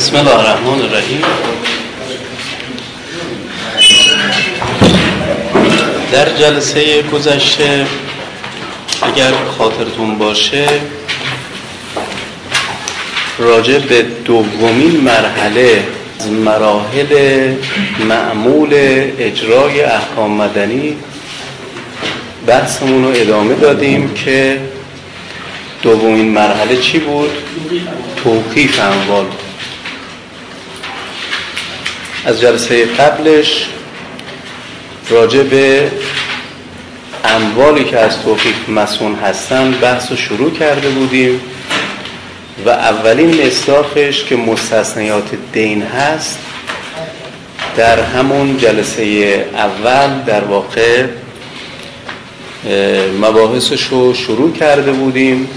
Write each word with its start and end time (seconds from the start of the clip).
بسم 0.00 0.16
الله 0.16 0.38
الرحمن 0.38 0.80
الرحیم 0.80 1.22
در 6.12 6.28
جلسه 6.32 7.02
گذشته 7.02 7.86
اگر 9.02 9.32
خاطرتون 9.58 10.18
باشه 10.18 10.66
راجع 13.38 13.78
به 13.78 14.02
دومین 14.24 15.00
مرحله 15.00 15.84
از 16.20 16.30
مراحل 16.30 17.52
معمول 18.08 18.74
اجرای 19.18 19.80
احکام 19.80 20.30
مدنی 20.30 20.96
بحثمون 22.46 23.04
رو 23.04 23.10
ادامه 23.14 23.54
دادیم 23.54 24.14
که 24.14 24.60
دومین 25.82 26.28
مرحله 26.28 26.76
چی 26.76 26.98
بود؟ 26.98 27.30
توقیف 28.24 28.80
اموال 28.80 29.26
از 32.24 32.40
جلسه 32.40 32.84
قبلش 32.84 33.66
راجع 35.10 35.42
به 35.42 35.90
اموالی 37.24 37.84
که 37.84 37.98
از 37.98 38.22
توقیف 38.22 38.68
مسون 38.68 39.14
هستن 39.14 39.70
بحث 39.70 40.10
رو 40.10 40.16
شروع 40.16 40.52
کرده 40.52 40.88
بودیم 40.88 41.40
و 42.66 42.68
اولین 42.68 43.46
مصداقش 43.46 44.24
که 44.24 44.36
مستثنیات 44.36 45.28
دین 45.52 45.82
هست 45.82 46.38
در 47.76 48.02
همون 48.02 48.58
جلسه 48.58 49.02
اول 49.54 50.22
در 50.26 50.44
واقع 50.44 51.06
مباحثش 53.20 53.82
رو 53.82 54.14
شروع 54.14 54.52
کرده 54.52 54.92
بودیم 54.92 55.48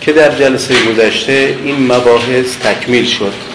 که 0.00 0.12
در 0.12 0.38
جلسه 0.38 0.74
گذشته 0.84 1.58
این 1.64 1.92
مباحث 1.92 2.56
تکمیل 2.62 3.06
شد. 3.06 3.49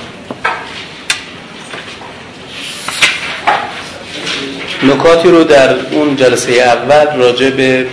نکاتی 4.87 5.29
رو 5.29 5.43
در 5.43 5.75
اون 5.91 6.15
جلسه 6.15 6.51
اول 6.51 7.17
راجع 7.17 7.49
به 7.49 7.85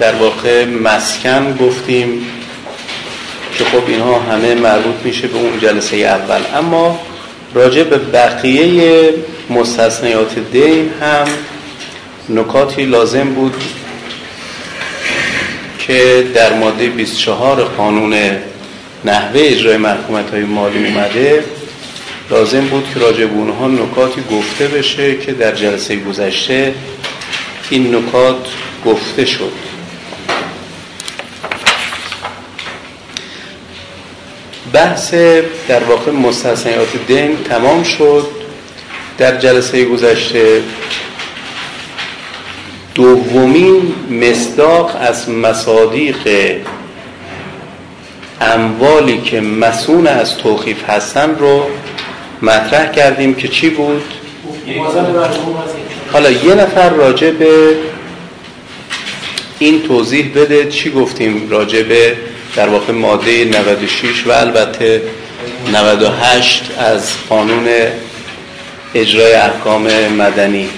در 0.00 0.14
واقع 0.14 0.64
مسکن 0.64 1.56
گفتیم 1.60 2.26
که 3.58 3.64
خب 3.64 3.82
اینها 3.86 4.20
همه 4.20 4.54
مربوط 4.54 4.94
میشه 5.04 5.28
به 5.28 5.38
اون 5.38 5.60
جلسه 5.60 5.96
اول. 5.96 6.40
اما 6.54 7.00
راجع 7.54 7.82
به 7.82 7.98
بقیه 7.98 9.14
مستثنیات 9.50 10.38
دین 10.52 10.90
هم 11.00 11.26
نکاتی 12.28 12.84
لازم 12.84 13.34
بود 13.34 13.54
که 15.78 16.26
در 16.34 16.52
ماده 16.52 16.88
24 16.88 17.64
قانون 17.64 18.14
نحوه 19.04 19.40
اجرای 19.40 19.76
محکومت 19.76 20.30
های 20.30 20.42
مالی 20.42 20.86
اومده. 20.86 21.44
لازم 22.30 22.60
بود 22.60 22.88
که 22.94 23.00
راجع 23.00 23.26
به 23.26 23.34
اونها 23.34 23.68
نکاتی 23.68 24.20
گفته 24.30 24.68
بشه 24.68 25.16
که 25.16 25.32
در 25.32 25.52
جلسه 25.52 25.96
گذشته 25.96 26.74
این 27.70 27.94
نکات 27.94 28.46
گفته 28.86 29.24
شد. 29.24 29.52
بحث 34.72 35.14
در 35.68 35.84
واقع 35.84 36.12
مستثنیات 36.12 37.06
دین 37.06 37.36
تمام 37.44 37.82
شد. 37.82 38.26
در 39.18 39.38
جلسه 39.38 39.84
گذشته 39.84 40.62
دومین 42.94 43.94
مصداق 44.10 44.96
از 45.00 45.30
مصادیق 45.30 46.16
اموالی 48.40 49.20
که 49.20 49.40
مسون 49.40 50.06
از 50.06 50.36
توخیف 50.36 50.90
هستن 50.90 51.34
رو 51.34 51.66
مطرح 52.42 52.90
کردیم 52.90 53.34
که 53.34 53.48
چی 53.48 53.70
بود؟ 53.70 54.02
حالا 56.12 56.30
یه 56.30 56.54
نفر 56.54 56.90
راجع 56.90 57.30
به 57.30 57.76
این 59.58 59.82
توضیح 59.82 60.32
بده 60.34 60.68
چی 60.68 60.90
گفتیم 60.90 61.50
راجع 61.50 61.82
به 61.82 62.16
در 62.56 62.68
واقع 62.68 62.92
ماده 62.92 63.44
96 63.44 64.26
و 64.26 64.30
البته 64.30 65.02
98 65.72 66.70
از 66.78 67.12
قانون 67.28 67.68
اجرای 68.94 69.32
احکام 69.32 69.82
مدنی. 70.08 70.68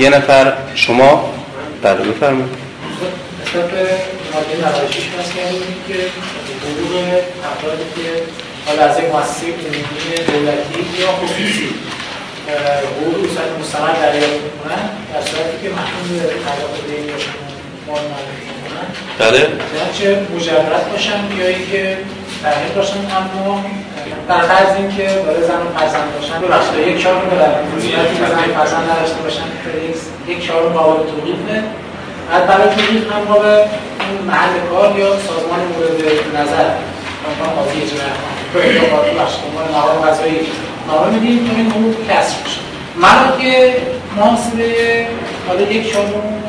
یه 0.00 0.10
نفر 0.10 0.52
شما؟ 0.74 1.34
بله 1.82 1.94
بفرمایید. 1.94 2.48
نسبت 3.42 3.70
به 3.70 3.78
ماده 4.34 4.78
96 4.78 4.96
هست 5.18 5.32
که 5.88 5.94
حقوق 6.64 7.04
افرادی 7.52 7.84
که 7.96 8.22
حالا 8.68 8.82
از 8.82 8.98
یک 8.98 9.04
مؤسسه 9.14 9.46
دولتی 10.32 10.80
یا 11.00 11.08
خصوصی. 11.20 11.68
حقوق 12.48 13.14
صورت 13.34 13.50
مستقل 13.60 13.92
دریافت 14.02 14.40
می‌کنن 14.48 14.82
در 15.12 15.22
صورتی 15.28 15.56
که 15.62 15.68
محکوم 15.76 16.08
به 16.08 16.34
پرداخت 16.44 16.76
دین 16.88 17.12
باشن 17.12 17.36
مال 17.86 18.00
می‌کنن 18.58 18.86
بله. 19.18 19.40
چه 19.98 20.26
مجرد 20.34 20.92
باشن 20.92 21.20
یا 21.38 21.46
اینکه 21.46 21.96
تغییر 22.42 22.72
باشن 22.76 22.98
اما 22.98 23.64
در 24.28 24.40
فرض 24.40 24.76
اینکه 24.76 25.06
داره 25.26 25.42
زن 25.48 25.60
و 25.66 25.78
فرزند 25.78 26.08
باشن 26.14 26.40
ببخشید 26.40 26.88
یک 26.88 27.02
چهارم 27.02 27.28
در 27.30 27.52
صورتی 27.80 28.14
که 28.18 28.26
زن 28.32 28.54
فرزند 28.58 28.90
نداشته 28.90 29.20
باشن 29.24 29.48
یک 30.28 30.46
چهارم 30.46 30.72
قابل 30.72 31.10
توقیفه 31.10 31.62
از 32.32 32.42
برای 32.48 32.68
توقیف 32.68 33.12
هم 33.12 33.22
ما 33.28 33.38
به 33.38 33.64
محل 34.26 34.54
کار 34.70 34.98
یا 34.98 35.10
سازمان 35.28 35.60
مورد 35.72 36.00
نظر. 36.42 36.70
مثلا 37.28 37.48
قاضی 37.56 37.82
اجرایی 37.82 38.78
احکام 38.78 39.04
نهار 39.72 40.10
غذایی 40.10 40.40
نامه 40.88 41.18
میدیم 41.18 41.48
تا 41.48 41.56
این 41.56 41.70
حقوق 41.70 41.94
کسر 42.08 42.36
بشه 42.44 42.60
محاسبه 44.16 45.06
حالا 45.48 45.60
یک 45.60 45.92
چهارم 45.92 46.42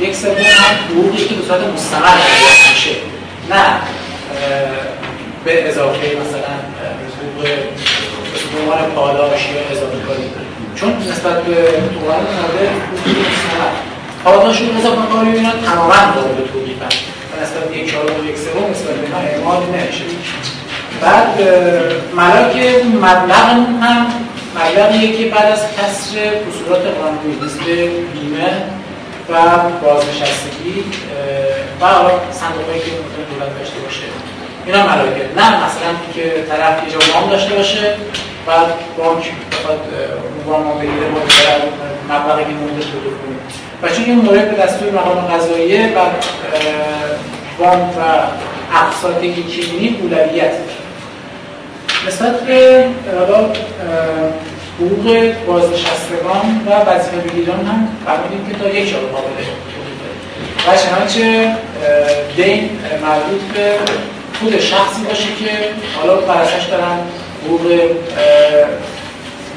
یک 0.00 0.16
سوم 0.16 0.30
هم 0.30 0.76
حقوقی 0.90 1.24
که 1.24 1.34
به 1.34 1.42
صورت 1.42 1.60
دریافت 1.60 2.70
میشه 2.74 2.90
نه 3.50 3.64
به 5.44 5.68
اضافه 5.68 5.98
مثلا 5.98 6.54
به 7.42 8.60
عنوان 8.62 8.90
پاداش 8.94 9.40
یا 9.40 9.76
اضافه 9.76 9.98
کاری 10.06 10.22
چون 10.74 10.96
نسبت 11.12 11.42
به 11.42 11.54
توان 11.54 12.20
مورد 12.20 12.74
پاداش 14.24 14.62
و 14.62 14.64
اضافه 14.78 15.12
کاری 15.12 15.32
اینا 15.32 15.50
تماما 15.50 16.12
قابل 16.14 16.46
توقیفن 16.52 17.07
نسبت 17.42 17.76
یک 17.76 17.90
چهارم 17.90 18.20
و 18.20 18.24
یک 18.30 18.36
سوم 18.38 18.70
نسبت 18.70 18.94
به 18.94 19.06
اینا 19.06 19.18
اعمال 19.18 19.62
نمیشه. 19.62 20.04
بعد 21.02 21.40
ملاک 22.16 22.56
مبلغ 22.94 23.46
هم 23.82 24.06
مبلغیه 24.56 25.16
که 25.18 25.24
بعد 25.34 25.52
از 25.52 25.62
کسر 25.76 26.14
قصورات 26.18 26.82
قانونی 26.86 27.36
مثل 27.44 27.64
بیمه 28.12 28.50
و 29.30 29.58
بازنشستگی 29.82 30.84
و 31.80 31.84
صندوقهایی 32.32 32.80
که 32.80 32.90
ممکن 32.90 33.22
دولت 33.32 33.58
داشته 33.58 33.78
باشه. 33.84 34.06
اینا 34.66 34.82
ملاکه. 34.86 35.24
نه 35.36 35.48
مثلا 35.64 35.90
که 36.14 36.44
طرف 36.48 36.84
ایجاب 36.84 37.02
وام 37.14 37.30
داشته 37.30 37.54
باشه 37.54 37.96
بعد 38.46 38.66
بانک 38.98 39.24
بخواد 39.52 39.80
وام 40.46 40.78
بگیره 40.78 41.08
با 41.14 41.20
مبلغی 42.08 42.44
که 42.44 42.50
مورد 42.50 42.82
صدور 42.82 43.14
کنه 43.20 43.38
و 43.82 43.94
چون 43.94 44.04
این 44.04 44.14
مورد 44.14 44.56
به 44.56 44.62
دستور 44.62 44.90
مقام 44.90 45.20
قضاییه 45.20 45.92
بعد 45.94 46.24
وام 47.58 47.80
و 47.80 48.02
اقساط 48.76 49.24
یکیمینی 49.24 49.98
اولویت 50.02 50.52
نسبت 52.06 52.40
به 52.40 52.84
حالا 53.18 53.52
حقوق 54.80 55.32
بازنشستگان 55.46 56.62
و 56.66 56.70
وظیفه 56.70 57.16
بگیران 57.16 57.66
هم 57.66 57.88
فرمودیم 58.06 58.46
که 58.48 58.58
تا 58.58 58.68
یک 58.68 58.88
شاید 58.88 59.08
قابل 59.08 59.30
و 60.68 60.76
چنانچه 60.76 61.54
دین 62.36 62.70
مربوط 63.02 63.40
به 63.54 63.74
خود 64.40 64.60
شخصی 64.60 65.02
باشه 65.08 65.24
که 65.24 65.50
حالا 65.96 66.16
براسش 66.16 66.64
دارن 66.70 66.98
حقوق 67.44 67.72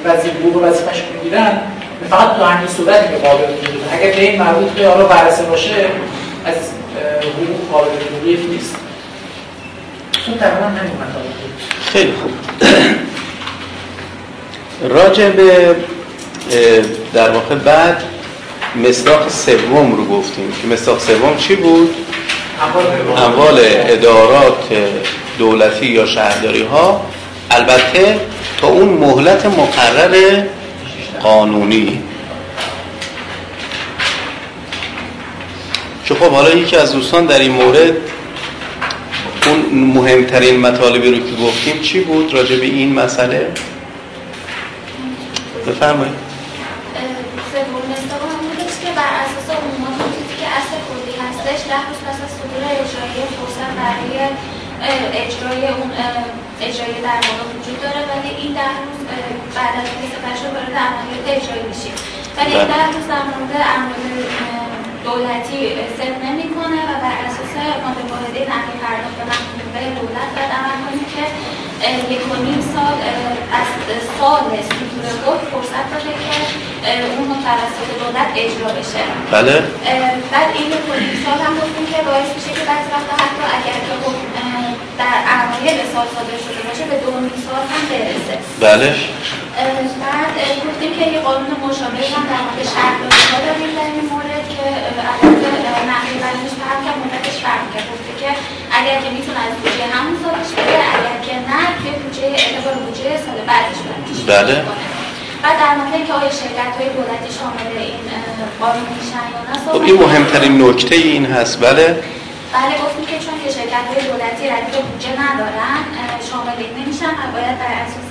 وظیفه 0.06 0.40
حقوق 0.40 0.64
وظیفه‌اش 0.64 1.04
می‌گیرن 1.14 1.62
فقط 2.10 2.36
تو 2.38 2.44
همین 2.44 2.68
صورتی 2.68 3.08
که 3.08 3.28
قابل 3.28 3.48
می‌گیرن 3.54 3.74
اگر 3.92 4.12
دین 4.12 4.42
مربوط 4.42 4.70
به 4.70 4.88
حالا 4.88 5.06
بررسه 5.06 5.44
باشه 5.44 5.86
از 6.46 6.56
حقوق 7.22 7.72
قابل 7.72 7.90
نیست. 8.50 8.76
تو 10.26 10.32
تقریبا 10.32 10.66
همین 10.66 10.92
مطالب 10.94 11.32
خیلی 11.86 12.14
خوب. 12.22 12.32
راجع 14.90 15.30
به 15.30 15.76
در 17.14 17.30
واقع 17.30 17.56
بعد 17.56 18.04
مصداق 18.76 19.30
سوم 19.30 19.96
رو 19.96 20.06
گفتیم 20.06 20.54
که 20.62 20.68
مصداق 20.68 21.00
سوم 21.00 21.38
چی 21.38 21.56
بود؟ 21.56 21.96
اموال 23.18 23.60
ادارات 23.64 24.70
دولتی 25.38 25.86
یا 25.86 26.06
شهرداری 26.06 26.64
ها 26.64 27.02
البته 27.52 28.20
تا 28.62 28.68
اون 28.68 28.88
مهلت 28.88 29.46
مقرر 29.46 30.44
قانونی 31.24 32.02
که 36.06 36.14
خب 36.14 36.32
حالا 36.32 36.50
یکی 36.50 36.76
از 36.76 36.94
دوستان 36.94 37.26
در 37.26 37.40
این 37.40 37.52
مورد 37.52 37.92
اون 39.48 39.80
مهمترین 39.94 40.60
مطالبی 40.60 41.12
رو 41.12 41.18
که 41.18 41.44
گفتیم 41.44 41.82
چی 41.82 42.00
بود 42.00 42.34
راجع 42.34 42.56
به 42.56 42.66
این 42.66 42.94
مسئله 42.94 43.52
بفرمایید 45.68 46.32
ده 51.72 51.88
روز 51.90 52.00
پس 52.08 52.20
از 52.26 52.32
صدور 52.38 52.64
اجرای 55.24 55.62
اون 55.80 55.92
اجرای 56.62 56.96
در 57.08 57.22
وجود 57.54 57.78
داره 57.82 58.02
ولی 58.12 58.32
این 58.42 58.54
ده 58.54 58.74
روز 58.86 59.00
بعد 59.56 59.74
از 59.80 59.88
سپری 60.14 60.38
شد 60.42 60.54
وارد 60.54 60.76
عملیات 60.88 61.28
اجرایی 61.28 61.64
میشه 61.64 61.92
ولی 62.38 62.56
این 62.56 62.68
ده 62.68 62.86
روز 62.86 63.08
در 63.08 63.24
مورد 63.24 63.54
دولتی 65.08 65.58
صرف 65.98 66.18
نمی‌کنه 66.28 66.80
و 66.90 66.92
بر 67.04 67.18
اساس 67.28 67.54
واحده 68.12 68.42
نقل 68.54 68.72
پرداخت 68.82 69.18
به 69.74 69.82
دولت 70.00 70.30
باید 70.36 70.52
عمل 70.60 70.78
کنیم 70.86 71.08
که 71.16 71.24
یک 72.14 72.24
و 72.32 72.36
نیم 72.46 72.62
سال 72.74 72.98
از 73.60 73.70
سال 74.18 74.44
صدور 74.70 75.06
حکم 75.26 75.46
فرصت 75.52 75.86
داده 75.92 76.14
که 76.24 76.36
اون 77.18 77.30
توسط 77.46 77.90
دولت 78.02 78.30
اجرا 78.44 78.70
بشه. 78.78 79.04
بله. 79.36 79.56
بعد 80.32 80.50
این 80.58 80.68
یک 80.76 80.86
و 80.92 80.94
نیم 81.02 81.16
سال 81.26 81.40
هم 81.46 81.54
گفتیم 81.62 81.86
که 81.92 82.00
باعث 82.10 82.30
میشه 82.36 82.52
که 82.58 82.64
بعضی 82.70 82.90
وقتا 82.96 83.16
حتی 83.24 83.44
اگر 83.58 83.78
که 83.86 83.94
در 85.00 85.18
اوایل 85.36 85.78
سال 85.94 86.08
صادر 86.16 86.38
شده 86.46 86.62
باشه 86.68 86.84
به 86.92 86.98
دو 87.04 87.12
نیم 87.24 87.38
سال 87.48 87.64
هم 87.72 87.84
برسه. 87.92 88.36
بله. 88.66 88.90
بعد 90.04 90.34
گفتیم 90.68 90.92
که 90.98 91.06
یه 91.14 91.20
قانون 91.28 91.52
مشابه 91.66 92.04
هم 92.14 92.24
در 92.32 92.42
مورد 92.46 92.60
شهرداری 92.74 93.24
داریم 93.46 93.72
در 93.80 93.90
این 93.96 94.06
مورد. 94.12 94.31
عدد 95.14 95.44
نقلی 95.92 96.18
بدنش 96.24 96.54
فرق 96.62 96.80
کرد 96.86 96.98
مدتش 97.06 97.38
فرق 97.46 97.64
که 98.22 98.30
اگر 98.80 98.98
که 99.04 99.10
می‌تونه 99.18 99.40
از 99.48 99.54
بودجه 99.58 99.86
همون 99.96 100.16
سالش 100.24 100.52
بده 100.58 100.78
اگر 100.98 101.18
که 101.26 101.36
نه 101.52 101.64
که 101.84 101.90
بودجه 102.00 102.28
اعتبار 102.44 102.74
بودجه 102.74 103.10
سال 103.26 103.38
بعدش 103.50 103.80
بله. 104.28 104.56
بعد 105.44 105.58
در 105.60 105.76
مورد 105.76 106.08
که 106.08 106.14
آیا 106.14 106.32
شرکت 106.42 106.74
های 106.78 106.90
دولتی 106.98 107.30
شامل 107.40 107.68
این 107.78 108.06
قانون 108.60 108.88
میشن 108.98 109.26
یا 109.34 109.42
نه 109.48 109.74
خب 109.74 109.82
این 109.82 109.98
مهمترین 110.04 110.62
نکته 110.62 110.96
این 110.96 111.26
هست. 111.26 111.60
بله. 111.60 111.86
بله 112.54 112.74
گفتیم 112.84 113.06
که 113.06 113.18
چون 113.26 113.36
که 113.44 113.50
شرکت 113.58 113.86
های 113.90 114.02
دولتی 114.12 114.44
ردیف 114.54 114.76
بودجه 114.90 115.14
ندارن 115.24 115.82
شامل 116.30 116.58
این 116.58 116.74
نمیشن 116.80 117.14
و 117.20 117.24
باید 117.34 117.58
بر 117.62 117.74
اساس 117.86 118.10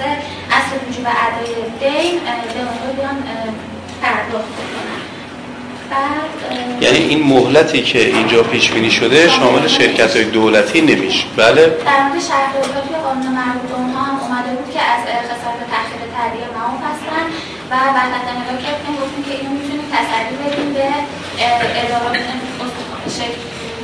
اصل 0.57 0.73
وجوب 0.89 1.07
ادای 1.25 1.55
دین 1.81 2.21
به 2.55 2.61
اونها 2.61 2.93
بیان 2.97 3.19
پرداخت 4.03 4.55
کنن 4.73 5.10
یعنی 6.81 6.99
این 6.99 7.21
مهلتی 7.33 7.83
که 7.83 8.01
اینجا 8.17 8.43
پیش 8.43 8.71
بینی 8.71 8.91
شده 8.91 9.29
شامل 9.29 9.67
شرکت 9.67 10.17
های 10.17 10.25
دولتی 10.25 10.81
نمیشه. 10.81 11.25
بله؟ 11.37 11.63
در 11.91 12.01
مورد 12.07 12.23
شهرداری 12.31 12.89
که 12.91 12.99
قانون 13.07 13.29
مربوط 13.41 13.71
اونها 13.81 14.03
هم 14.09 14.17
اومده 14.25 14.51
بود 14.57 14.69
که 14.75 14.83
از 14.95 15.03
خسارت 15.31 15.61
تأخیر 15.73 16.03
تهیه 16.17 16.47
معاف 16.57 16.81
هستن 16.91 17.25
و 17.71 17.75
بعد 17.97 18.11
از 18.19 18.25
نگاه 18.41 18.59
کردیم 18.65 18.95
گفتیم 19.03 19.23
که 19.29 19.33
اینو 19.39 19.51
می‌تونیم 19.59 19.87
تسری 19.95 20.35
بدیم 20.41 20.71
به 20.77 20.87
ادارات 21.83 22.17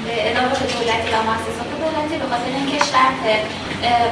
به 0.06 0.14
ادارات 0.28 0.58
دولتی 0.74 1.08
و 1.14 1.16
مؤسسات 1.28 1.68
دولتی 1.82 2.14
به 2.22 2.26
خاطر 2.32 2.50
اینکه 2.58 2.78
شرط 2.92 3.22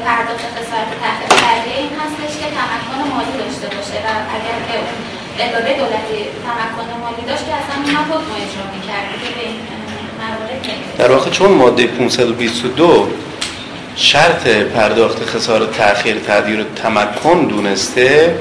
پرداخت 0.05 0.45
خسارت 0.57 0.91
تأخیر 1.03 1.29
تهیه 1.45 1.77
این 1.83 1.93
هستش 2.03 2.33
که 2.41 2.47
تمکن 2.59 2.99
مالی 3.13 3.35
داشته 3.43 3.67
باشه 3.75 3.99
و 4.07 4.09
اگر 4.37 4.59
که 4.69 4.77
اداره 5.39 5.77
دولتی 5.77 6.19
تمکن 6.47 7.01
مالی 7.01 7.27
داشت 7.27 7.45
که 7.47 7.53
اصلا 7.55 7.77
حکم 7.83 8.31
اجرا 8.37 8.65
می‌کرد. 8.75 9.05
که 9.23 10.73
به 10.99 11.05
در 11.05 11.13
واقع 11.13 11.31
چون 11.31 11.51
ماده 11.51 11.87
522 11.87 13.09
شرط 13.97 14.49
پرداخت 14.49 15.25
خسارت 15.25 15.73
تأخیر 15.73 16.19
تعدیر 16.19 16.59
رو 16.59 16.65
تمکن 16.83 17.45
دونسته 17.45 18.35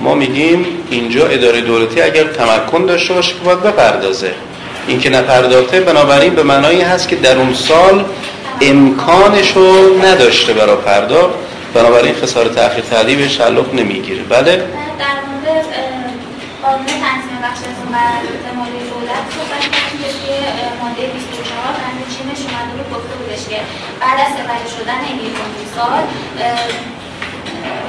ما 0.00 0.14
میگیم 0.14 0.66
اینجا 0.90 1.26
اداره 1.26 1.60
دولتی 1.60 2.02
اگر 2.02 2.24
تمکن 2.24 2.86
داشته 2.86 3.14
باشه 3.14 3.34
که 3.34 3.40
باید 3.44 3.62
بپردازه. 3.62 4.30
این 4.86 5.00
که 5.00 5.10
نپرداخته 5.10 5.80
بنابراین 5.80 6.34
به 6.34 6.42
معنایی 6.42 6.80
هست 6.80 7.08
که 7.08 7.16
در 7.16 7.38
اون 7.38 7.54
سال 7.54 8.04
امکانش 8.60 9.52
رو 9.52 10.02
نداشته 10.04 10.52
برای 10.52 10.76
پرداخت. 10.76 11.34
بنابراین 11.74 12.14
خسارت 12.14 12.54
تأخیر 12.54 12.84
تعدیر 12.84 13.18
به 13.18 13.28
شلوف 13.28 13.74
نمی‌گیره. 13.74 14.22
بله؟ 14.22 14.62
قانون 16.62 16.86
تنظیم 16.86 17.38
بخش 17.42 17.58
از 17.58 17.78
مالی 18.58 18.78
دولت 18.90 19.24
صحبت 19.36 19.62
کردیم. 19.72 19.98
که 20.02 20.08
توی 20.18 20.34
ماده 20.82 21.02
24 21.06 21.72
بند 21.80 22.00
چینش 22.12 22.40
اومده 22.46 22.72
رو 22.78 22.84
گفته 22.94 23.14
بودش 23.18 23.42
که 23.50 23.58
بعد 24.00 24.18
از 24.20 24.32
سپری 24.36 24.68
شدن 24.76 25.00
این 25.04 25.18
سال 25.74 26.02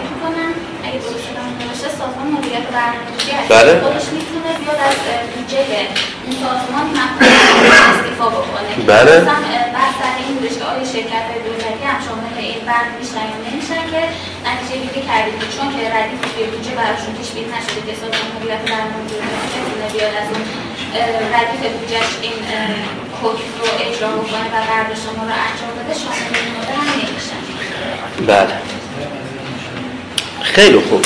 می‌کنم 0.10 0.53
اگه 0.86 0.98
درست 1.06 1.24
شدم 1.28 1.48
نوشته 1.62 1.90
سازمان 2.00 2.28
مدیریت 2.36 2.66
برنامه‌ریزی 2.78 3.32
بله. 3.56 3.72
خودش 3.86 4.08
می‌تونه 4.18 4.50
بیاد 4.62 4.82
از 4.90 4.98
بودجه 5.34 5.70
این 6.26 6.36
سازمان 6.44 6.88
بکنه. 8.38 8.72
بله. 8.94 9.16
سر 10.00 10.14
این 10.22 10.36
بودش 10.36 10.56
که 10.60 10.66
آیا 10.72 10.86
شرکت 10.94 11.26
دولتی 11.46 11.84
هم 11.92 12.00
شامل 12.08 12.36
این 12.52 12.62
بند 12.70 12.92
میشن 13.00 13.26
یا 13.32 13.38
نمیشن 13.48 13.84
که 13.92 14.02
نتیجه 14.48 14.76
گیری 14.84 15.02
کردیم. 15.10 15.36
که 15.42 15.48
چون 15.56 15.68
که 15.76 15.82
ردیف 15.98 16.22
توی 16.32 16.44
بودجه 16.52 16.74
براشون 16.82 17.12
پیش 17.20 17.30
بینی 17.36 17.50
نشده 17.56 17.82
که 17.88 17.94
سازمان 18.02 18.28
مدیریت 18.34 18.64
برنامه‌ریزی 18.72 19.18
بتونه 19.54 19.88
بیاد 19.94 20.14
از 20.22 20.28
اون 20.32 20.44
ردیف 21.36 21.62
بودجهش 21.74 22.12
این 22.26 22.38
حکم 23.22 23.50
رو 23.60 23.68
اجرا 23.86 24.10
بکنه 24.20 24.48
و 24.54 24.58
برداشت 24.72 25.06
ما 25.18 25.24
رو 25.30 25.36
انجام 25.48 25.74
بده 25.80 25.94
شامل 26.02 26.32
این 26.44 26.52
مورد 26.54 26.72
هم 26.80 26.88
نمیشن. 27.02 27.42
بله. 28.32 28.56
خیلی 30.54 30.80
خوب. 30.80 31.06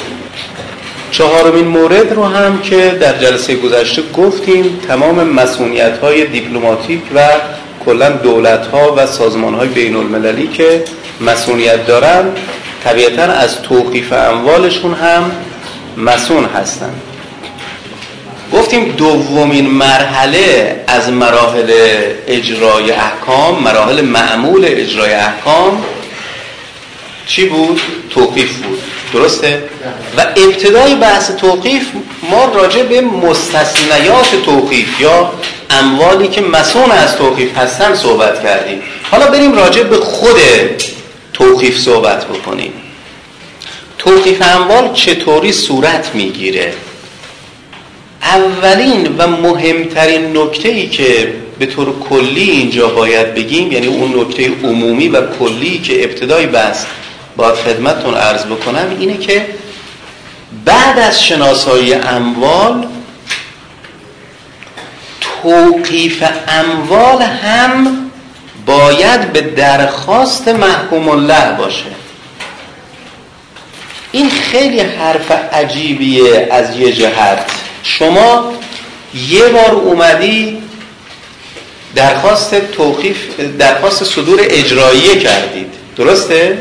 چهارمین 1.12 1.68
مورد 1.68 2.14
رو 2.14 2.24
هم 2.24 2.62
که 2.62 2.98
در 3.02 3.18
جلسه 3.18 3.56
گذشته 3.56 4.02
گفتیم 4.14 4.80
تمام 4.88 5.24
مسئولیت 5.24 5.98
های 5.98 6.26
دیپلماتیک 6.26 7.02
و 7.16 7.20
کلا 7.86 8.10
دولت 8.10 8.68
ها 8.68 8.94
و 8.98 9.08
سازمان 9.08 9.54
های 9.54 9.68
بین 9.68 9.96
المللی 9.96 10.48
که 10.48 10.84
مسئولیت 11.22 11.86
دارن 11.86 12.26
طبیعتا 12.84 13.24
از 13.24 13.62
توقیف 13.62 14.14
اموالشون 14.14 14.94
هم 14.94 15.32
مسئول 15.98 16.46
هستن. 16.46 16.94
گفتیم 18.54 18.92
دومین 18.98 19.68
مرحله 19.68 20.76
از 20.88 21.10
مراحل 21.10 21.72
اجرای 22.28 22.92
احکام 22.92 23.64
مراحل 23.64 24.02
معمول 24.02 24.66
اجرای 24.68 25.14
احکام 25.14 25.84
چی 27.26 27.46
بود؟ 27.46 27.82
توقیف 28.10 28.58
بود. 28.58 28.97
درسته؟ 29.14 29.64
و 30.18 30.22
ابتدای 30.22 30.96
بحث 30.96 31.32
توقیف 31.32 31.88
ما 32.32 32.46
راجع 32.46 32.84
به 32.84 33.02
مستثنیات 33.02 34.36
توقیف 34.46 35.02
یا 35.02 35.32
اموالی 35.70 36.28
که 36.28 36.42
مسئول 36.42 36.92
از 36.92 37.16
توقیف 37.16 37.58
هستن 37.58 37.96
صحبت 37.96 38.44
کردیم. 38.44 38.82
حالا 39.12 39.28
بریم 39.28 39.56
راجع 39.56 39.84
به 39.84 39.98
خود 39.98 40.38
توقیف 41.34 41.80
صحبت 41.80 42.26
بکنیم. 42.26 42.74
توقیف 43.98 44.42
اموال 44.42 44.94
چطوری 44.94 45.52
صورت 45.52 46.12
می‌گیره؟ 46.14 46.74
اولین 48.22 49.16
و 49.18 49.28
مهمترین 49.28 50.38
نکته 50.38 50.70
ای 50.70 50.88
که 50.88 51.34
به 51.60 51.66
طور 51.66 52.00
کلی 52.10 52.50
اینجا 52.50 52.88
باید 52.88 53.36
بگیم 53.36 53.72
یعنی 53.72 53.88
اون 53.88 54.20
نکته 54.20 54.52
عمومی 54.64 55.08
و 55.08 55.22
کلی 55.40 55.80
که 55.80 56.04
ابتدای 56.04 56.46
بحث 56.46 56.86
باید 57.38 57.56
خدمتتون 57.56 58.14
عرض 58.14 58.46
بکنم 58.46 58.96
اینه 59.00 59.18
که 59.18 59.46
بعد 60.66 61.00
از 61.00 61.24
شناسایی 61.24 61.94
اموال 61.94 62.88
توقیف 65.22 66.24
اموال 66.48 67.22
هم 67.22 67.98
باید 68.66 69.34
به 69.34 69.42
درخواست 69.42 70.48
محکوم 70.48 71.10
الله 71.10 71.52
باشه. 71.58 71.86
این 74.12 74.30
خیلی 74.30 74.80
حرف 74.80 75.32
عجیبیه 75.32 76.48
از 76.52 76.78
یه 76.78 76.92
جهت. 76.92 77.52
شما 77.84 78.54
یه 79.30 79.48
بار 79.48 79.72
اومدی 79.72 80.62
درخواست 81.96 82.56
توقیف 82.56 83.40
درخواست 83.40 84.04
صدور 84.04 84.40
اجراییه 84.42 85.20
کردید. 85.20 85.74
درسته؟ 85.98 86.58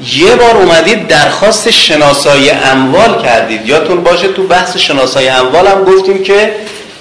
یه 0.00 0.36
بار 0.36 0.56
اومدید 0.56 1.06
درخواست 1.06 1.70
شناسایی 1.70 2.50
اموال 2.50 3.22
کردید. 3.22 3.66
یادتون 3.66 4.02
باشه 4.02 4.28
تو 4.28 4.46
بحث 4.46 4.76
شناسایی 4.76 5.28
اموال 5.28 5.66
هم 5.66 5.84
گفتیم 5.84 6.22
که 6.22 6.54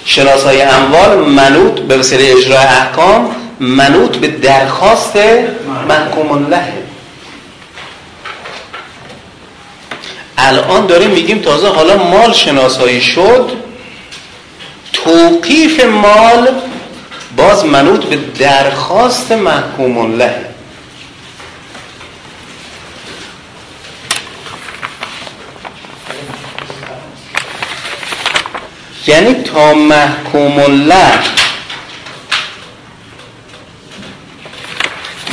شناسایی 0.06 0.62
اموال 0.62 1.18
منوط 1.18 1.80
به 1.80 1.98
وسیله 1.98 2.32
اجرای 2.38 2.58
احکام 2.58 3.36
منوط 3.60 4.18
به 4.18 4.28
درخواست 4.28 5.18
محکوم 5.88 6.32
الله. 6.32 6.64
الان 10.38 10.86
داریم 10.86 11.10
میگیم 11.10 11.40
تازه 11.40 11.68
حالا 11.68 11.98
مال 11.98 12.34
شناسایی 12.34 13.02
شد 13.02 13.52
توقیف 14.94 15.86
مال 15.86 16.48
باز 17.38 17.66
منوط 17.66 18.04
به 18.04 18.20
درخواست 18.40 19.32
محکوم 19.32 19.98
الله. 19.98 20.53
یعنی 29.08 29.34
تا 29.34 29.74
محکوم 29.74 30.60
الله. 30.60 31.20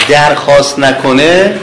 درخواست 0.09 0.79
نکنه 0.79 1.59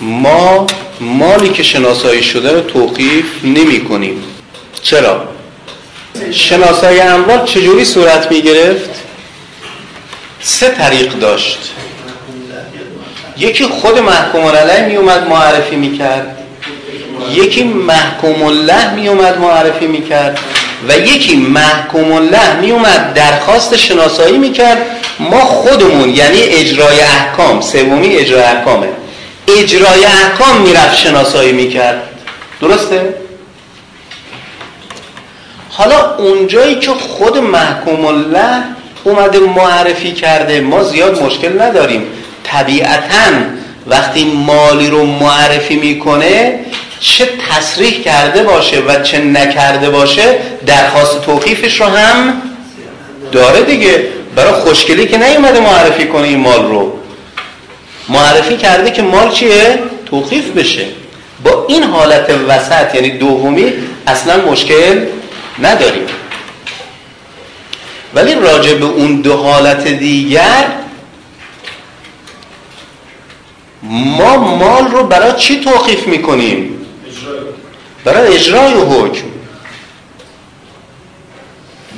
ما 0.00 0.66
مالی 1.00 1.48
که 1.48 1.62
شناسایی 1.62 2.22
شده 2.22 2.52
رو 2.52 2.60
توقیف 2.60 3.24
نمی 3.44 3.84
کنیم. 3.84 4.24
چرا؟ 4.82 5.28
شناسایی 6.32 7.00
اموال 7.00 7.44
چجوری 7.44 7.84
صورت 7.84 8.30
می 8.30 8.42
گرفت؟ 8.42 8.90
سه 10.40 10.68
طریق 10.68 11.12
داشت. 11.18 11.58
یکی 13.36 13.64
خود 13.64 13.98
محکوم 13.98 14.46
علیه 14.46 14.86
می 14.86 14.96
اومد 14.96 15.28
معرفی 15.28 15.76
می 15.76 15.98
کرد. 15.98 16.38
یکی 17.30 17.62
محکوم 17.64 18.42
الله 18.42 18.94
می 18.94 19.08
اومد 19.08 19.38
معرفی 19.38 19.86
می 19.86 20.08
کرد. 20.08 20.38
و 20.88 20.98
یکی 20.98 21.36
محکوم 21.36 22.12
الله 22.12 22.60
می 22.60 22.70
اومد 22.70 23.14
درخواست 23.14 23.76
شناسایی 23.76 24.38
می 24.38 24.52
کرد 24.52 24.78
ما 25.18 25.40
خودمون 25.40 26.08
یعنی 26.08 26.42
اجرای 26.42 27.00
احکام 27.00 27.60
سومی 27.60 28.16
اجرای 28.16 28.42
احکامه. 28.42 28.88
اجرای 29.58 30.04
احکام 30.04 30.60
می‌رفت 30.60 30.96
شناسایی 30.96 31.52
می‌کرد. 31.52 32.02
درسته؟ 32.60 33.14
حالا 35.68 36.16
اونجایی 36.16 36.74
که 36.74 36.90
خود 36.90 37.38
محکوم 37.38 38.04
الله 38.04 38.62
اومده 39.04 39.38
معرفی 39.38 40.12
کرده 40.12 40.60
ما 40.60 40.84
زیاد 40.84 41.22
مشکل 41.22 41.62
نداریم. 41.62 42.02
طبیعتا 42.44 43.30
وقتی 43.86 44.24
مالی 44.24 44.90
رو 44.90 45.06
معرفی 45.06 45.76
می‌کنه 45.76 46.60
چه 47.00 47.28
تصریح 47.50 48.02
کرده 48.02 48.42
باشه 48.42 48.80
و 48.80 49.02
چه 49.02 49.18
نکرده 49.18 49.90
باشه 49.90 50.36
درخواست 50.66 51.22
توقیفش 51.22 51.80
رو 51.80 51.86
هم 51.86 52.42
داره 53.32 53.62
دیگه. 53.62 54.04
برای 54.34 54.52
خوشگلی 54.52 55.06
که 55.06 55.18
نیومده 55.18 55.60
معرفی 55.60 56.06
کنه 56.06 56.28
این 56.28 56.38
مال 56.38 56.66
رو. 56.66 56.92
معرفی 58.08 58.56
کرده 58.56 58.90
که 58.90 59.02
مال 59.02 59.30
چیه؟ 59.30 59.78
توقیف 60.06 60.50
بشه. 60.50 60.84
با 61.44 61.66
این 61.68 61.82
حالت 61.82 62.30
وسط 62.48 62.94
یعنی 62.94 63.10
دومی 63.10 63.72
اصلا 64.06 64.36
مشکل 64.50 65.06
نداریم. 65.62 66.06
ولی 68.14 68.34
راجع 68.34 68.74
به 68.74 68.84
اون 68.84 69.20
دو 69.20 69.36
حالت 69.36 69.88
دیگر 69.88 70.64
ما 73.82 74.36
مال 74.36 74.86
رو 74.86 75.04
برای 75.04 75.32
چی 75.40 75.60
توقیف 75.60 76.06
می‌کنیم؟ 76.06 76.78
برای 78.04 78.34
اجرای 78.34 78.72
حکم. 78.72 79.24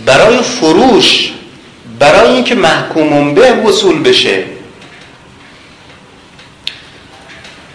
برای 0.06 0.38
فروش. 0.42 1.32
برای 1.98 2.32
اینکه 2.32 2.54
محکومون 2.54 3.34
به 3.34 3.52
وصول 3.52 4.02
بشه. 4.02 4.44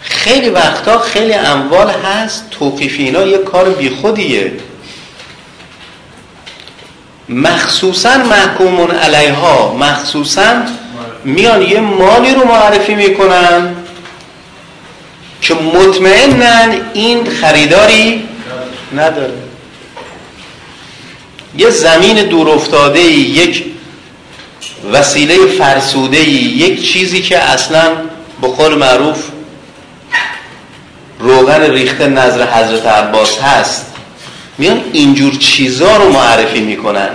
خیلی 0.02 0.50
وقتا 0.50 0.98
خیلی 0.98 1.34
اموال 1.34 1.90
هست 1.90 2.50
توقیفی 2.50 3.02
اینا 3.02 3.22
یه 3.22 3.38
کار 3.38 3.70
بیخودیه. 3.70 4.52
مخصوصا 7.28 8.16
محکومون 8.16 8.90
علیها 8.90 9.74
مخصوصا 9.74 10.62
میان 11.24 11.62
یه 11.62 11.80
مالی 11.80 12.34
رو 12.34 12.44
معرفی 12.44 12.94
می‌کنن. 12.94 13.76
که 15.50 15.56
مطمئنن 15.56 16.80
این 16.94 17.30
خریداری 17.30 18.28
نداره. 18.96 19.32
یه 21.58 21.70
زمین 21.70 22.16
دور 22.16 22.50
افتاده 22.50 23.00
یک 23.00 23.64
وسیله 24.92 25.46
فرسوده 25.46 26.20
یک 26.20 26.92
چیزی 26.92 27.22
که 27.22 27.38
اصلا 27.38 27.92
به 28.40 28.48
قول 28.48 28.74
معروف 28.74 29.24
روغن 31.18 31.70
ریخته 31.70 32.06
نظر 32.06 32.46
حضرت 32.46 32.86
عباس 32.86 33.38
هست. 33.38 33.86
میان 34.58 34.80
اینجور 34.92 35.34
چیزا 35.34 35.96
رو 35.96 36.12
معرفی 36.12 36.60
می‌کنن. 36.60 37.10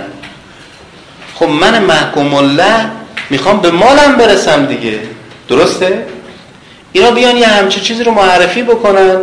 خب 1.34 1.46
من 1.46 1.84
محکوم 1.84 2.34
الله 2.34 2.90
می‌خوام 3.30 3.60
به 3.60 3.70
مالم 3.70 4.16
برسم 4.16 4.66
دیگه. 4.66 5.00
درسته؟ 5.48 6.06
اینا 6.92 7.10
بیان 7.10 7.36
یه 7.36 7.46
همچه 7.46 7.80
چیزی 7.80 8.04
رو 8.04 8.12
معرفی 8.12 8.62
بکنن. 8.62 9.16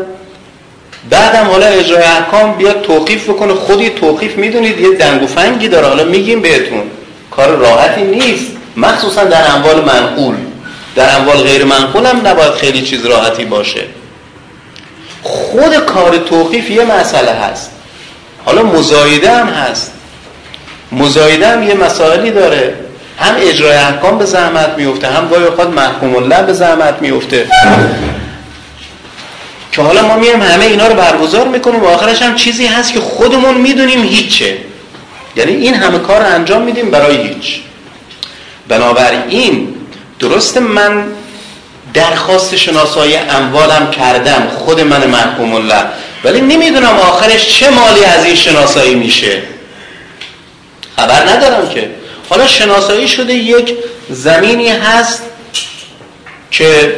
بعدم 1.10 1.46
حالا 1.46 1.65
اجرای 1.65 2.03
احکام 2.03 2.58
بیاد 2.58 2.82
توقیف 2.82 3.29
بکنه. 3.29 3.53
خودی 3.53 3.89
توقیف 3.89 4.38
می‌دونید 4.38 4.79
یه 4.79 4.96
دنگ 4.96 5.24
و 5.24 5.27
فنگی 5.27 5.67
داره. 5.67 5.88
حالا 5.88 6.03
میگیم 6.03 6.41
بهتون. 6.41 6.84
کار 7.32 7.55
راحتی 7.55 8.01
نیست. 8.01 8.51
مخصوصا 8.77 9.24
در 9.24 9.51
اموال 9.51 9.86
منقول. 9.86 10.36
در 10.96 11.15
اموال 11.15 11.38
غیر 11.38 11.65
منقول 11.65 12.05
هم 12.05 12.27
نباید 12.27 12.51
خیلی 12.51 12.82
چیز 12.82 13.05
راحتی 13.05 13.46
باشه. 13.46 13.82
خود 15.24 15.75
کار 15.75 16.17
توقیف 16.17 16.70
یه 16.70 16.86
مسئله 16.86 17.32
هست. 17.32 17.72
حالا 18.46 18.63
مزایده 18.63 19.32
هم 19.32 19.48
هست. 19.48 19.91
مزایده 20.91 21.48
هم 21.48 21.63
یه 21.63 21.74
مسائلی 21.74 22.32
داره. 22.32 22.75
هم 23.24 23.36
اجرای 23.38 23.75
احکام 23.75 24.18
به 24.18 24.25
زحمت 24.25 24.70
میفته 24.77 25.08
هم 25.08 25.27
گاهی 25.27 25.44
اوقات 25.44 25.70
محکوم 25.70 26.15
الله 26.15 26.42
به 26.42 26.53
زحمت 26.53 27.01
میفته 27.01 27.48
که 29.72 29.82
حالا 29.82 30.01
ما 30.01 30.15
میایم 30.15 30.42
همه 30.42 30.65
اینا 30.65 30.88
رو 30.88 30.96
برگزار 30.96 31.48
می‌کنیم 31.48 31.84
و 31.84 31.88
آخرش 31.88 32.22
هم 32.22 32.36
چیزی 32.36 32.65
هست 32.65 32.94
که 32.94 33.00
خودمون 33.00 33.53
می‌دونیم 33.53 34.03
هیچه. 34.03 34.58
یعنی 35.36 35.51
این 35.51 35.74
همه 35.74 36.00
کار 36.00 36.22
انجام 36.22 36.62
میدیم 36.62 36.92
برای 36.92 37.18
هیچ. 37.27 37.60
بنابراین 38.68 39.75
درست 40.20 40.58
من 40.58 41.03
درخواست 41.94 42.56
شناسایی 42.56 43.15
اموالم 43.15 43.92
کردم 43.92 44.48
خود 44.58 44.82
من 44.82 45.08
محکوم 45.08 45.53
الله. 45.53 45.82
ولی 46.24 46.42
نمی‌دونم 46.42 47.00
آخرش 47.00 47.60
چه 47.60 47.70
مالی 47.70 48.03
از 48.03 48.25
این 48.25 48.36
شناسایی 48.36 48.96
میشه. 48.96 49.42
خبر 50.98 51.30
ندارم 51.30 51.70
که. 51.70 51.89
حالا 52.30 52.48
شناسایی 52.48 53.08
شده 53.08 53.34
یک 53.34 53.74
زمینی 54.10 54.70
هست 54.70 55.24
که 56.51 56.96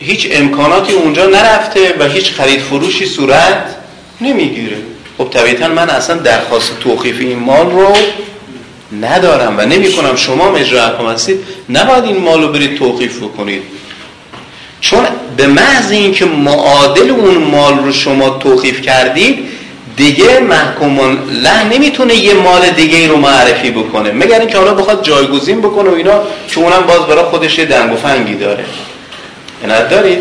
هیچ 0.00 0.28
امکاناتی 0.32 0.92
اونجا 0.92 1.26
نرفته 1.26 1.94
و 1.98 2.08
هیچ 2.08 2.32
خرید 2.32 2.60
فروشی 2.60 3.06
صورت 3.06 3.74
نمی‌گیره. 4.20 4.76
خب 5.18 5.28
طبیعتا 5.30 5.68
من 5.68 5.90
اصلا 5.90 6.16
درخواست 6.16 6.80
توقیف 6.80 7.20
این 7.20 7.38
مال 7.38 7.70
رو 7.70 7.96
ندارم 9.00 9.58
و 9.58 9.60
نمی 9.60 9.92
کنم 9.92 10.16
شما 10.16 10.46
هم 10.46 10.54
اجرا 10.54 10.84
احکام 10.84 11.06
هستید. 11.08 11.40
نباید 11.68 12.04
این 12.04 12.16
مال 12.16 12.42
رو 12.42 12.48
برید 12.48 12.78
توقیف 12.78 13.22
بکنید. 13.22 13.62
چون 14.80 15.04
به 15.36 15.46
محض 15.46 15.90
اینکه 15.90 16.24
معادل 16.24 17.10
اون 17.10 17.36
مال 17.36 17.78
رو 17.78 17.92
شما 17.92 18.30
توقیف 18.30 18.80
کردید 18.80 19.48
دیگه 19.96 20.40
محکوم 20.40 21.00
له 21.42 21.64
نمی‌تونه 21.64 22.14
یه 22.14 22.34
مال 22.34 22.70
دیگه 22.70 23.08
رو 23.08 23.16
معرفی 23.16 23.70
بکنه. 23.70 24.12
مگر 24.12 24.40
اینکه 24.40 24.58
حالا 24.58 24.74
بخواد 24.74 25.04
جایگزین 25.04 25.60
بکنه 25.60 25.90
و 25.90 25.94
اینا 25.94 26.20
که 26.48 26.58
اونم 26.58 26.86
باز 26.86 27.00
برای 27.00 27.24
خودش 27.24 27.58
دنگ 27.58 27.92
و 27.92 27.96
فنگی 27.96 28.34
داره. 28.34 28.64
عنایت 29.64 29.88
دارید؟ 29.88 30.18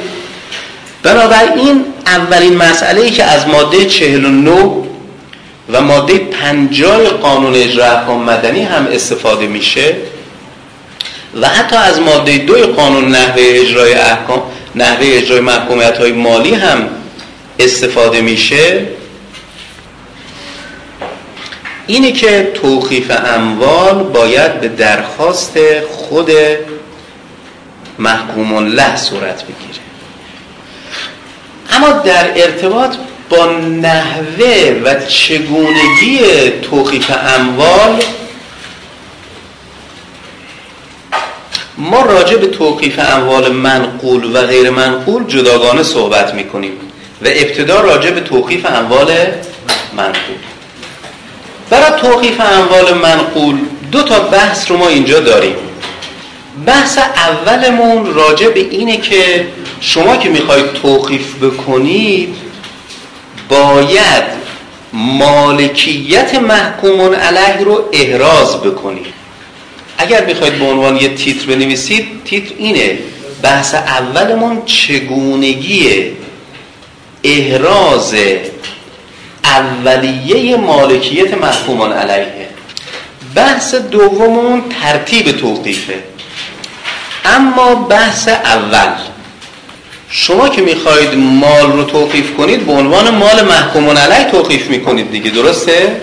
بنابراین 1.03 1.85
اولین 2.07 2.57
مسئله 2.57 3.01
ای 3.01 3.11
که 3.11 3.23
از 3.23 3.47
ماده 3.47 3.85
49 3.85 4.51
و 5.71 5.81
ماده 5.81 6.17
50 6.17 7.09
قانون 7.09 7.55
اجرا 7.55 7.85
احکام 7.85 8.23
مدنی 8.23 8.63
هم 8.63 8.87
استفاده 8.91 9.47
میشه 9.47 9.95
و 11.41 11.47
حتی 11.47 11.75
از 11.75 11.99
ماده 11.99 12.37
دوی 12.37 12.63
قانون 12.63 13.07
نحوه 13.07 13.43
اجرای 13.45 13.93
احکام 13.93 14.41
نحوه 14.75 15.07
اجرای 15.09 15.39
محکومیت 15.39 15.97
های 15.97 16.11
مالی 16.11 16.53
هم 16.53 16.89
استفاده 17.59 18.21
میشه. 18.21 18.85
اینه 21.87 22.11
که 22.11 22.51
توقیف 22.53 23.11
اموال 23.25 24.03
باید 24.03 24.61
به 24.61 24.67
درخواست 24.67 25.57
خود 25.89 26.31
محکوم 27.99 28.67
له 28.67 28.95
صورت 28.95 29.43
بگیره. 29.43 29.83
اما 31.71 31.91
در 31.91 32.43
ارتباط 32.43 32.95
با 33.29 33.45
نحوه 33.81 34.81
و 34.83 35.05
چگونگی 35.07 36.19
توقیف 36.61 37.11
اموال 37.11 38.03
ما 41.77 42.01
راجع 42.01 42.37
به 42.37 42.47
توقیف 42.47 42.99
اموال 42.99 43.51
منقول 43.51 44.35
و 44.35 44.41
غیر 44.41 44.69
منقول 44.69 45.27
جداگانه 45.27 45.83
صحبت 45.83 46.33
می‌کنیم 46.33 46.71
و 47.21 47.27
ابتدا 47.27 47.81
راجع 47.81 48.11
به 48.11 48.21
توقیف 48.21 48.65
اموال 48.65 49.11
منقول. 49.93 50.52
برای 51.73 52.01
توقیف 52.01 52.41
اموال 52.41 52.93
منقول 52.93 53.57
دو 53.91 54.03
تا 54.03 54.19
بحث 54.19 54.71
رو 54.71 54.77
ما 54.77 54.87
اینجا 54.87 55.19
داریم. 55.19 55.55
بحث 56.65 56.97
اولمون 56.97 58.13
راجع 58.13 58.47
به 58.49 58.59
اینه 58.59 58.97
که 58.97 59.47
شما 59.81 60.17
که 60.17 60.29
می‌خواید 60.29 60.73
توقیف 60.73 61.35
بکنید 61.35 62.35
باید 63.49 64.23
مالکیت 64.93 66.35
محکومون 66.35 67.13
علیه 67.13 67.65
رو 67.65 67.89
احراز 67.93 68.61
بکنید 68.61 69.13
اگر 69.97 70.21
بخواید 70.21 70.59
به 70.59 70.65
عنوان 70.65 70.97
یه 70.97 71.15
تیتر 71.15 71.45
بنویسید 71.45 72.07
تیتر 72.25 72.53
اینه 72.57 72.97
بحث 73.41 73.75
اولمون 73.75 74.61
چگونگی 74.65 76.11
احراز 77.23 78.15
اولیه 79.43 80.57
مالکیت 80.57 81.33
محکومان 81.33 81.93
علیه 81.93 82.49
بحث 83.35 83.75
دوممون 83.75 84.63
ترتیب 84.81 85.31
توقیفه 85.31 86.03
اما 87.25 87.75
بحث 87.75 88.27
اول 88.27 88.93
شما 90.09 90.49
که 90.49 90.61
می‌خواید 90.61 91.15
مال 91.15 91.71
رو 91.71 91.83
توقیف 91.83 92.35
کنید 92.37 92.65
به 92.65 92.71
عنوان 92.71 93.09
مال 93.09 93.41
محکومون 93.41 93.97
علیه 93.97 94.31
توقیف 94.31 94.67
می‌کنید 94.69 95.11
دیگه 95.11 95.31
درسته؟ 95.31 96.01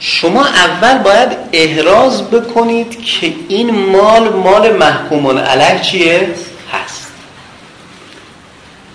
شما 0.00 0.44
اول 0.44 0.98
باید 0.98 1.28
احراز 1.52 2.30
بکنید 2.30 3.04
که 3.04 3.32
این 3.48 3.70
مال 3.70 4.28
مال 4.28 4.76
محکومون 4.76 5.38
علیه 5.38 5.80
چیه؟ 5.80 6.28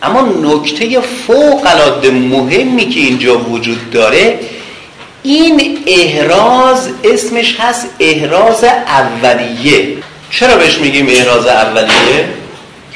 اما 0.03 0.21
نکته 0.21 0.99
فوق 0.99 1.65
العاده 1.65 2.09
مهمی 2.09 2.89
که 2.89 2.99
اینجا 2.99 3.39
وجود 3.39 3.91
داره 3.91 4.39
این 5.23 5.77
احراز 5.87 6.89
اسمش 7.03 7.55
هست 7.59 7.87
احراز 7.99 8.63
اولیه 8.63 9.97
چرا 10.31 10.57
بهش 10.57 10.77
میگیم 10.77 11.07
احراز 11.09 11.47
اولیه؟ 11.47 12.25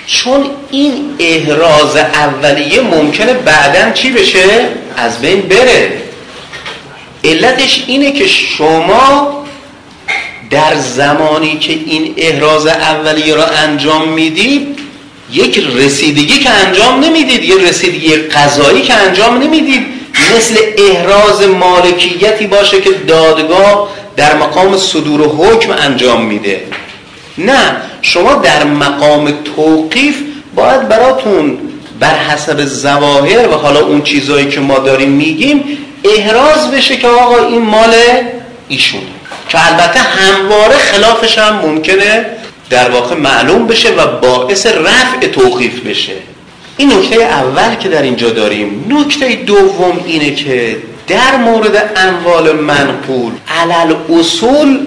چون 0.05 0.45
این 0.71 1.15
احراز 1.19 1.95
اولیه 1.95 2.81
ممکنه 2.81 3.33
بعدا 3.33 3.91
چی 3.91 4.11
بشه؟ 4.11 4.69
از 4.97 5.21
بین 5.21 5.41
بره 5.41 6.01
علتش 7.23 7.83
اینه 7.87 8.11
که 8.11 8.27
شما 8.27 9.41
در 10.49 10.75
زمانی 10.75 11.57
که 11.57 11.73
این 11.73 12.13
احراز 12.17 12.67
اولیه 12.67 13.35
را 13.35 13.45
انجام 13.45 14.09
می‌دید 14.09 14.80
یک 15.33 15.63
رسیدگی 15.75 16.39
که 16.39 16.49
انجام 16.49 16.99
نمی‌دید 16.99 17.43
یک 17.43 17.61
رسیدگی 17.69 18.15
قضایی 18.15 18.81
که 18.81 18.93
انجام 18.93 19.37
نمی‌دید. 19.37 19.85
مثل 20.37 20.55
احراز 20.77 21.41
مالکیتی 21.41 22.47
باشه 22.47 22.81
که 22.81 22.89
دادگاه 23.07 23.89
در 24.15 24.35
مقام 24.35 24.77
صدور 24.77 25.21
و 25.21 25.29
حکم 25.37 25.71
انجام 25.71 26.25
میده. 26.25 26.61
نه 27.37 27.75
شما 28.01 28.33
در 28.33 28.63
مقام 28.63 29.33
توقیف 29.55 30.15
باید 30.55 30.89
براتون 30.89 31.57
بر 31.99 32.15
حسب 32.15 32.65
زواهر 32.65 33.47
و 33.47 33.51
حالا 33.51 33.79
اون 33.79 34.01
چیزهایی 34.01 34.47
که 34.47 34.59
ما 34.59 34.79
داریم 34.79 35.09
میگیم 35.09 35.77
احراز 36.03 36.71
بشه 36.71 36.97
که 36.97 37.07
آقا 37.07 37.47
این 37.47 37.61
مال 37.61 37.93
ایشون 38.67 39.01
که 39.49 39.67
البته 39.67 39.99
همواره 39.99 40.77
خلافش 40.77 41.37
هم 41.37 41.55
ممکنه 41.55 42.25
در 42.71 42.89
واقع 42.89 43.15
معلوم 43.15 43.67
بشه 43.67 43.89
و 43.95 44.07
باعث 44.07 44.65
رفع 44.65 45.27
توقیف 45.27 45.79
بشه. 45.79 46.13
این 46.77 46.93
نکته 46.93 47.15
اول 47.15 47.75
که 47.75 47.89
در 47.89 48.01
اینجا 48.01 48.29
داریم 48.29 48.85
نکته 48.89 49.35
دوم 49.35 49.99
اینه 50.05 50.35
که 50.35 50.77
در 51.07 51.37
مورد 51.37 51.91
اموال 51.95 52.51
منقول 52.51 53.31
علل 53.47 53.95
اصول 54.09 54.79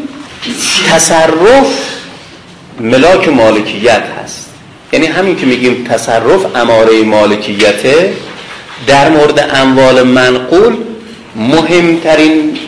تصرف 0.90 1.66
ملاک 2.80 3.28
مالکیت 3.28 4.02
هست. 4.22 4.50
یعنی 4.92 5.06
همین 5.06 5.36
که 5.36 5.46
میگیم 5.46 5.84
تصرف 5.84 6.56
اماره 6.56 7.02
مالکیته 7.02 8.12
در 8.86 9.08
مورد 9.08 9.50
اموال 9.54 10.02
منقول 10.02 10.76
مهمترین 11.36 12.58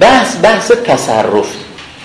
بحث 0.00 0.36
بحث 0.42 0.72
تصرف. 0.86 1.46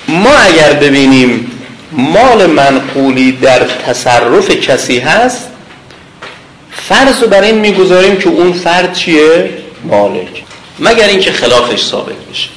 ما 0.08 0.34
اگر 0.34 0.73
ببینیم 0.73 1.51
مال 1.91 2.45
منقولی 2.45 3.32
در 3.32 3.60
تصرف 3.60 4.52
کسی 4.52 5.00
هست 5.00 5.47
فرض 6.71 7.23
رو 7.23 7.28
بر 7.28 7.41
این 7.41 7.56
می‌گذاریم 7.56 8.17
که 8.17 8.30
اون 8.30 8.54
فرد 8.54 8.93
چیه؟ 8.93 9.50
مالک. 9.84 10.43
مگر 10.80 11.08
اینکه 11.08 11.32
خلافش 11.32 11.84
ثابت 11.84 12.15
بشه. 12.32 12.50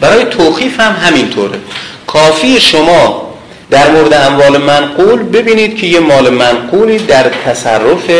برای 0.00 0.24
توخیف 0.24 0.80
هم 0.80 0.92
همینطوره. 0.92 1.58
کافی 2.06 2.60
شما 2.60 3.34
در 3.70 3.90
مورد 3.90 4.14
اموال 4.14 4.56
منقول 4.56 5.22
ببینید 5.22 5.76
که 5.76 5.86
یه 5.86 6.00
مال 6.00 6.30
منقولی 6.30 6.98
در 6.98 7.30
تصرف 7.46 8.10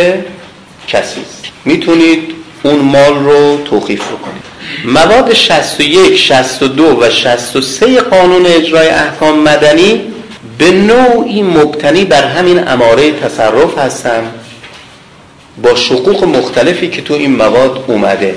کسی 0.89 1.21
است. 1.21 1.45
می‌تونید 1.65 2.35
اون 2.63 2.79
مال 2.79 3.15
رو 3.15 3.59
توخیف 3.65 4.01
کنید 4.01 4.47
مواد 4.85 5.33
61, 5.33 6.19
62 6.19 6.99
و 7.01 7.11
63 7.11 8.01
قانون 8.01 8.47
اجرای 8.47 8.89
احکام 8.89 9.39
مدنی 9.41 10.01
به 10.59 10.71
نوعی 10.71 11.43
مبتنی 11.43 12.05
بر 12.05 12.23
همین 12.23 12.69
اماره 12.69 13.13
تصرف 13.13 13.79
هستن 13.79 14.31
با 15.63 15.75
شقوق 15.75 16.25
مختلفی 16.25 16.89
که 16.89 17.03
تو 17.03 17.15
این 17.15 17.37
مواد 17.37 17.85
اومده. 17.87 18.35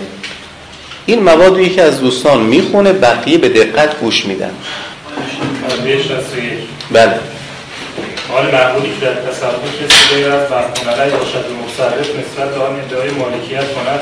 این 1.05 1.23
مواد 1.23 1.53
رو 1.53 1.61
یکی 1.61 1.81
از 1.81 1.99
دوستان 1.99 2.41
می‌خونه 2.41 2.93
بقیه 2.93 3.37
به 3.37 3.49
دقت 3.49 3.99
گوش 3.99 4.25
میدن. 4.25 4.51
بله. 6.91 7.19
حال 8.31 8.51
معمولی 8.51 8.89
که 8.99 9.05
در 9.05 9.13
تصرف 9.13 9.83
کسی 9.83 10.15
غیر 10.15 10.31
از 10.31 10.41
مفهوم 10.41 11.19
باشد 11.19 11.45
و 11.51 11.65
مصرف 11.65 11.99
نسبت 11.99 12.55
به 12.55 12.63
آن 12.63 12.79
ادعای 12.79 13.09
مالکیت 13.09 13.73
کند 13.73 13.99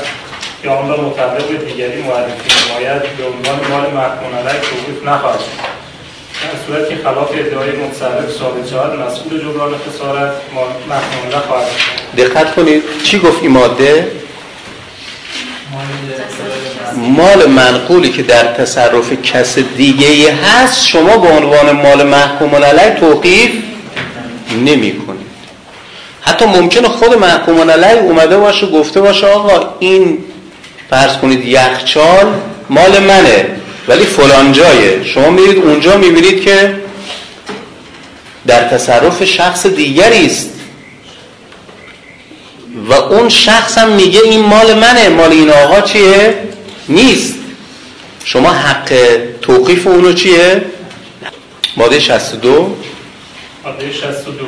یا 0.64 0.72
آن 0.72 0.88
را 0.88 0.96
مطلق 0.96 1.64
دیگری 1.66 2.02
معرفی 2.02 2.70
نماید 2.70 3.02
به 3.02 3.24
عنوان 3.24 3.70
مال 3.70 3.90
محکوم 3.90 4.38
علیه 4.38 4.60
توقیف 4.60 5.04
نخواهد 5.06 5.40
در 6.48 6.54
صورت 6.66 6.88
که 6.88 6.96
خلاف 7.04 7.30
ادعای 7.34 7.70
متصرف 7.70 8.32
ثابت 8.38 8.68
شود 8.68 9.00
مسئول 9.00 9.40
جبران 9.40 9.74
خسارت 9.88 10.32
محکوم 10.88 11.38
نخواهد 11.38 11.66
دقت 12.16 12.54
کنید. 12.54 12.82
چی 13.02 13.18
گفت 13.18 13.42
این 13.42 13.50
ماده؟ 13.50 14.12
مال 16.96 17.46
منقولی 17.46 18.10
که 18.10 18.22
در 18.22 18.52
تصرف 18.52 19.12
کس 19.22 19.58
دیگه 19.58 20.32
هست 20.34 20.86
شما 20.86 21.16
به 21.16 21.28
عنوان 21.28 21.70
مال 21.72 22.02
محکوم 22.02 22.54
علیه 22.54 22.94
توقیف 23.00 23.50
نمی 24.64 24.98
کنید 25.06 25.26
حتی 26.20 26.44
ممکنه 26.44 26.88
خود 26.88 27.18
محکوم 27.18 27.70
علیه 27.70 28.02
اومده 28.02 28.36
باشه 28.36 28.66
گفته 28.66 29.00
باشه 29.00 29.26
آقا 29.26 29.74
این 29.78 30.18
فرض 30.90 31.16
کنید 31.16 31.44
یخچال 31.44 32.26
مال 32.70 32.98
منه. 32.98 33.46
ولی 33.88 34.04
فلان 34.04 34.52
جایه 34.52 35.04
شما 35.04 35.30
میرید 35.30 35.58
اونجا 35.58 35.96
می‌بینید 35.96 36.42
که 36.44 36.74
در 38.46 38.68
تصرف 38.68 39.24
شخص 39.24 39.66
دیگری 39.66 40.26
است. 40.26 40.50
و 42.88 42.92
اون 42.92 43.28
شخص 43.28 43.78
هم 43.78 43.92
میگه 43.92 44.20
این 44.20 44.40
مال 44.40 44.74
منه 44.74 45.08
مال 45.08 45.30
این 45.30 45.50
آقا 45.50 45.80
چیه؟ 45.80 46.34
نیست. 46.88 47.34
شما 48.24 48.52
حق 48.52 49.18
توقیف 49.42 49.86
اونو 49.86 50.12
چیه؟ 50.12 50.62
ماده 51.76 52.00
62 52.00 52.76
ماده 53.64 53.92
62 53.92 54.44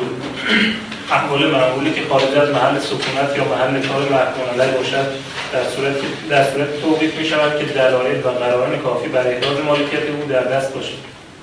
احوال 1.11 1.51
معمولی 1.51 1.91
که 1.93 2.01
خارج 2.09 2.37
از 2.37 2.49
محل 2.49 2.79
سکونت 2.79 3.37
یا 3.37 3.43
محل 3.43 3.87
کار 3.87 4.01
محکوم 4.01 4.61
علیه 4.61 4.77
باشد. 4.77 5.07
در 5.53 5.63
صورت 5.75 5.95
در 6.29 6.51
صورت 6.51 6.81
توقیف 6.81 7.15
می 7.15 7.25
شود 7.25 7.59
که 7.59 7.65
دلایل 7.65 8.19
و 8.25 8.29
قرائن 8.29 8.79
کافی 8.79 9.07
برای 9.07 9.35
احراز 9.35 9.57
مالکیت 9.65 9.99
او 10.21 10.29
در 10.29 10.43
دست 10.43 10.73
باشد. 10.73 10.93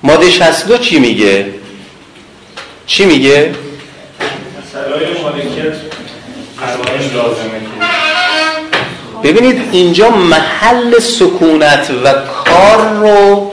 ماده 0.03 0.29
62 0.29 0.77
چی 0.77 0.99
میگه؟ 0.99 1.45
چی 2.85 3.05
میگه؟ 3.05 3.53
دلایل 4.73 5.21
مالکیت 5.21 5.73
قرائن 6.59 7.13
لازمه 7.13 7.59
ببینید 9.23 9.69
اینجا 9.71 10.09
محل 10.09 10.99
سکونت 10.99 11.91
و 12.03 12.13
کار 12.45 12.89
رو 12.99 13.51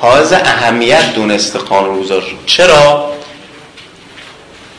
حائز 0.00 0.32
اهمیت 0.32 1.14
دونسته 1.14 1.58
قانونگذار 1.58 2.22
چرا؟ 2.46 3.12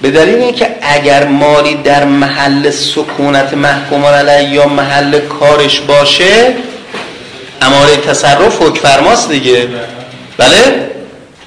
به 0.02 0.12
دلیل 0.12 0.36
اینکه 0.36 0.76
اگر 0.82 1.28
مالی 1.28 1.76
در 1.76 2.06
محل 2.06 2.70
سکونت 2.70 3.54
محکومان 3.54 4.14
علیه 4.14 4.50
یا 4.50 4.68
محل 4.68 5.20
کارش 5.20 5.80
باشه 5.80 6.56
اماره 7.62 7.98
تصرف 7.98 8.62
حکفرماست 8.62 9.30
دیگه. 9.30 9.68
بله؟ 10.38 10.90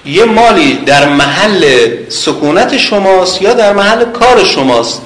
یه 0.06 0.24
مالی 0.24 0.74
در 0.74 1.08
محل 1.08 1.64
سکونت 2.08 2.76
شماست 2.76 3.42
یا 3.42 3.52
در 3.52 3.72
محل 3.72 4.04
کار 4.04 4.44
شماست؟ 4.44 5.02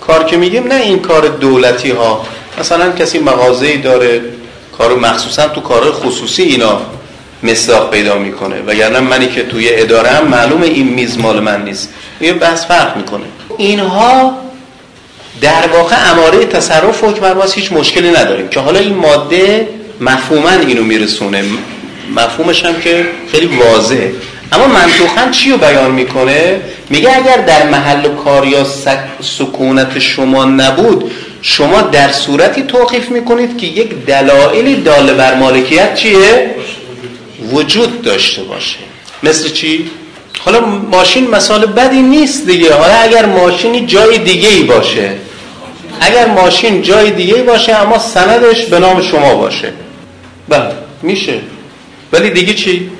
کار 0.00 0.24
که 0.24 0.36
میگیم 0.36 0.66
نه 0.66 0.74
این 0.74 0.98
کار 0.98 1.28
دولتی 1.28 1.90
ها 1.90 2.26
مثلا 2.60 2.92
کسی 2.92 3.18
مغازه‌ای 3.18 3.76
داره 3.76 4.20
کار 4.78 4.94
مخصوصا 4.96 5.48
تو 5.48 5.60
کار 5.60 5.92
خصوصی 5.92 6.42
اینا 6.42 6.80
مصداق 7.42 7.90
پیدا 7.90 8.18
می‌کنه 8.18 8.62
وگرنه 8.66 9.00
منی 9.00 9.28
که 9.28 9.42
توی 9.42 9.68
اداره 9.72 10.08
هم 10.08 10.28
معلومه 10.28 10.66
این 10.66 10.88
میز 10.88 11.18
مال 11.18 11.40
من 11.40 11.64
نیست. 11.64 11.88
یه 12.22 12.32
بحث 12.32 12.66
فرق 12.66 12.96
می‌کنه. 12.96 13.24
اینها 13.58 14.38
در 15.40 15.66
واقع 15.66 16.10
اماره 16.10 16.44
تصرف 16.44 17.04
حکم 17.04 17.42
هیچ 17.54 17.72
مشکلی 17.72 18.10
نداریم. 18.10 18.48
که 18.48 18.60
حالا 18.60 18.78
این 18.78 18.94
ماده 18.94 19.68
مفهوما 20.00 20.50
اینو 20.50 20.82
میرسونه. 20.82 21.44
مفهومش 22.16 22.64
هم 22.64 22.80
که 22.80 23.06
خیلی 23.32 23.46
واضحه. 23.46 24.12
اما 24.52 24.66
منطوقا 24.66 25.30
چی 25.30 25.50
رو 25.50 25.56
بیان 25.56 25.90
می‌کنه؟ 25.90 26.60
میگه 26.90 27.16
اگر 27.16 27.36
در 27.36 27.68
محل 27.68 28.08
کار 28.24 28.46
یا 28.46 28.66
سکونت 29.20 29.98
شما 29.98 30.44
نبود 30.44 31.10
شما 31.42 31.82
در 31.82 32.12
صورتی 32.12 32.62
توقیف 32.62 33.08
می‌کنید 33.08 33.58
که 33.58 33.66
یک 33.66 34.04
دلایلی 34.06 34.74
داله 34.74 35.12
بر 35.12 35.34
مالکیت 35.34 35.94
چیه؟ 35.94 36.54
وجود 37.52 38.02
داشته 38.02 38.42
باشه. 38.42 38.78
مثل 39.22 39.48
چی؟ 39.48 39.90
حالا 40.44 40.60
ماشین 40.60 41.30
مثال 41.30 41.66
بدی 41.66 42.02
نیست 42.02 42.46
دیگه. 42.46 42.74
حالا 42.74 42.94
اگر 42.94 43.26
ماشینی 43.26 43.86
جای 43.86 44.18
دیگه 44.18 44.48
ای 44.48 44.62
باشه. 44.62 45.16
اگر 46.00 46.26
ماشین 46.26 46.82
جای 46.82 47.10
دیگه 47.10 47.34
ای 47.34 47.42
باشه 47.42 47.74
اما 47.74 47.98
سندش 47.98 48.64
به 48.64 48.78
نام 48.78 49.02
شما 49.02 49.34
باشه. 49.34 49.72
بله 50.48 50.72
میشه. 51.02 51.40
ولی 52.12 52.30
دیگه 52.30 52.54
چی؟ 52.54 52.90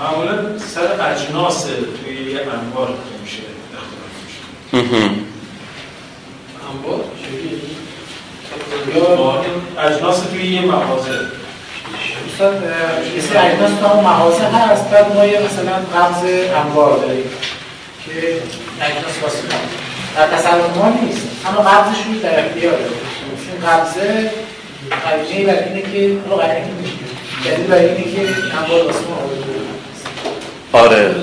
معمولا 0.00 0.58
سر 0.58 1.12
اجناس 1.12 1.64
توی 1.64 2.32
یه 2.32 2.40
انبار 2.40 2.94
میشه. 3.22 3.42
انبار؟ 6.72 7.04
اجناس 9.78 10.20
توی 10.20 10.46
یه 10.46 10.60
مغازه. 10.60 11.39
استاد 12.32 12.62
اسم 13.18 13.38
اجناس 13.38 13.70
تو 13.80 14.00
مغازه 14.00 14.44
هست. 14.44 14.90
بعد 14.90 15.16
ما 15.16 15.24
یه 15.24 15.38
مثلا 15.40 16.00
قبض 16.00 16.24
انبار 16.56 16.98
داریم 16.98 17.30
که 18.06 18.12
اجناس 18.80 19.22
واسه 19.22 19.38
در 20.16 20.36
تصرف 20.36 20.76
ما 20.76 20.88
نیست. 21.02 21.28
اما 21.46 21.60
قبضش 21.60 21.98
روی 22.06 22.18
در 22.18 22.46
اختیار 22.46 22.74
این 22.74 23.70
قبضه 23.70 24.30
قضیه 24.90 25.46
برای 25.46 25.64
اینه 25.64 25.82
که 25.92 26.18
رو 26.30 26.36
قراره 26.36 26.64
که 27.44 27.50
دلیل 27.50 27.66
برای 27.66 27.88
اینه 27.88 28.02
که 28.02 28.20
انبار 28.62 28.86
واسه 28.86 28.98
ما 30.72 30.80
آره. 30.80 31.14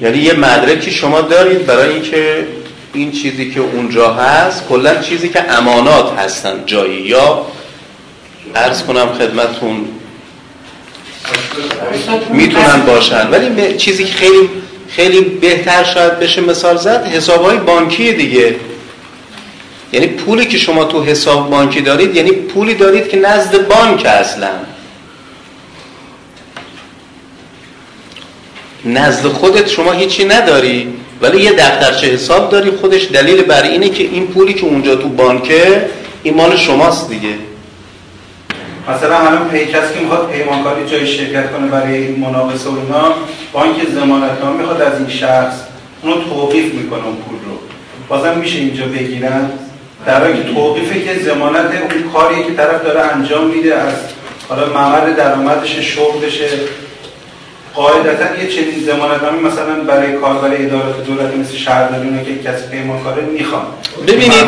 یعنی 0.00 0.18
یه 0.18 0.32
مدرکی 0.32 0.90
شما 0.90 1.20
دارید 1.20 1.66
برای 1.66 1.92
اینکه 1.92 2.46
این 2.94 3.12
چیزی 3.12 3.50
که 3.50 3.60
اونجا 3.60 4.12
هست 4.12 4.68
کلا 4.68 4.94
چیزی 4.94 5.28
که 5.28 5.52
امانات 5.52 6.18
هستن 6.18 6.62
جایی 6.66 7.00
یا 7.00 7.46
عرض 8.54 8.82
کنم 8.82 9.12
خدمتون 9.18 9.84
می‌تونن 12.30 12.82
باشن. 12.86 13.30
ولی 13.30 13.76
چیزی 13.76 14.04
که 14.04 14.12
خیلی 14.12 14.50
خیلی 14.88 15.20
بهتر 15.20 15.84
شاید 15.84 16.18
بشه 16.18 16.40
مثال 16.40 16.76
زد 16.76 17.06
حساب 17.06 17.42
های 17.42 17.56
بانکی 17.56 18.12
دیگه. 18.12 18.56
یعنی 19.92 20.06
پولی 20.06 20.46
که 20.46 20.58
شما 20.58 20.84
تو 20.84 21.02
حساب 21.02 21.50
بانکی 21.50 21.80
دارید 21.80 22.16
یعنی 22.16 22.32
پولی 22.32 22.74
دارید 22.74 23.08
که 23.08 23.16
نزد 23.16 23.68
بانک 23.68 24.06
اصلا. 24.06 24.50
نزد 28.84 29.26
خودت 29.26 29.68
شما 29.68 29.92
هیچی 29.92 30.24
نداری 30.24 30.94
ولی 31.20 31.42
یه 31.42 31.52
دفترچه 31.52 32.06
حساب 32.06 32.50
داری 32.50 32.70
خودش 32.70 33.08
دلیل 33.12 33.42
بر 33.42 33.62
اینه 33.62 33.88
که 33.88 34.04
این 34.04 34.26
پولی 34.26 34.54
که 34.54 34.66
اونجا 34.66 34.94
تو 34.94 35.08
بانکه 35.08 35.90
این 36.22 36.34
مال 36.34 36.56
شماست 36.56 37.08
دیگه. 37.08 37.34
مثلا 38.88 39.18
الان 39.18 39.48
پیکس 39.48 39.92
که 39.94 40.00
می‌خواد 40.00 40.30
پیمانکاری 40.30 40.86
جای 40.86 41.06
شرکت 41.06 41.52
کنه 41.52 41.66
برای 41.66 42.08
مناقصه 42.08 42.70
و 42.70 42.72
اینا 42.72 43.14
بانک 43.52 43.88
ضمانتنامه 43.94 44.58
می‌خواد 44.58 44.82
از 44.82 44.98
این 44.98 45.08
شخص 45.08 45.54
اونو 46.02 46.16
توقیف 46.16 46.74
می‌کنه 46.74 47.06
اون 47.06 47.16
پول 47.16 47.38
رو. 47.46 47.58
بازم 48.08 48.38
میشه 48.38 48.58
اینجا 48.58 48.86
بگیرن؟ 48.86 49.50
در 50.06 50.20
حالی 50.20 50.42
که 50.42 50.54
توقیفه 50.54 51.00
که 51.00 51.18
ضمانت 51.18 51.70
اون 51.80 52.12
کاری 52.12 52.44
که 52.44 52.54
طرف 52.54 52.84
داره 52.84 53.00
انجام 53.00 53.46
میده 53.46 53.74
از 53.74 53.94
حالا 54.48 54.66
ممر 54.66 55.10
درآمدش 55.10 55.78
شغلشه 55.78 56.48
قاعدتا 57.74 58.42
یه 58.42 58.48
چنین 58.48 58.84
زمانتنامه 58.86 59.38
مثلا 59.38 59.74
برای 59.86 60.12
کاربر 60.12 60.54
ادارات 60.54 61.06
دولتی 61.06 61.38
مثل 61.38 61.56
شهرداری 61.56 62.08
که 62.08 62.50
کسی 62.50 62.66
پیمانکاره 62.70 63.22
می‌خوان. 63.22 63.62
ببینید 64.06 64.44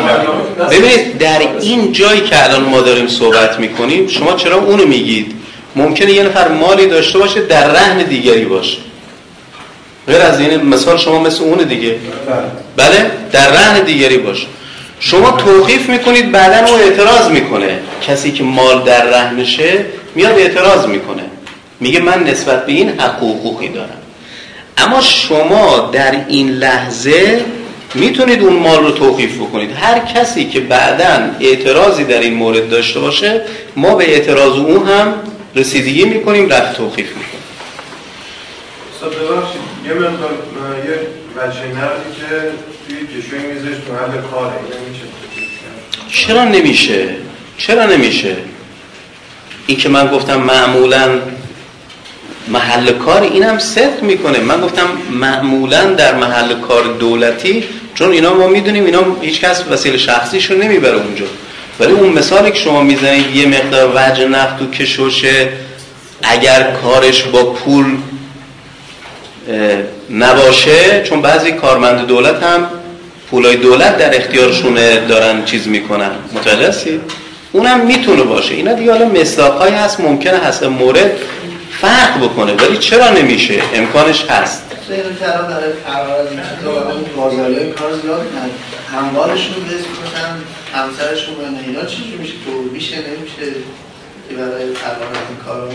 ببینید 0.71 1.17
در 1.17 1.39
این 1.61 1.91
جایی 1.91 2.21
که 2.21 2.43
الان 2.43 2.63
ما 2.63 2.81
داریم 2.81 3.07
صحبت 3.07 3.59
می‌کنیم 3.59 4.07
شما 4.07 4.33
چرا 4.33 4.55
اونو 4.55 4.85
میگید؟ 4.85 5.33
ممکنه 5.75 6.11
یه 6.11 6.23
نفر 6.23 6.47
مالی 6.47 6.87
داشته 6.87 7.19
باشه 7.19 7.41
در 7.41 7.71
رهن 7.71 8.03
دیگری 8.03 8.45
باشه. 8.45 8.77
غیر 10.07 10.21
از 10.21 10.39
این 10.39 10.61
مثال 10.61 10.97
شما 10.97 11.19
مثل 11.19 11.43
اون 11.43 11.57
دیگه. 11.57 11.95
بله. 12.77 13.11
در 13.31 13.51
رهن 13.51 13.79
دیگری 13.79 14.17
باشه. 14.17 14.47
شما 14.99 15.31
توقیف 15.31 15.89
می‌کنید 15.89 16.31
بعدا 16.31 16.67
او 16.67 16.75
اعتراض 16.75 17.29
می‌کنه. 17.29 17.79
کسی 18.07 18.31
که 18.31 18.43
مال 18.43 18.83
در 18.83 19.05
رهنشه 19.05 19.85
میاد 20.15 20.39
اعتراض 20.39 20.85
می‌کنه. 20.85 21.23
میگه 21.79 21.99
من 21.99 22.23
نسبت 22.23 22.65
به 22.65 22.71
این 22.71 22.99
حقوقی 22.99 23.69
دارم. 23.69 24.01
اما 24.77 25.01
شما 25.01 25.89
در 25.93 26.15
این 26.27 26.51
لحظه 26.51 27.45
می‌تونید 27.93 28.41
اون 28.41 28.53
مال 28.53 28.83
رو 28.83 28.91
توقیف 28.91 29.37
بکنید. 29.37 29.71
هر 29.71 29.99
کسی 29.99 30.49
که 30.49 30.59
بعدا 30.59 31.29
اعتراضی 31.39 32.03
در 32.03 32.19
این 32.19 32.33
مورد 32.33 32.69
داشته 32.69 32.99
باشه 32.99 33.41
ما 33.75 33.95
به 33.95 34.09
اعتراض 34.13 34.51
اون 34.51 34.87
هم 34.87 35.13
رسیدگی 35.55 36.05
می‌کنیم 36.05 36.49
رفت 36.49 36.77
توقیف 36.77 37.07
می‌کنیم. 37.07 37.27
ببخشید 39.01 39.61
یه 39.85 39.93
مقدار 39.93 40.31
یه 40.87 40.99
وجه 41.37 41.59
نردی 41.59 42.11
که 42.19 42.51
توی 42.87 43.21
کشوی 43.21 43.39
میزش 43.39 43.77
تو 43.87 43.93
حل 43.93 44.21
کاره 44.31 44.53
چرا 46.11 46.43
نمیشه؟ 46.45 47.09
چرا 47.57 47.85
نمیشه؟ 47.85 48.35
این 49.67 49.77
که 49.77 49.89
من 49.89 50.07
گفتم 50.07 50.35
معمولا 50.35 51.09
محل 52.47 52.91
کار 52.91 53.21
اینم 53.21 53.59
صدق 53.59 54.01
می‌کنه. 54.03 54.39
من 54.39 54.61
گفتم 54.61 54.87
معمولا 55.11 55.83
در 55.83 56.15
محل 56.15 56.53
کار 56.53 56.83
دولتی 56.83 57.63
چون 57.93 58.11
اینا 58.11 58.33
ما 58.33 58.47
می‌دونیم 58.47 58.85
اینا 58.85 59.01
هیچ 59.21 59.41
کس 59.41 59.63
وسیله 59.69 59.97
شخصیش 59.97 60.51
رو 60.51 60.57
نمی‌بره 60.57 60.95
اونجا. 60.95 61.25
ولی 61.79 61.91
اون 61.91 62.09
مثالی 62.09 62.51
که 62.51 62.59
شما 62.59 62.83
می‌زنید 62.83 63.35
یه 63.35 63.45
مقدار 63.47 63.91
وجه 63.95 64.25
نفت 64.25 64.61
و 64.61 64.71
کشوشه 64.71 65.49
اگر 66.23 66.71
کارش 66.83 67.23
با 67.23 67.43
پول 67.43 67.85
نباشه 70.09 71.03
چون 71.03 71.21
بعضی 71.21 71.51
کارمند 71.51 72.07
دولت 72.07 72.43
هم 72.43 72.69
پولای 73.31 73.55
دولت 73.55 73.97
در 73.97 74.17
اختیارشونه 74.17 74.99
دارن 74.99 75.45
چیز 75.45 75.67
می‌کنن. 75.67 76.11
متوجه 76.33 76.67
هستی؟ 76.67 76.99
اونم 77.51 77.79
می‌تونه 77.85 78.23
باشه. 78.23 78.55
اینا 78.55 78.73
دیگه 78.73 78.91
حالا 78.91 79.05
مصداقهایی 79.05 79.73
هست 79.73 79.99
ممکنه 79.99 80.37
هست 80.37 80.63
مورد 80.63 81.11
فرق 81.81 82.23
بکنه 82.23 82.53
ولی 82.53 82.77
چرا 82.77 83.09
نمیشه؟ 83.09 83.61
امکانش 83.73 84.25
هست. 84.25 84.63
هموارشون 88.93 89.55
بس 89.65 89.83
همسرشون 90.73 91.35
و 91.35 91.67
اینا 91.67 91.85
چیزی 91.85 92.15
میشه 92.19 92.33
تو 92.45 92.51
میشه 92.73 92.95
نمیشه 92.95 93.53
که 94.29 94.35
برای 94.35 94.63
این 94.63 94.73
کارو 95.45 95.71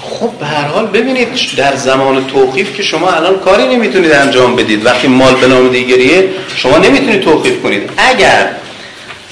خب 0.00 0.30
به 0.30 0.46
هر 0.46 0.64
حال 0.64 0.86
ببینید 0.86 1.28
در 1.56 1.76
زمان 1.76 2.26
توقیف 2.26 2.76
که 2.76 2.82
شما 2.82 3.10
الان 3.10 3.38
کاری 3.38 3.76
نمی‌تونید 3.76 4.12
انجام 4.12 4.56
بدید 4.56 4.86
وقتی 4.86 5.08
مال 5.08 5.34
به 5.34 5.46
نام 5.46 5.68
دیگریه 5.68 6.28
شما 6.56 6.78
نمی‌تونید 6.78 7.20
توقیف 7.20 7.62
کنید. 7.62 7.90
اگر 7.96 8.50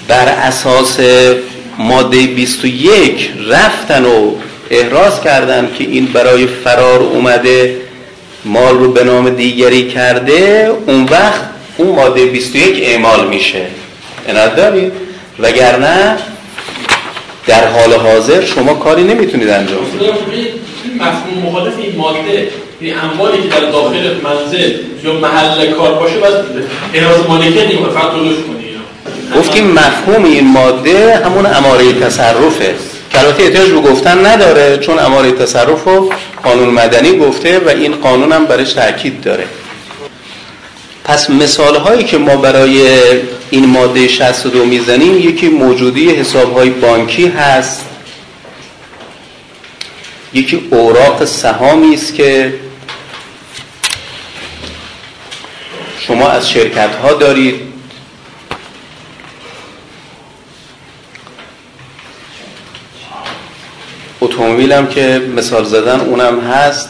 بر 0.09 0.29
اساس 0.29 1.01
ماده 1.79 2.27
21 2.27 3.31
رفتن 3.49 4.05
و 4.05 4.35
احراز 4.71 5.21
کردن 5.21 5.69
که 5.79 5.85
این 5.85 6.07
برای 6.07 6.47
فرار 6.47 7.01
اومده 7.01 7.77
مال 8.45 8.79
رو 8.79 8.93
به 8.93 9.05
نام 9.05 9.31
دیگری 9.31 9.89
کرده 9.89 10.71
اون 10.87 11.05
وقت 11.05 11.41
اون 11.77 11.95
ماده 11.97 12.27
21 12.27 12.83
اعمال 12.83 13.29
میشه. 13.29 13.67
اناد 14.29 14.55
دارید؟ 14.57 14.93
وگرنه 15.39 16.17
در 17.47 17.69
حال 17.69 17.93
حاضر 17.93 18.45
شما 18.45 18.75
کاری 18.75 19.05
نمی‌تونید 19.05 19.49
انجام 19.49 19.79
بدید. 19.85 20.65
مفهوم 21.01 21.47
مخالف 21.47 21.75
این 21.79 21.97
ماده 21.97 22.49
این 22.81 22.95
اموالی 22.99 23.43
که 23.43 23.49
در 23.49 23.61
داخل 23.61 24.15
منزل 24.23 24.73
یا 25.05 25.13
محل 25.13 25.73
کار 25.73 25.95
باشه 25.95 26.19
باید 26.19 26.35
احراز 26.95 27.27
مالکیت 27.29 27.63
نمی‌کنه 27.63 27.89
فقط 27.89 28.13
درست 28.13 28.41
کنی 28.47 28.65
گفتیم 29.39 29.71
مفهوم 29.71 30.25
این 30.25 30.53
ماده 30.53 31.21
همون 31.25 31.47
اماره 31.47 31.93
تصرفه. 31.93 32.75
البته 33.15 33.43
احتیاج 33.43 33.71
به 33.71 33.81
گفتن 33.81 34.27
نداره 34.27 34.79
چون 34.79 34.99
اماره 34.99 35.33
تصرف 35.33 35.85
رو 35.85 36.13
قانون 36.43 36.69
مدنی 36.69 37.19
گفته 37.19 37.59
و 37.59 37.69
این 37.69 37.95
قانون 37.95 38.33
هم 38.33 38.45
برش 38.45 38.73
تاکید 38.73 39.21
داره. 39.21 39.47
پس 41.05 41.31
مثال 41.31 41.77
هایی 41.77 42.05
که 42.05 42.19
ما 42.19 42.37
برای 42.37 43.03
این 43.51 43.67
ماده 43.67 44.09
62 44.09 44.65
می‌زنیم 44.65 45.19
یکی 45.19 45.49
موجودی 45.49 46.11
حساب 46.11 46.57
های 46.57 46.71
بانکی 46.71 47.27
هست. 47.27 47.85
یکی 50.33 50.69
اوراق 50.71 51.25
سهامی 51.25 51.95
است 51.95 52.15
که 52.15 52.55
شما 55.99 56.29
از 56.29 56.51
شرکت 56.51 56.95
ها 57.03 57.13
دارید. 57.13 57.74
اتومبیل 64.25 64.73
هم 64.73 64.87
که 64.87 65.23
مثال 65.37 65.65
زدن 65.65 66.01
اونم 66.01 66.41
هست. 66.41 66.89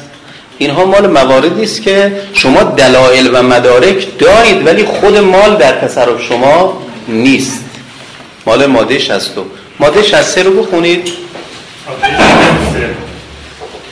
اینها 0.58 0.84
مال 0.84 1.06
مواردی 1.06 1.62
است 1.62 1.82
که 1.82 2.12
شما 2.32 2.62
دلایل 2.62 3.30
و 3.32 3.42
مدارک 3.42 4.18
دارید 4.18 4.66
ولی 4.66 4.84
خود 4.84 5.16
مال 5.16 5.56
در 5.56 5.72
تصرف 5.72 6.22
شما 6.22 6.82
نیست. 7.08 7.64
مال 8.46 8.66
ماده 8.66 8.98
62 8.98 9.46
ماده 9.80 10.02
63 10.02 10.42
رو 10.42 10.62
بخونید. 10.62 11.12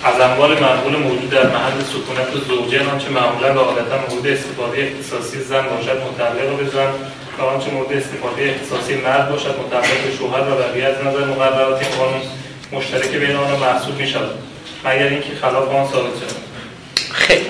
از 0.05 0.21
اموال 0.21 0.51
منقول 0.61 0.97
موجود 0.97 1.31
در 1.31 1.47
محل 1.47 1.79
سکونت 1.93 2.45
زوجین 2.49 2.87
آنچه 2.87 3.09
معمولا 3.09 3.55
و 3.55 3.59
عادتا 3.59 3.97
مورد 4.11 4.27
استفاده 4.27 4.79
اختصاصی 4.83 5.41
زن 5.41 5.63
باشد 5.77 5.99
متعلق 6.09 6.57
به 6.57 6.71
زن 6.71 6.91
و 7.39 7.43
آنچه 7.43 7.71
مورد 7.71 7.93
استفاده 7.93 8.43
اختصاصی 8.51 8.95
مرد 8.95 9.31
باشد 9.31 9.55
متعلق 9.67 10.01
به 10.05 10.17
شوهر 10.19 10.41
و 10.41 10.55
بقیه 10.63 10.85
از 10.85 10.97
نظر 11.07 11.25
مقررات 11.25 11.97
قانون 11.99 12.23
مشترک 12.73 13.09
بین 13.09 13.37
آنها 13.37 13.57
محسوب 13.57 13.99
می 13.99 14.09
شود 14.09 14.31
مگر 14.85 15.07
اینکه 15.07 15.29
خلاف 15.41 15.69
آن 15.69 15.89
ثابت 15.93 16.13
شود. 16.19 16.37
خیلی. 17.13 17.47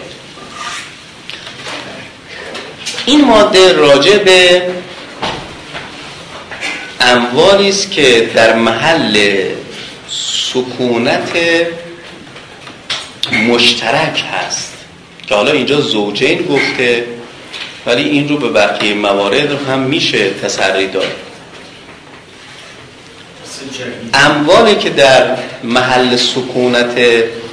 این 3.07 3.25
ماده 3.25 3.73
راجع 3.73 4.19
به 4.19 4.63
اموالی 7.01 7.69
است 7.69 7.91
که 7.91 8.31
در 8.35 8.57
محل 8.57 9.45
سکونت 10.09 11.31
مشترک 13.49 14.25
هست. 14.33 14.73
که 15.27 15.35
حالا 15.35 15.53
اینجا 15.53 15.81
زوجین 15.81 16.47
گفته 16.47 17.05
ولی 17.87 18.03
این 18.03 18.29
رو 18.29 18.37
به 18.37 18.49
بقیه 18.49 18.95
موارد 18.95 19.69
هم 19.69 19.79
میشه 19.79 20.31
تسری 20.31 20.87
داد. 20.87 21.32
اموالی 24.15 24.75
که 24.75 24.91
در 24.91 25.37
محل 25.65 26.17
سکونت 26.17 27.01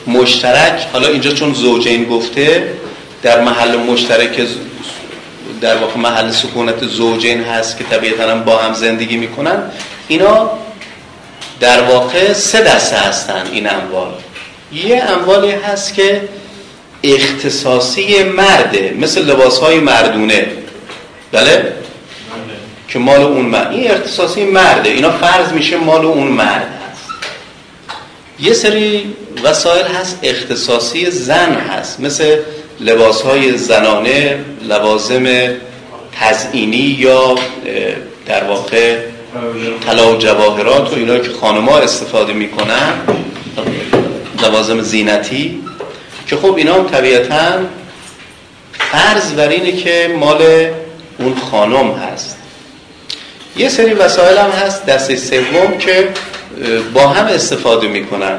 مشترک 0.07 0.87
حالا 0.93 1.07
اینجا 1.07 1.31
چون 1.31 1.53
زوجین 1.53 2.05
گفته 2.05 2.73
در 3.23 3.41
محل 3.41 3.77
مشترک 3.77 4.47
در 5.61 5.77
واقع 5.77 5.97
محل 5.97 6.31
سکونت 6.31 6.85
زوجین 6.85 7.43
هست 7.43 7.77
که 7.77 7.83
طبیعتا 7.83 8.31
هم 8.31 8.43
با 8.43 8.57
هم 8.57 8.73
زندگی 8.73 9.17
می‌کنن 9.17 9.63
اینا 10.07 10.51
در 11.59 11.81
واقع 11.81 12.33
سه 12.33 12.61
دسته 12.61 12.95
هستن 12.95 13.43
این 13.53 13.69
اموال. 13.69 14.11
یه 14.73 15.03
اموالی 15.03 15.51
هست 15.51 15.93
که 15.93 16.21
اختصاصی 17.03 18.23
مرده 18.23 18.95
مثل 18.99 19.25
لباس 19.25 19.59
های 19.59 19.79
مردونه. 19.79 20.47
بله؟ 21.31 21.73
که 22.89 22.99
مال 22.99 23.21
اون 23.21 23.45
مرد 23.45 23.71
این 23.71 23.91
اختصاصی 23.91 24.43
مرده. 24.43 24.89
اینا 24.89 25.11
فرض 25.11 25.51
میشه 25.51 25.77
مال 25.77 26.05
اون 26.05 26.27
مرد 26.27 26.79
هست. 26.91 27.09
یه 28.39 28.53
سری 28.53 29.13
وسایل 29.43 29.85
هست 29.85 30.19
اختصاصی 30.23 31.11
زن 31.11 31.53
هست. 31.53 31.99
مثل 31.99 32.37
لباس 32.79 33.21
های 33.21 33.57
زنانه 33.57 34.39
لوازم 34.67 35.25
تزئینی 36.19 36.77
یا 36.77 37.35
در 38.25 38.43
واقع 38.43 38.97
طلا 39.85 40.13
و 40.13 40.17
جواهرات 40.17 40.91
و 40.91 40.95
اینا 40.95 41.17
که 41.17 41.31
خانما 41.41 41.77
استفاده 41.77 42.33
می‌کنن. 42.33 42.93
لوازم 44.43 44.81
زینتی. 44.81 45.61
که 46.27 46.35
خب 46.35 46.55
اینا 46.55 46.73
هم 46.73 46.87
طبیعتا 46.87 47.59
فرض 48.71 49.33
بر 49.33 49.47
اینه 49.47 49.71
که 49.71 50.15
مال 50.19 50.41
اون 51.19 51.35
خانم 51.51 51.91
هست. 51.91 52.38
یه 53.59 53.69
سری 53.69 53.93
وسایل 53.93 54.37
هم 54.37 54.49
هست 54.49 54.85
دسته 54.85 55.15
سوم 55.15 55.77
که 55.79 56.09
با 56.93 57.07
هم 57.07 57.25
استفاده 57.25 57.87
می‌کنن 57.87 58.37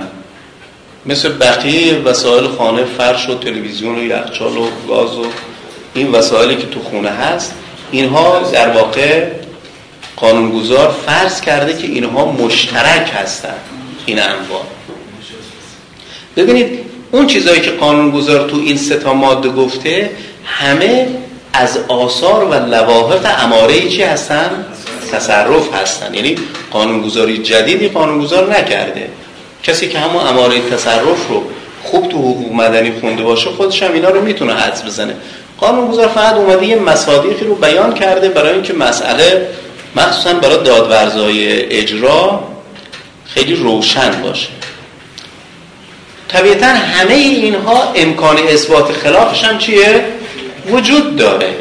مثل 1.06 1.28
بقیه 1.28 1.94
وسایل 1.94 2.48
خانه 2.48 2.85
فرش 2.85 3.28
و 3.28 3.35
تلویزیون 3.35 3.98
و 3.98 4.02
یخچال 4.02 4.56
و 4.56 4.68
گاز 4.88 5.16
و 5.16 5.26
این 5.94 6.12
وسایلی 6.12 6.56
که 6.56 6.66
تو 6.66 6.83
خونه 6.83 7.11
هست 7.11 7.54
اینها 7.90 8.38
در 8.52 8.68
واقع 8.68 9.26
قانونگذار 10.16 10.94
فرض 11.06 11.40
کرده 11.40 11.76
که 11.76 11.87
اینها 11.87 12.33
مشترک 12.33 13.11
هستن 13.14 13.54
این 14.06 14.18
انواع 14.18 14.64
ببینید 16.37 16.78
اون 17.11 17.26
چیزهایی 17.26 17.61
که 17.61 17.70
قانونگذار 17.70 18.50
تو 18.50 18.56
این 18.56 18.76
سه 18.76 18.96
تا 18.96 19.14
ماده 19.14 19.48
گفته 19.48 20.11
همه 20.44 21.09
از 21.52 21.78
آثار 21.88 22.44
و 22.44 22.54
لواحق 22.54 23.44
اماره 23.44 23.88
چی 23.88 24.02
هستن؟ 24.02 24.64
تصرف 25.12 25.75
هستن. 25.75 26.14
یعنی 26.14 26.37
قانونگذاری 26.70 27.38
جدیدی 27.38 27.88
قانونگذار 27.88 28.59
نکرده. 28.59 29.09
کسی 29.62 29.88
که 29.88 29.99
همون 29.99 30.27
اماره 30.27 30.61
تصرف 30.70 31.29
رو 31.29 31.44
خوب 31.83 32.09
تو 32.09 32.18
حقوق 32.18 32.53
مدنی 32.53 32.92
خونده 33.01 33.23
باشه 33.23 33.51
خودش 33.51 33.83
هم 33.83 33.92
اینا 33.92 34.09
رو 34.09 34.20
می‌تونه 34.20 34.55
حدس 34.55 34.85
بزنه. 34.85 35.14
قانونگذار 35.59 36.09
فقط 36.09 36.35
اومده 36.35 36.66
یه 36.66 36.77
مصادیقی 36.77 37.44
رو 37.44 37.55
بیان 37.55 37.94
کرده 37.94 38.29
برای 38.29 38.53
اینکه 38.53 38.73
مسئله 38.73 39.46
مخصوصا 39.96 40.35
برای 40.35 40.62
دادورزای 40.62 41.62
اجرا 41.62 42.40
خیلی 43.27 43.55
روشن 43.55 44.11
باشه. 44.23 44.49
طبیعتا 46.29 46.66
همه 46.66 47.14
اینها 47.14 47.92
امکان 47.94 48.38
اثبات 48.49 48.92
خلافش 48.92 49.44
هم 49.44 49.59
چیه؟ 49.59 50.05
وجود 50.70 51.16
داره. 51.16 51.55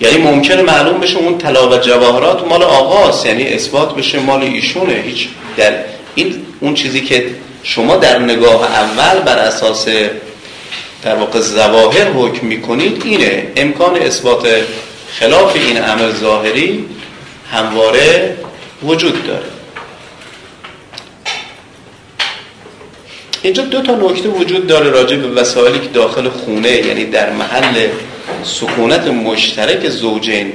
یعنی 0.00 0.18
ممکنه 0.18 0.62
معلوم 0.62 1.00
بشه 1.00 1.18
اون 1.18 1.38
طلا 1.38 1.68
و 1.68 1.76
جواهرات 1.76 2.46
مال 2.46 2.62
آقاست 2.62 3.26
یعنی 3.26 3.48
اثبات 3.48 3.94
بشه 3.94 4.18
مال 4.20 4.42
ایشونه. 4.42 4.94
هیچ 4.94 5.28
در 5.56 5.72
این 6.14 6.46
اون 6.60 6.74
چیزی 6.74 7.00
که 7.00 7.26
شما 7.62 7.96
در 7.96 8.18
نگاه 8.18 8.64
اول 8.64 9.20
بر 9.20 9.38
اساس 9.38 9.86
در 11.04 11.14
واقع 11.14 11.40
زواهر 11.40 12.08
حکم 12.08 12.46
می‌کنید 12.46 13.02
اینه. 13.04 13.46
امکان 13.56 13.96
اثبات 13.96 14.46
خلاف 15.20 15.56
این 15.56 15.84
امر 15.84 16.10
ظاهری 16.20 16.84
همواره 17.52 18.36
وجود 18.82 19.26
داره. 19.26 19.44
اینجا 23.42 23.62
دو 23.62 23.82
تا 23.82 23.94
نکته 23.94 24.28
وجود 24.28 24.66
داره 24.66 24.90
راجع 24.90 25.16
به 25.16 25.28
وسایلی 25.28 25.78
که 25.78 25.88
داخل 25.88 26.28
خونه 26.28 26.70
یعنی 26.70 27.04
در 27.04 27.30
محل 27.30 27.88
سکونت 28.44 29.06
مشترک 29.06 29.88
زوجین 29.88 30.52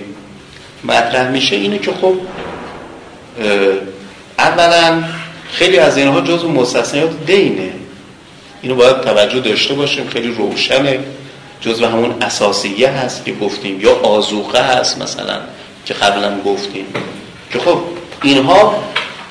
مطرح 0.83 1.29
میشه 1.29 1.55
اینه 1.55 1.79
که 1.79 1.91
خب 2.01 2.13
اولا 4.39 5.03
خیلی 5.51 5.77
از 5.79 5.97
اینها 5.97 6.21
جزو 6.21 6.51
مستثنیات 6.51 7.25
دینه. 7.25 7.69
اینو 8.61 8.75
باید 8.75 9.01
توجه 9.01 9.39
داشته 9.39 9.73
باشیم 9.73 10.07
خیلی 10.07 10.27
روشنه. 10.27 10.99
جزو 11.61 11.85
همون 11.85 12.15
اساسیه 12.21 12.89
هست 12.89 13.25
که 13.25 13.33
گفتیم 13.33 13.81
یا 13.81 13.95
آزوقه 13.95 14.61
هست 14.61 15.01
مثلا 15.01 15.39
که 15.85 15.93
قبلا 15.93 16.41
گفتیم. 16.45 16.85
که 17.53 17.59
خب 17.59 17.79
اینها 18.23 18.75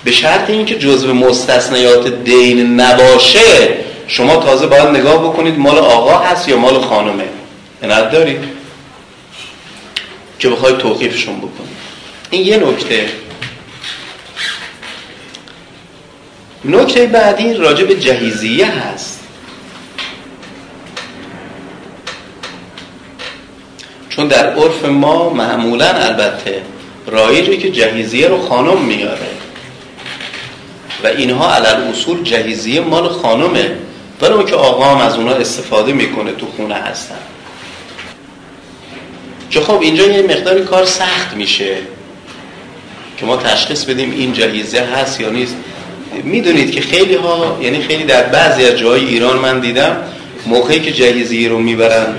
به 0.05 0.11
شرط 0.11 0.51
اینکه 0.51 0.79
جزو 0.79 1.15
مستثنیات 1.15 2.25
دین 2.25 2.81
نباشه 2.81 3.69
شما 4.07 4.37
تازه 4.37 4.67
باید 4.67 4.89
نگاه 4.89 5.19
بکنید 5.19 5.59
مال 5.59 5.79
آقا 5.79 6.19
هست 6.19 6.49
یا 6.49 6.57
مال 6.57 6.81
خانمه. 6.81 7.25
دارید 7.83 8.45
که 10.39 10.49
بخواید 10.49 10.79
توقیفشون 10.79 11.39
بکنید 11.39 11.77
این 12.31 12.47
یه 12.47 12.57
نکته. 12.57 13.09
نکته 16.65 17.07
بعدی 17.07 17.55
راجع 17.55 17.85
به 17.85 17.95
جهیزیه 17.95 18.67
هست. 18.67 19.21
چون 24.09 24.29
در 24.29 24.55
عرف 24.55 24.85
ما 24.85 25.31
معمولا 25.31 25.89
البته 25.89 26.63
رایجه 27.07 27.57
که 27.57 27.71
جهیزیه 27.71 28.29
رو 28.29 28.49
خانم 28.49 28.79
میاره. 28.85 29.29
و 31.05 31.07
اینها 31.07 31.55
علل 31.55 31.83
اصول 31.91 32.23
جهیزیه 32.23 32.81
مال 32.81 33.09
خانمه. 33.09 33.77
ولی 34.21 34.45
که 34.45 34.55
آقا 34.55 34.85
هم 34.85 35.07
از 35.07 35.17
اونها 35.17 35.35
استفاده 35.35 35.93
می‌کنه 35.93 36.33
تو 36.33 36.47
خونه 36.57 36.75
هستن. 36.75 37.19
که 39.57 39.63
خب 39.63 39.81
اینجا 39.81 40.07
یه 40.07 40.23
مقداری 40.23 40.63
کار 40.63 40.85
سخت 40.85 41.37
میشه 41.37 41.77
که 43.17 43.27
ما 43.27 43.37
تشخیص 43.37 43.85
بدیم 43.85 44.11
این 44.11 44.33
جهیزیه 44.33 44.83
هست 44.83 45.21
یا 45.21 45.31
نیست. 45.31 45.55
می‌دونید 46.25 46.71
که 46.71 46.81
خیلی 46.81 47.15
ها 47.15 47.59
یعنی 47.63 47.83
خیلی 47.83 48.05
در 48.05 48.23
بعضی 48.23 48.65
از 48.65 48.79
جای 48.79 49.05
ایران 49.05 49.39
من 49.39 49.61
دیدم 49.61 49.97
موقعی 50.47 50.81
که 50.81 50.93
جهیزیه 50.93 51.49
رو 51.49 51.59
می‌برن 51.59 52.15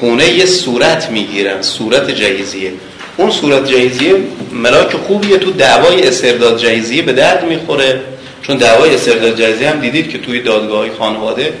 خونه 0.00 0.28
یه 0.28 0.46
صورت 0.46 1.10
می‌گیرن 1.10 1.62
صورت 1.62 2.10
جهیزیه 2.10 2.72
اون 3.16 3.30
صورت 3.30 3.70
جهیزیه 3.70 4.14
ملاک 4.52 4.96
خوبیه 4.96 5.38
تو 5.38 5.50
دعوای 5.50 6.08
استرداد 6.08 6.58
جهیزیه 6.58 7.02
به 7.02 7.12
درد 7.12 7.44
می‌خوره. 7.48 8.00
چون 8.42 8.56
دعوای 8.56 8.94
استرداد 8.94 9.38
جهیزیه 9.38 9.70
هم 9.70 9.80
دیدید 9.80 10.08
که 10.08 10.18
توی 10.18 10.40
دادگاه 10.40 10.86
خانواده 10.98 11.52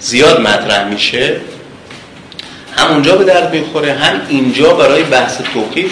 زیاد 0.00 0.40
مطرح 0.40 0.88
میشه. 0.88 1.36
هم 2.76 2.92
اونجا 2.92 3.16
به 3.16 3.24
درد 3.24 3.52
می‌خوره 3.54 3.92
هم 3.92 4.20
اینجا 4.28 4.74
برای 4.74 5.02
بحث 5.02 5.38
توقیف 5.54 5.90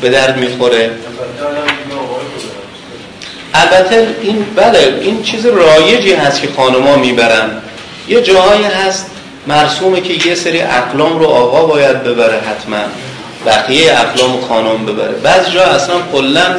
به 0.00 0.10
درد 0.10 0.36
می‌خوره. 0.36 0.90
البته 3.54 4.08
این 4.22 4.46
بله 4.56 4.98
این 5.00 5.22
چیز 5.22 5.46
رایجی 5.46 6.12
هست 6.12 6.40
که 6.42 6.48
خانما 6.56 6.96
می‌برن. 6.96 7.50
یه 8.08 8.22
جاهایی 8.22 8.64
هست 8.64 9.06
مرسومه 9.46 10.00
که 10.00 10.28
یه 10.28 10.34
سری 10.34 10.60
اقلام 10.60 11.18
رو 11.18 11.26
آقا 11.26 11.66
باید 11.66 12.04
ببره 12.04 12.40
حتما. 12.40 12.82
بقیه 13.46 13.92
اقلام 13.92 14.40
خانم 14.48 14.86
ببره. 14.86 15.12
بعض 15.12 15.50
جا 15.50 15.62
اصلا 15.62 15.94
کلا 16.12 16.56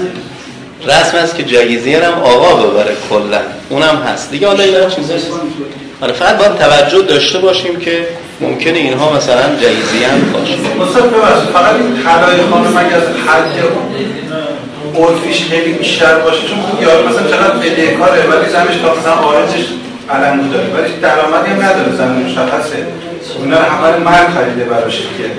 رسم 0.86 1.17
است 1.17 1.36
که 1.38 1.43
جایزیه 1.43 2.06
هم 2.06 2.13
آقا 2.13 2.56
ببره 2.56 2.95
کلا. 3.10 3.41
اونم 3.69 4.03
هست. 4.08 4.32
دیگه 4.32 4.47
حالا 4.47 4.63
این 4.63 4.89
چیزا 4.89 5.13
آره 6.02 6.14
فقط 6.14 6.38
باید 6.38 6.56
توجه 6.56 7.02
داشته 7.02 7.40
باشیم 7.40 7.80
که 7.80 8.08
ممکنه 8.42 8.78
اینها 8.78 9.14
مثلا 9.14 9.56
جایزی 9.62 10.04
هم 10.04 10.32
باشه. 10.34 10.54
مصطفی 10.80 11.10
فقط 11.54 11.76
این 11.76 12.04
طلای 12.04 12.50
خانم 12.52 12.78
اگر 12.78 12.98
از 12.98 13.04
حد 13.28 13.52
عرفیش 14.96 15.46
خیلی 15.50 15.74
بیشتر 15.74 16.16
باشه؟ 16.16 16.48
چون 16.48 16.62
خوب 16.62 16.84
یارو 16.84 17.10
مثلا 17.10 17.28
چقدر 17.28 17.58
بدهکاره 17.58 18.22
ولی 18.28 18.50
زنش 18.50 18.78
تا 18.82 18.96
مثلا 18.96 19.14
آرزش 19.14 19.66
علمو 20.10 20.54
داره. 20.54 20.68
ولی 20.68 20.94
درآمدی 21.02 21.52
هم 21.52 21.62
نداره 21.62 21.96
زن 21.98 22.08
مشخصه. 22.08 22.88
اونا 23.38 23.58
همه 23.58 23.98
مرد 23.98 24.30
خریده 24.36 24.64
براش 24.64 24.98
دیگه 24.98 25.30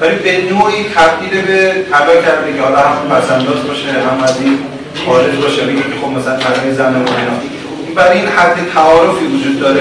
ولی 0.00 0.14
به 0.14 0.54
نوعی 0.54 0.84
تبدیل 0.94 1.42
به 1.42 1.72
طلا 1.90 2.14
کرده 2.24 2.52
که 2.56 2.62
حالا 2.62 2.78
هم 2.78 3.08
پسنداز 3.10 3.66
باشه 3.68 3.88
هم 3.88 4.24
از 4.24 4.40
این 4.40 4.58
خارج 5.06 5.34
باشه 5.42 5.62
بگه 5.62 5.76
که 5.76 5.96
خب 6.02 6.08
مثلا 6.08 6.36
طلای 6.36 6.74
زن 6.74 6.94
و 6.94 7.04
برای 7.94 8.18
این 8.18 8.28
حد 8.28 8.56
تعارفی 8.74 9.24
وجود 9.24 9.60
داره 9.60 9.80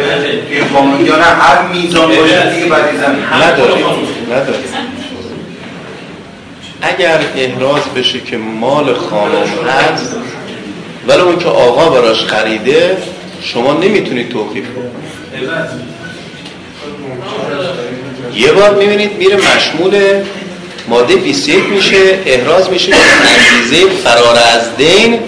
این 0.50 0.68
قانون 0.68 1.06
یا 1.06 1.16
نه 1.16 1.24
هر 1.24 1.68
میزان 1.68 2.08
باشه 2.08 2.54
دیگه 2.54 2.66
برای 2.66 2.98
زن 2.98 3.16
نداره 3.44 3.74
نداره 4.32 4.58
اگر 6.82 7.20
احراز 7.38 7.82
بشه 7.96 8.20
که 8.20 8.38
مال 8.38 8.94
خانم 8.94 9.68
هست 9.68 10.16
ولی 11.08 11.22
اون 11.22 11.40
که 11.40 11.50
آقا 11.50 11.90
براش 11.90 12.26
خریده 12.26 12.98
شما 13.42 13.74
نمی‌تونید 13.74 14.30
توقیف 14.30 14.66
کنید. 14.76 14.92
یه 18.36 18.52
بار 18.52 18.74
می‌بینید 18.74 19.18
میره 19.18 19.38
مشمول 19.56 20.02
ماده 20.88 21.16
21 21.16 21.64
میشه 21.66 22.20
احراز 22.26 22.70
میشه 22.70 22.92
که 22.92 22.98
انگیزه 22.98 23.90
فرار 24.04 24.38
از 24.56 24.78
دین 24.78 25.20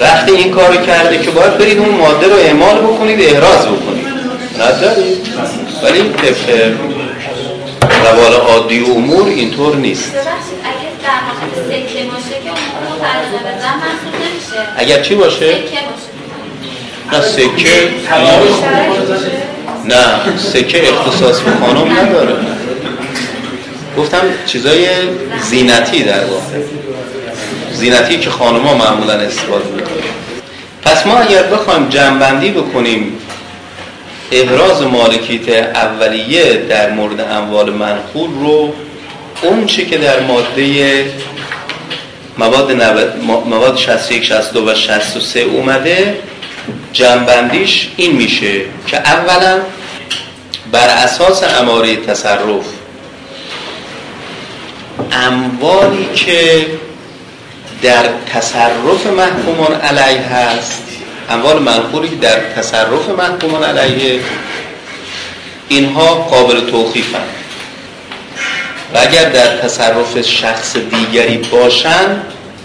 وقتی 0.00 0.32
این 0.32 0.50
کارو 0.50 0.76
کرده 0.76 1.18
که 1.18 1.30
باید 1.30 1.58
برید 1.58 1.78
اون 1.78 1.94
ماده 1.94 2.26
رو 2.26 2.36
اعمال 2.36 2.78
بکنید 2.78 3.20
احراز 3.20 3.66
بکنید. 3.66 4.06
ندارید 4.60 5.28
ولی 5.82 6.02
طبق 6.02 6.72
روال 8.04 8.32
عادی 8.32 8.80
و 8.80 8.90
امور 8.90 9.28
اینطور 9.28 9.76
نیست. 9.76 10.12
اگر 14.76 15.02
چی 15.02 15.14
باشه؟ 15.14 15.56
نه 17.12 17.20
سکه 17.20 17.88
نه 19.84 20.38
سکه 20.38 20.88
اختصاص 20.88 21.40
به 21.40 21.50
خانم 21.50 21.92
نداره. 21.98 22.36
گفتم 23.98 24.20
چیزای 24.46 24.88
زینتی 25.50 26.02
در 26.02 26.24
واقع. 26.24 26.42
زینتی 27.72 28.18
که 28.18 28.30
خانما 28.30 28.74
معمولا 28.74 29.12
استفاده 29.12 29.81
پس 30.82 31.06
ما 31.06 31.18
اگر 31.18 31.42
بخوایم 31.42 31.88
جنبندی 31.88 32.50
بکنیم 32.50 33.18
ابراز 34.32 34.82
مالکیت 34.82 35.48
اولیه 35.48 36.54
در 36.68 36.90
مورد 36.90 37.20
اموال 37.20 37.70
منقول 37.70 38.30
رو 38.30 38.74
اون 39.42 39.66
چی 39.66 39.86
که 39.86 39.98
در 39.98 40.20
ماده 40.20 41.04
مواد, 42.38 42.72
مواد 43.46 43.76
61, 43.76 44.24
62 44.24 44.70
و 44.70 44.74
63 44.74 45.40
اومده 45.40 46.18
جنبندیش 46.92 47.88
این 47.96 48.12
میشه 48.12 48.60
که 48.86 48.96
اولا 48.98 49.58
بر 50.72 50.88
اساس 50.88 51.42
اماره 51.60 51.96
تصرف 51.96 52.64
اموالی 55.12 56.08
که 56.14 56.66
در 57.82 58.04
تصرف 58.34 59.06
محکومان 59.06 59.80
علیه 59.80 60.20
هست 60.20 60.82
اموال 61.30 61.58
منقولی 61.58 62.08
که 62.08 62.16
در 62.16 62.40
تصرف 62.56 63.08
محکومان 63.18 63.64
علیه 63.64 64.20
اینها 65.68 66.14
قابل 66.14 66.70
توخیف 66.70 67.14
هم. 67.14 67.20
و 68.94 68.98
اگر 68.98 69.30
در 69.30 69.56
تصرف 69.56 70.20
شخص 70.20 70.76
دیگری 70.76 71.36
باشن 71.36 72.22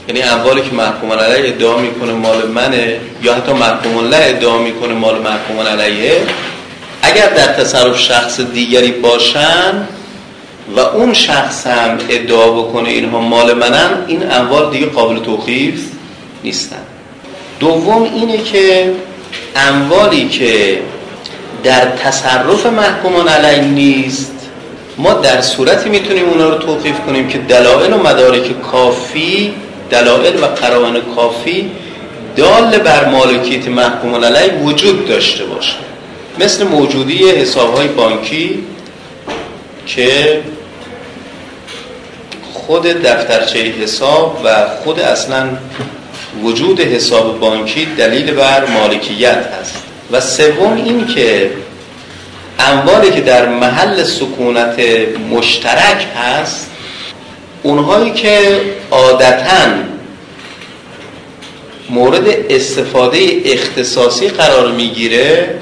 یعنی 0.07 0.21
اموالی 0.21 0.61
که 0.61 0.71
محکوم 0.75 1.11
علیه 1.11 1.49
ادعا 1.49 1.77
می‌کنه 1.77 2.13
مال 2.13 2.47
منه 2.47 2.99
یا 3.23 3.35
حتی 3.35 3.53
محکوم 3.53 3.97
الله 3.97 4.17
ادعا 4.21 4.57
می‌کنه 4.57 4.93
مال 4.93 5.21
محکوم 5.21 5.59
علیه 5.59 6.21
اگر 7.01 7.29
در 7.29 7.47
تصرف 7.47 7.99
شخص 7.99 8.39
دیگری 8.39 8.91
باشن 8.91 9.87
و 10.75 10.79
اون 10.79 11.13
شخص 11.13 11.67
هم 11.67 11.97
ادعا 12.09 12.51
بکنه 12.51 12.89
اینها 12.89 13.19
مال 13.19 13.53
منن 13.53 14.03
این 14.07 14.31
اموال 14.31 14.71
دیگه 14.71 14.85
قابل 14.85 15.19
توقیف 15.19 15.81
نیستن. 16.43 16.81
دوم 17.59 18.03
اینه 18.03 18.37
که 18.37 18.91
اموالی 19.55 20.29
که 20.29 20.79
در 21.63 21.85
تصرف 21.85 22.65
محکومان 22.65 23.27
علیه 23.27 23.61
نیست 23.61 24.33
ما 24.97 25.13
در 25.13 25.41
صورتی 25.41 25.89
می‌تونیم 25.89 26.29
اونا 26.29 26.49
رو 26.49 26.57
توقیف 26.57 26.99
کنیم 26.99 27.27
که 27.27 27.37
دلائل 27.37 27.93
و 27.93 27.97
مدارک 27.97 28.61
کافی 28.61 29.53
دلائل 29.89 30.43
و 30.43 30.45
قرائن 30.45 31.01
کافی 31.15 31.71
دال 32.35 32.77
بر 32.77 33.09
مالکیت 33.09 33.67
محکوم 33.67 34.15
علیه 34.15 34.53
وجود 34.63 35.07
داشته 35.07 35.45
باشه. 35.45 35.75
مثل 36.39 36.67
موجودی 36.67 37.29
حساب 37.29 37.75
های 37.75 37.87
بانکی 37.87 38.63
که 39.85 40.41
خود 42.67 42.83
دفترچه 42.83 43.59
حساب 43.59 44.41
و 44.43 44.67
خود 44.83 44.99
اصلا 44.99 45.49
وجود 46.43 46.79
حساب 46.81 47.39
بانکی 47.39 47.85
دلیل 47.97 48.31
بر 48.31 48.65
مالکیت 48.65 49.45
هست 49.61 49.83
و 50.11 50.21
سوم 50.21 50.75
این 50.85 51.07
که 51.07 51.51
اموالی 52.59 53.11
که 53.11 53.21
در 53.21 53.49
محل 53.49 54.03
سکونت 54.03 54.79
مشترک 55.31 56.05
هست 56.15 56.69
اونهایی 57.63 58.11
که 58.11 58.61
عادتا 58.91 59.67
مورد 61.89 62.27
استفاده 62.49 63.41
اختصاصی 63.45 64.27
قرار 64.27 64.71
می‌گیره 64.71 65.59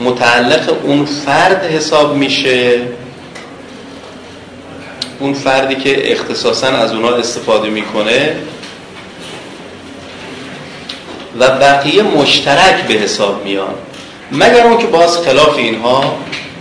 متعلق 0.00 0.84
اون 0.84 1.04
فرد 1.04 1.64
حساب 1.64 2.16
میشه؟ 2.16 2.80
اون 5.18 5.34
فردی 5.34 5.74
که 5.74 6.12
اختصاصا 6.12 6.66
از 6.66 6.92
اونها 6.92 7.16
استفاده 7.16 7.68
می‌کنه 7.68 8.36
و 11.38 11.48
بقیه 11.48 12.02
مشترک 12.02 12.82
به 12.82 12.94
حساب 12.94 13.44
میان. 13.44 13.74
مگر 14.32 14.66
اون 14.66 14.78
که 14.78 14.86
باز 14.86 15.18
خلاف 15.18 15.56
اینها 15.56 16.18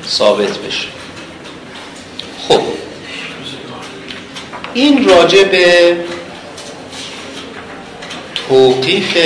ثابت 0.08 0.58
بشه. 0.58 0.88
خب. 2.48 2.62
این 4.74 5.10
راجع 5.10 5.44
به 5.44 5.98
توقیف 8.50 9.18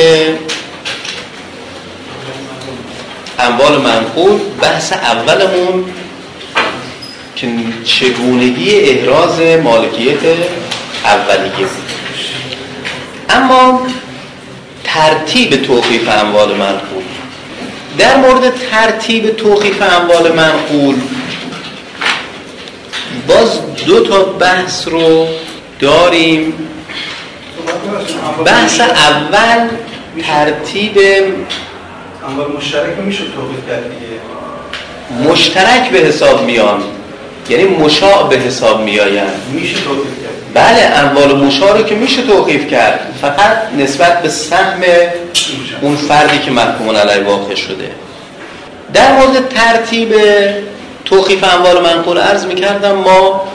اموال 3.40 3.82
منقول 3.82 4.40
بحث 4.62 4.94
اولمون 4.94 5.86
که 7.36 7.48
چگونگی 7.86 8.80
احراز 8.80 9.40
مالکیت 9.64 10.20
اولیه 11.06 11.50
بود. 11.58 11.92
اما 13.30 13.88
ترتیب 14.84 15.62
توقیف 15.62 16.10
اموال 16.10 16.56
منقول. 16.56 17.04
در 17.98 18.16
مورد 18.18 18.54
ترتیب 18.72 19.36
توقیف 19.36 19.82
اموال 19.82 20.32
منقول 20.32 20.96
باز 23.28 23.76
دو 23.86 24.04
تا 24.04 24.24
بحث 24.24 24.88
رو 24.88 25.28
داریم. 25.80 26.54
بحث 28.46 28.80
اول 28.80 29.68
ترتیب 30.28 30.98
اموال 32.28 32.52
مشترک 32.58 32.98
میشه 33.06 33.24
توقیف 33.36 33.68
کرد 33.70 33.84
دیگه. 33.84 35.32
مشترک 35.32 35.90
به 35.90 35.98
حساب 35.98 36.46
میان. 36.46 36.84
یعنی 37.50 37.64
مشاع 37.64 38.30
به 38.30 38.36
حساب 38.36 38.84
میآیند. 38.84 39.42
میشه 39.52 39.76
توقیف 39.76 40.06
کرد. 40.24 40.34
بله 40.54 40.82
اموال 40.82 41.46
مشاع 41.46 41.78
رو 41.78 41.84
که 41.84 41.96
میشه 41.96 42.22
توقیف 42.22 42.68
کرد. 42.68 43.14
فقط 43.22 43.58
نسبت 43.78 44.22
به 44.22 44.30
سهم 44.30 44.82
اون 45.82 45.96
فردی 45.96 46.40
که 46.40 46.52
محکوم 46.52 46.90
علیه 46.90 47.24
واقع 47.24 47.56
شده. 47.56 47.92
در 48.94 49.12
مورد 49.18 49.50
ترتیب 49.50 50.16
توقیف 51.06 51.44
اموال 51.44 51.82
منقول 51.82 52.18
عرض 52.18 52.46
می‌کردم 52.46 52.92
ما 52.92 53.48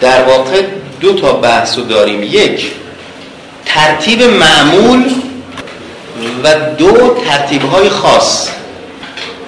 در 0.00 0.22
واقع 0.22 0.62
دو 1.00 1.12
تا 1.12 1.32
بحث 1.32 1.78
رو 1.78 1.84
داریم. 1.84 2.22
یک 2.22 2.70
ترتیب 3.66 4.22
معمول 4.22 5.04
و 6.44 6.54
دو 6.78 7.16
ترتیب 7.28 7.62
های 7.62 7.88
خاص. 7.88 8.48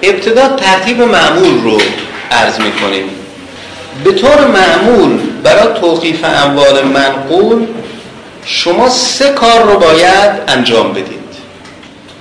ابتدا 0.03 0.47
ترتیب 0.47 1.01
معمول 1.01 1.63
رو 1.63 1.77
عرض 2.31 2.59
می 2.59 2.71
کنیم 2.71 3.03
به 4.03 4.11
طور 4.11 4.47
معمول 4.47 5.19
برای 5.43 5.79
توقیف 5.79 6.23
اموال 6.23 6.85
منقول 6.85 7.67
شما 8.45 8.89
سه 8.89 9.29
کار 9.29 9.63
رو 9.63 9.79
باید 9.79 10.31
انجام 10.47 10.93
بدید. 10.93 11.19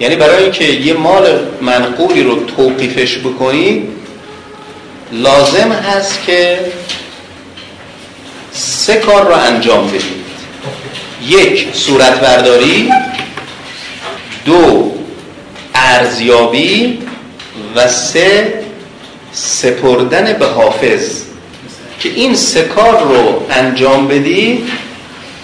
یعنی 0.01 0.17
برای 0.17 0.43
اینکه 0.43 0.65
یه 0.65 0.95
مال 0.95 1.39
منقولی 1.61 2.23
رو 2.23 2.45
توقیفش 2.45 3.19
بکنید 3.19 3.89
لازم 5.13 5.73
هست 5.73 6.25
که 6.27 6.59
سه 8.53 8.95
کار 8.95 9.27
رو 9.27 9.35
انجام 9.35 9.89
بدید. 9.89 10.29
یک 11.27 11.69
صورت 11.73 12.21
برداری 12.21 12.93
دو 14.49 14.93
ارزیابی 15.75 16.99
و 17.77 17.89
سه 17.89 18.55
سپردن 19.33 20.33
به 20.33 20.47
حافظ. 20.47 21.23
که 22.01 22.09
این 22.09 22.35
سه 22.35 22.63
کار 22.63 23.03
رو 23.03 23.43
انجام 23.51 24.09
بدید 24.09 24.69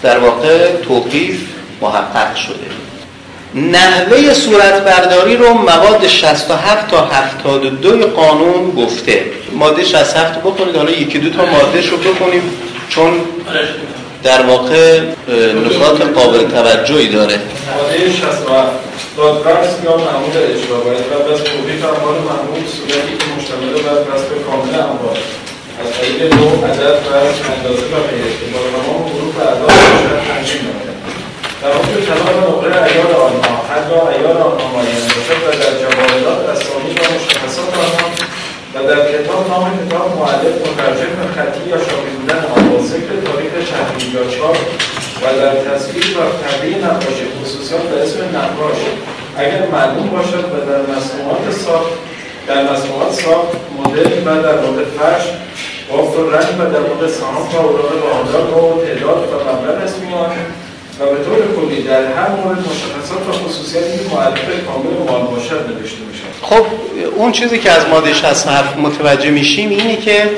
در 0.03 0.19
واقع 0.19 0.77
توقیف 0.89 1.41
محقق 1.81 2.35
شده. 2.35 2.67
نحوه 3.55 4.35
صورت 4.35 4.85
برداری 4.85 5.37
رو 5.37 5.55
مواد 5.55 6.07
67 6.07 6.89
تا 6.89 7.05
72 7.05 8.07
قانون 8.07 8.71
گفته. 8.71 9.25
ماده 9.53 9.85
67 9.85 10.39
بکنید 10.39 10.77
حالا 10.77 10.91
یکی 10.91 11.19
دو 11.19 11.31
تا 11.31 11.45
ماده 11.45 11.91
رو 11.91 11.97
بکنیم 11.97 12.43
چون 12.89 13.13
در 14.23 14.43
واقع 14.43 15.01
نکات 15.67 16.03
قابل 16.03 16.49
توجهی 16.49 17.09
داره. 17.09 17.39
ماده 17.77 18.13
67 18.13 18.84
دادرس 19.17 19.73
یا 19.85 19.97
معمول 19.97 20.37
اجرا 20.53 20.77
باید 20.85 21.05
قبل 21.13 21.29
از 21.35 21.41
توقیف 21.45 21.83
اموال 21.93 22.19
معمول 22.29 22.63
صورتی 22.77 23.15
که 23.21 23.27
مشتمل 23.37 23.73
بر 23.87 23.99
رسم 24.11 24.31
کامل 24.47 24.75
اموال 24.91 25.19
از 25.81 25.89
طریق 25.97 26.21
دو 26.37 26.47
عدد 26.67 26.97
و 27.07 27.11
اندازه 27.53 27.87
و 27.93 27.97
غیره. 28.09 28.31
با 28.53 28.61
تمام 28.73 29.03
حروف 29.13 29.37
اعداد 29.39 29.73
باشد 29.93 30.21
تنظیم 30.29 30.63
نماید 30.69 30.95
در 31.63 31.73
حکم 31.79 31.95
طلاق 32.09 32.37
نقره 32.45 32.77
ایار 32.87 33.13
آنها 33.27 33.55
حتی 33.71 33.97
ایار 34.15 34.39
آنها 34.49 34.67
معین 34.75 35.05
باشد 35.15 35.41
و 35.47 35.51
در 35.63 35.73
جواهرات 35.83 36.41
اسامی 36.55 36.91
و 36.99 37.03
مشخصات 37.15 37.71
آنها 37.85 38.07
و 38.75 38.77
در 38.89 39.01
کتاب 39.13 39.49
نام 39.51 39.65
کتاب 39.79 40.09
معلف 40.19 40.55
مترجم 40.67 41.15
خطی 41.37 41.71
یا 41.71 41.77
شامل 41.77 42.15
بودن 42.21 42.45
آن 42.57 42.69
با 42.71 42.79
ذکر 42.91 43.13
تاریخ 43.27 43.53
تحویل 43.71 44.15
یا 44.15 44.25
چاپ 44.37 44.57
و 45.25 45.27
در 45.41 45.55
تصویر 45.71 46.05
و 46.19 46.23
تبدیل 46.43 46.85
نقاشی 46.85 47.25
خصوصیات 47.43 47.83
به 47.83 48.03
اسم 48.03 48.19
نقاش. 48.39 48.81
اگر 49.37 49.67
معلوم 49.73 50.09
باشد 50.09 50.45
و 50.53 50.57
در 50.71 50.81
مصنوعات 50.97 51.53
ساخت 51.65 51.93
در 52.47 52.63
مصنوعات 52.63 53.13
ساخت 53.13 53.49
مدل 53.79 54.29
و 54.29 54.43
در 54.43 54.61
مورد 54.61 54.87
فرش 54.99 55.25
بافت 55.91 56.19
و 56.19 56.31
رنگ 56.31 56.61
و 56.61 56.73
در 56.73 56.81
مورد 56.81 57.11
سهام 57.11 57.49
و 57.55 57.57
اوراق 57.57 57.93
واحدات 58.05 58.53
و 58.53 58.87
تعداد 58.87 59.29
و 59.33 59.53
مبلغ 59.53 59.83
اسمیان 59.85 60.31
و 61.01 61.05
به 61.07 61.25
طور 61.25 61.39
کلی 61.57 61.83
در 61.83 62.03
هر 62.03 62.29
مورد 62.29 62.59
مشخصات 62.59 63.29
و 63.29 63.33
خصوصیاتی 63.33 63.99
که 63.99 64.15
معرف 64.15 64.39
کامل 64.67 65.11
مال 65.11 65.27
باشد 65.27 65.69
نوشته 65.69 65.99
می‌شد 66.11 66.25
خب 66.43 66.67
اون 67.17 67.33
چیزی 67.33 67.59
که 67.59 67.71
از 67.71 67.87
ماده 67.89 68.13
67 68.13 68.79
متوجه 68.79 69.31
میشیم 69.31 69.71
اینه 69.71 69.97
که 69.97 70.31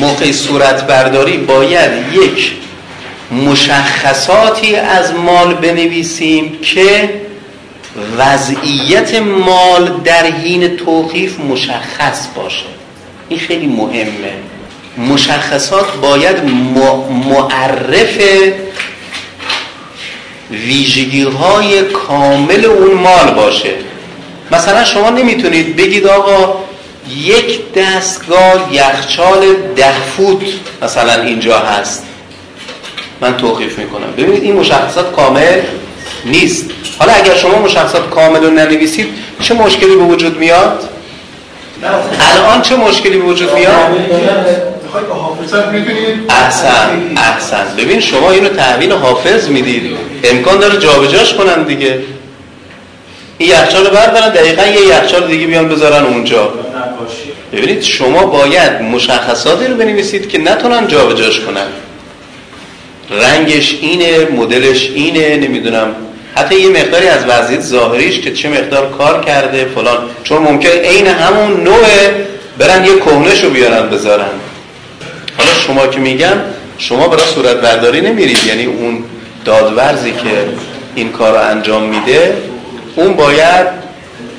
موقع 0.00 0.32
صورت 0.32 0.86
برداری 0.86 1.36
باید 1.36 1.90
یک 2.12 2.52
مشخصاتی 3.32 4.76
از 4.76 5.14
مال 5.14 5.54
بنویسیم 5.54 6.58
که 6.62 7.10
وضعیت 8.18 9.14
مال 9.14 10.00
در 10.04 10.26
حین 10.26 10.76
توقیف 10.76 11.40
مشخص 11.40 12.26
باشه. 12.34 12.64
این 13.28 13.40
خیلی 13.40 13.66
مهمه. 13.66 14.32
مشخصات 14.98 15.96
باید 15.96 16.36
معرف 17.28 18.18
ویژگی 20.50 21.22
های 21.22 21.82
کامل 21.82 22.64
اون 22.64 22.94
مال 22.94 23.30
باشه. 23.34 23.74
مثلا 24.50 24.84
شما 24.84 25.10
نمی‌تونید 25.10 25.76
بگید 25.76 26.06
آقا 26.06 26.54
یک 27.16 27.72
دستگاه 27.72 28.74
یخچال 28.74 29.54
ده 29.76 30.00
فوت 30.16 30.42
مثلا 30.82 31.22
اینجا 31.22 31.58
هست. 31.58 32.04
من 33.20 33.36
توقیف 33.36 33.78
می‌کنم. 33.78 34.12
ببینید 34.16 34.42
این 34.42 34.56
مشخصات 34.56 35.12
کامل 35.12 35.60
نیست. 36.24 36.70
حالا 36.98 37.12
اگر 37.12 37.34
شما 37.34 37.58
مشخصات 37.58 38.10
کامل 38.10 38.44
رو 38.44 38.50
ننویسید 38.50 39.08
چه 39.40 39.54
مشکلی 39.54 39.96
به 39.96 40.02
وجود 40.02 40.38
میاد؟ 40.38 40.88
الان 42.36 42.62
چه 42.62 42.76
مشکلی 42.76 43.18
به 43.18 43.24
وجود 43.24 43.54
میاد؟ 43.54 43.74
احسن 46.28 47.00
احسن. 47.16 47.66
ببین 47.78 48.00
شما 48.00 48.30
اینو 48.30 48.48
تحویل 48.48 48.92
حافظ 48.92 49.48
می‌دید. 49.48 49.96
امکان 50.24 50.58
داره 50.58 50.76
جابجاش 50.78 51.34
کنن 51.34 51.62
دیگه. 51.62 51.98
این 53.38 53.50
یخچال 53.50 53.86
رو 53.86 53.90
بردارن 53.94 54.28
دقیقا 54.28 54.66
یه 54.66 54.86
یخچال 54.86 55.26
دیگه 55.26 55.46
بیان 55.46 55.68
بذارن 55.68 56.04
اونجا. 56.04 56.52
ببینید 57.52 57.82
شما 57.82 58.26
باید 58.26 58.82
مشخصاتی 58.82 59.66
رو 59.66 59.74
بنویسید 59.74 60.28
که 60.28 60.38
نتونن 60.38 60.86
جابجاش 60.88 61.40
کنن. 61.40 61.66
رنگش 63.10 63.78
اینه 63.80 64.24
مدلش 64.36 64.90
اینه 64.94 65.36
نمی‌دونم. 65.36 65.88
حتی 66.34 66.60
یه 66.60 66.68
مقداری 66.68 67.06
از 67.06 67.24
وضعیت 67.28 67.60
ظاهریش 67.60 68.20
که 68.20 68.32
چه 68.32 68.48
مقدار 68.48 68.90
کار 68.90 69.24
کرده 69.24 69.64
فلان. 69.74 69.98
چون 70.24 70.42
ممکن 70.42 70.68
عین 70.68 71.06
همون 71.06 71.64
نوعه 71.64 72.26
برن 72.58 72.84
یه 72.84 72.96
کهنش 72.96 73.44
رو 73.44 73.50
بیارن 73.50 73.88
بذارن. 73.88 74.30
حالا 75.36 75.50
شما 75.66 75.86
که 75.86 76.00
میگم 76.00 76.36
شما 76.78 77.08
برای 77.08 77.26
صورت 77.34 77.56
برداری 77.56 78.00
نمیرید. 78.00 78.46
یعنی 78.46 78.64
اون 78.64 79.04
دادورزی 79.44 80.12
که 80.12 80.46
این 80.94 81.12
کار 81.12 81.32
رو 81.32 81.50
انجام 81.50 81.82
میده 81.82 82.36
اون 82.96 83.12
باید 83.12 83.66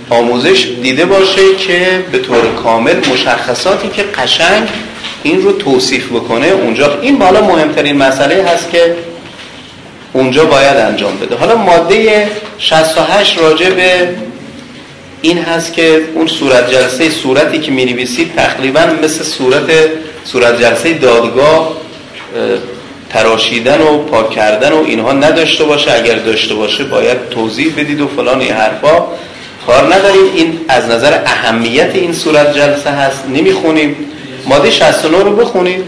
آموزش 0.10 0.68
دیده 0.82 1.05
باشه 1.05 1.55
که 1.68 2.05
به 2.12 2.18
طور 2.20 2.53
کامل 2.64 2.95
مشخصاتی 3.14 3.89
که 3.89 4.03
قشنگ 4.03 4.68
این 5.24 5.41
رو 5.41 5.51
توصیف 5.51 6.07
بکنه 6.12 6.47
اونجا. 6.47 6.99
این 7.01 7.18
بالا 7.18 7.41
مهمترین 7.41 7.97
مسئله 7.97 8.43
هست 8.43 8.72
که 8.72 8.95
اونجا 10.14 10.45
باید 10.45 10.78
انجام 10.78 11.18
بده. 11.18 11.36
حالا 11.36 11.55
ماده 11.55 12.28
68 12.57 13.38
راجع 13.38 13.70
به 13.70 14.10
این 15.22 15.38
هست 15.38 15.74
که 15.74 16.01
اون 16.16 16.28
صورت 16.28 16.72
جلسه 16.72 17.10
صورتی 17.10 17.60
که 17.60 17.72
می 17.72 17.86
نویسید 17.86 18.36
تقریبا 18.36 18.82
مثل 19.03 19.24
صورت 19.24 19.70
صورت 20.26 20.62
جلسه 20.62 20.93
دادگاه 20.93 21.78
تراشیدن 23.10 23.82
و 23.82 23.97
پاک 23.97 24.32
کردن 24.32 24.72
و 24.72 24.84
اینها 24.84 25.14
نداشته 25.14 25.64
باشه. 25.64 25.93
اگر 25.93 26.16
داشته 26.16 26.53
باشه 26.53 26.84
باید 26.84 27.30
توضیح 27.30 27.74
بدید 27.78 28.01
و 28.01 28.07
فلان 28.07 28.41
این 28.41 28.51
حرفا. 28.51 29.03
کار 29.70 29.95
نداریم 29.95 30.34
این 30.36 30.59
از 30.67 30.86
نظر 30.86 31.22
اهمیت 31.26 31.95
این 31.95 32.13
صورت 32.13 32.57
جلسه 32.57 32.89
هست. 32.89 33.24
نمی‌خونیم 33.28 33.95
ماده 34.45 34.72
69 34.72 35.24
رو 35.24 35.36
بخونید. 35.36 35.84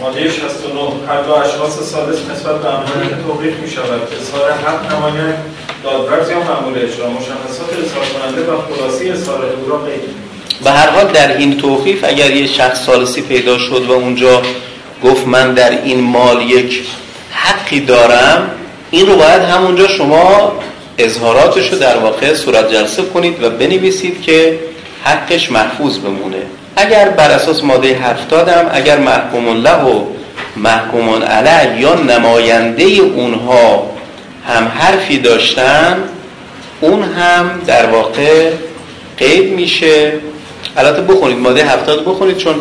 ماده 0.00 0.30
69 0.30 0.80
هر 1.08 1.22
دو 1.22 1.32
اشخاص 1.32 1.90
سادس 1.90 2.16
نسبت 2.30 2.54
به 2.54 3.08
که 3.08 3.22
توقیف 3.26 3.54
می 3.54 3.70
شود 3.70 4.00
اظهار 4.20 4.50
حق 4.50 4.96
نمایند 4.96 5.38
دادورز 5.84 6.30
یا 6.30 6.38
معمول 6.38 6.78
اجرا. 6.78 7.10
مشخصات 7.10 7.70
اظهار 7.84 8.04
کننده 8.04 8.52
و 8.52 8.76
خلاصی 8.76 9.10
اظهار 9.10 9.38
او 9.38 9.70
را 9.70 9.80
به 10.64 10.70
هر 10.70 10.90
حال 10.90 11.06
در 11.06 11.36
این 11.36 11.56
توقیف 11.56 12.04
اگر 12.04 12.30
یه 12.30 12.46
شخص 12.46 12.86
سالسی 12.86 13.22
پیدا 13.22 13.58
شد 13.58 13.86
و 13.88 13.92
اونجا 13.92 14.42
گفت 15.04 15.26
من 15.26 15.54
در 15.54 15.70
این 15.70 16.00
مال 16.00 16.42
یک 16.42 16.82
حقی 17.30 17.80
دارم 17.80 18.50
این 18.90 19.06
رو 19.06 19.16
باید 19.16 19.42
همونجا 19.42 19.88
شما 19.88 20.52
اظهاراتش 20.98 21.72
رو 21.72 21.78
در 21.78 21.96
واقع 21.96 22.34
صورت 22.34 22.72
جلسه 22.72 23.02
کنید 23.02 23.42
و 23.42 23.50
بنویسید 23.50 24.22
که 24.22 24.58
حقش 25.04 25.50
محفوظ 25.50 25.98
بمونه. 25.98 26.42
اگر 26.76 27.08
بر 27.08 27.30
اساس 27.30 27.64
ماده 27.64 27.88
هفتادم 27.88 28.70
اگر 28.72 28.98
محکوم 28.98 29.62
له 29.62 29.82
و 29.82 30.04
محکوم 30.56 31.22
علیه 31.22 31.80
یا 31.80 31.94
نماینده 31.94 32.84
اونها 32.84 33.90
هم 34.46 34.72
حرفی 34.78 35.18
داشتن 35.18 36.02
اون 36.80 37.02
هم 37.02 37.60
در 37.66 37.86
واقع 37.86 38.50
قید 39.18 39.52
میشه. 39.52 40.12
البته 40.76 41.02
بخونید 41.02 41.38
ماده 41.38 41.64
هفتاد 41.64 42.04
بخونید 42.04 42.36
چون 42.36 42.54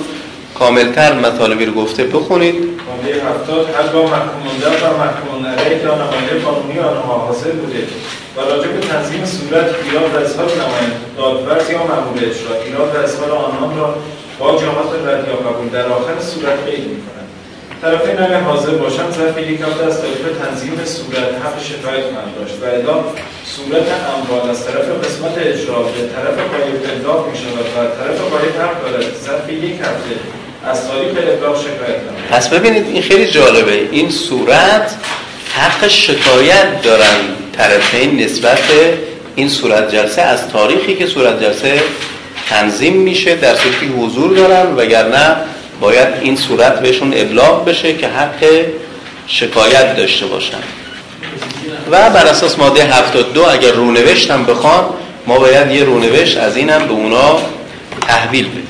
کاملتر 0.60 1.14
مطالبی 1.14 1.66
رو 1.66 1.74
گفته. 1.74 2.04
بخونید. 2.04 2.56
ماده 2.56 3.16
هفتاد 3.16 3.70
هر 3.78 3.88
با 3.88 4.02
محکوم 4.02 4.44
له 4.62 4.90
و 4.90 4.98
محکوم 4.98 5.46
علیه 5.46 5.84
یا 5.84 5.96
نماینده 5.96 6.46
قانونی 6.46 6.80
آنها 6.80 7.14
حاصل 7.14 7.52
بوده. 7.52 7.78
و 8.38 8.42
راجع 8.42 8.68
به 8.68 8.88
تنظیم 8.88 9.26
صورت 9.26 9.76
ایراد 9.84 10.16
و 10.16 10.18
اظهار 10.18 10.46
نماینده 10.46 11.06
دادورز 11.18 11.70
یا 11.70 11.78
معمول 11.78 12.18
اجرا 12.18 12.54
ایراد 12.66 12.96
و 12.96 13.00
اظهار 13.00 13.32
آنان 13.32 13.78
را 13.78 13.96
با 14.40 14.62
جامعات 14.62 14.94
رد 15.08 15.28
یا 15.28 15.36
قبول 15.36 15.70
در 15.70 15.86
آخر 15.88 16.20
صورت 16.20 16.60
قید 16.66 16.88
می 16.88 16.98
کنند 17.06 17.30
طرفین 17.82 18.20
اگر 18.20 18.40
حاضر 18.40 18.72
باشند 18.72 19.14
ظرف 19.14 19.38
یک 19.38 19.62
هفته 19.62 19.86
از 19.86 20.02
طریق 20.02 20.24
تنظیم 20.44 20.86
صورت 20.86 21.30
حق 21.44 21.64
شکایت 21.64 22.06
من 22.06 22.28
داشت 22.40 22.56
و 22.62 22.66
الا 22.66 23.04
صورت 23.46 23.88
اموال 24.16 24.50
از 24.50 24.66
طرف 24.66 25.06
قسمت 25.06 25.38
اجرا 25.38 25.84
به 25.84 26.02
طرف 26.16 26.38
قایب 26.52 26.76
ابلاغ 26.98 27.28
می 27.32 27.38
شود 27.38 27.68
و 27.78 28.04
طرف 28.04 28.20
قایب 28.22 28.62
حق 28.62 28.82
دارد. 28.82 29.06
ظرف 29.26 29.50
یک 29.50 29.80
هفته 29.80 30.16
از 30.66 30.88
تاریخ 30.88 31.12
ابلاغ 31.34 31.62
شکایت 31.62 31.98
کنند 32.06 32.28
پس 32.32 32.50
ببینید 32.50 32.88
این 32.88 33.02
خیلی 33.02 33.28
جالبه. 33.28 33.88
این 33.92 34.10
صورت 34.10 34.96
حق 35.56 35.88
شکایت 35.88 36.82
دارن 36.82 37.45
طرفین 37.58 38.20
نسبت 38.20 38.60
این 39.36 39.50
صورت 39.50 39.92
جلسه 39.92 40.22
از 40.22 40.48
تاریخی 40.48 40.96
که 40.96 41.08
صورت 41.08 41.44
جلسه 41.44 41.84
تنظیم 42.50 42.94
میشه 42.94 43.36
در 43.36 43.56
صورتی 43.56 43.86
حضور 43.86 44.38
دارن 44.38 44.76
وگرنه 44.76 45.36
باید 45.82 46.08
این 46.22 46.36
صورت 46.36 46.80
بهشون 46.80 47.14
ابلاغ 47.16 47.66
بشه 47.66 47.94
که 47.94 48.08
حق 48.08 48.46
شکایت 49.28 49.96
داشته 49.98 50.26
باشن. 50.26 50.58
و 51.92 52.10
بر 52.10 52.26
اساس 52.26 52.60
ماده 52.60 52.84
72 52.84 53.46
اگر 53.50 53.72
رونوشت 53.72 54.32
هم 54.32 54.46
بخوان 54.46 54.86
ما 55.28 55.40
باید 55.40 55.72
یه 55.72 55.84
رونوشت 55.84 56.38
از 56.38 56.58
اینم 56.58 56.88
به 56.88 56.94
اونا 56.94 57.40
تحویل 58.08 58.48
بدیم. 58.50 58.68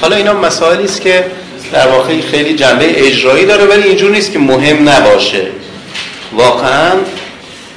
حالا 0.00 0.16
اینا 0.16 0.32
مسائلی 0.32 0.84
است 0.84 1.00
که 1.00 1.24
در 1.72 1.88
واقع 1.88 2.20
خیلی 2.20 2.54
جنبه 2.54 3.06
اجرایی 3.06 3.46
داره 3.46 3.64
ولی 3.64 3.82
اینجور 3.82 4.10
نیست 4.10 4.32
که 4.32 4.38
مهم 4.38 4.88
نباشه. 4.88 5.46
واقعا 6.32 6.92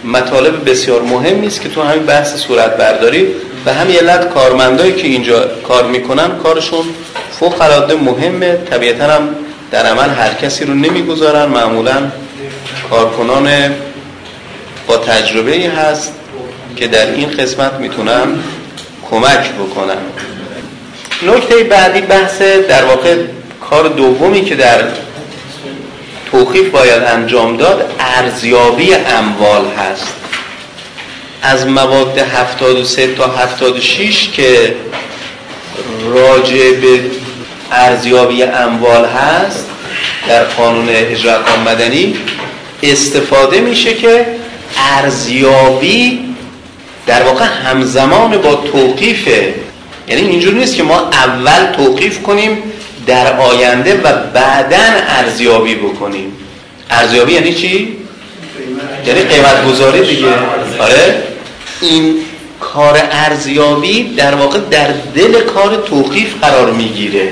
مطالب 0.04 0.70
بسیار 0.70 1.02
مهم 1.02 1.40
نیست 1.40 1.62
که 1.62 1.70
تو 1.70 1.82
همین 1.82 2.04
بحث 2.06 2.36
صورت 2.36 2.78
برداری 2.78 3.28
و 3.66 3.74
همین 3.74 3.96
علت 3.96 4.30
کارمندایی 4.30 4.94
که 4.94 5.08
اینجا 5.08 5.46
کار 5.68 5.84
می‌کنن 5.84 6.38
کارشون 6.44 6.86
فوق 7.40 7.62
العاده 7.62 7.96
مهمه. 7.96 8.56
طبیعتا 8.56 9.04
هم 9.04 9.30
در 9.72 9.86
عمل 9.86 10.10
هر 10.10 10.34
کسی 10.34 10.66
رو 10.66 10.74
نمی‌گذارن. 10.74 11.46
معمولا 11.46 12.12
کارکنان 12.90 13.50
با 14.88 14.98
تجربه 14.98 15.52
ای 15.52 15.66
هست 15.66 16.14
که 16.76 16.88
در 16.88 17.12
این 17.12 17.30
قسمت 17.30 17.74
می‌تونن 17.74 18.28
کمک 19.10 19.52
بکنن. 19.52 20.02
نکته 21.24 21.64
بعدی 21.64 22.02
بحث 22.02 22.42
در 22.42 22.86
واقع 22.86 23.16
کار 23.70 23.88
دومی 23.88 24.42
که 24.42 24.56
در 24.56 24.84
توخیف 26.32 26.70
باید 26.70 27.04
انجام 27.04 27.58
داد 27.58 27.94
ارزیابی 28.00 28.94
اموال 28.94 29.66
هست. 29.78 30.14
از 31.42 31.68
مواد 31.68 32.18
73 32.18 33.08
تا 33.08 33.28
76 33.28 34.30
که 34.30 34.76
راجع 36.06 36.72
به 36.72 37.02
ارزیابی 37.72 38.44
اموال 38.44 39.06
هست 39.06 39.68
در 40.28 40.44
قانون 40.44 40.90
اجرا 40.90 41.40
مدنی 41.66 42.16
استفاده 42.84 43.60
میشه 43.60 43.94
که 43.94 44.26
ارزیابی 44.78 46.20
در 47.08 47.24
واقع 47.24 47.46
همزمان 47.46 48.38
با 48.38 48.56
توقیفه. 48.56 49.54
یعنی 50.08 50.22
اینجور 50.22 50.54
نیست 50.54 50.76
که 50.76 50.84
ما 50.84 51.00
اول 51.00 51.66
توقیف 51.78 52.24
کنیم 52.24 52.71
در 53.08 53.40
آینده 53.40 54.02
و 54.04 54.14
بعدا 54.34 54.78
ارزیابی 55.08 55.76
بکنیم. 55.76 56.32
ارزیابی 56.90 57.34
یعنی 57.34 57.54
چی؟ 57.54 57.98
یعنی 59.08 59.22
قیمت 59.22 59.66
گذاری 59.66 60.16
دیگه. 60.16 60.28
آره. 60.80 61.24
این 61.82 62.16
کار 62.60 63.02
ارزیابی 63.12 64.04
در 64.04 64.36
واقع 64.36 64.60
در 64.60 64.88
دل 65.16 65.42
کار 65.42 65.76
توقیف 65.76 66.34
قرار 66.42 66.72
می‌گیره. 66.72 67.30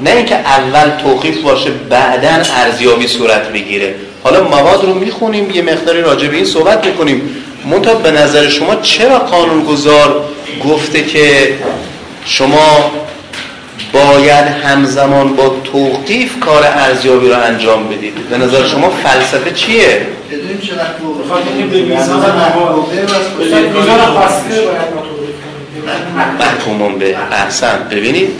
نه 0.00 0.10
اینکه 0.10 0.34
اول 0.34 0.90
توقیف 1.02 1.42
باشه 1.42 1.70
بعدا 1.70 2.42
ارزیابی 2.54 3.06
صورت 3.06 3.48
بگیره. 3.48 3.94
حالا 4.22 4.42
مواد 4.42 4.84
رو 4.84 4.94
می‌خونیم 4.94 5.50
یه 5.50 5.62
مقداری 5.62 6.02
راجع 6.02 6.28
به 6.28 6.36
این 6.36 6.44
صحبت 6.44 6.86
می‌کنیم. 6.86 7.22
منتها 7.64 7.94
به 7.94 8.10
نظر 8.10 8.48
شما 8.48 8.74
چرا 8.76 9.18
قانونگذار 9.18 10.24
گفته 10.64 11.04
که 11.04 11.54
شما 12.26 12.92
باید 13.92 14.46
همزمان 14.46 15.36
با 15.36 15.56
توقیف 15.64 16.40
کار 16.40 16.64
ارزیابی 16.64 17.28
رو 17.28 17.40
انجام 17.42 17.88
بدید. 17.88 18.14
به 18.30 18.38
نظر 18.38 18.66
شما 18.66 18.90
فلسفه 18.90 19.50
چیه؟ 19.50 20.06
محکومون 26.38 26.98
به 26.98 27.16
احسن. 27.32 27.88
ببینید 27.90 28.30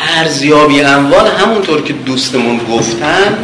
ارزیابی 0.00 0.80
اموال 0.80 1.26
همونطور 1.26 1.82
که 1.82 1.92
دوستمون 1.92 2.60
گفتن 2.72 3.38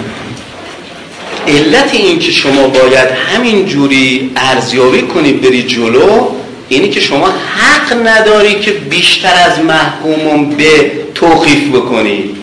علت 1.48 1.94
این 1.94 2.18
که 2.18 2.32
شما 2.32 2.68
باید 2.68 3.08
همین 3.10 3.66
جوری 3.66 4.32
ارزیابی 4.36 5.02
کنید 5.02 5.40
بری 5.40 5.62
جلو 5.62 6.28
اینی 6.68 6.88
که 6.88 7.00
شما 7.00 7.28
حق 7.56 8.06
نداری 8.06 8.60
که 8.60 8.70
بیشتر 8.70 9.34
از 9.50 9.58
محکومون 9.58 10.50
به 10.50 10.92
توقیف 11.14 11.68
بکنید 11.68 12.36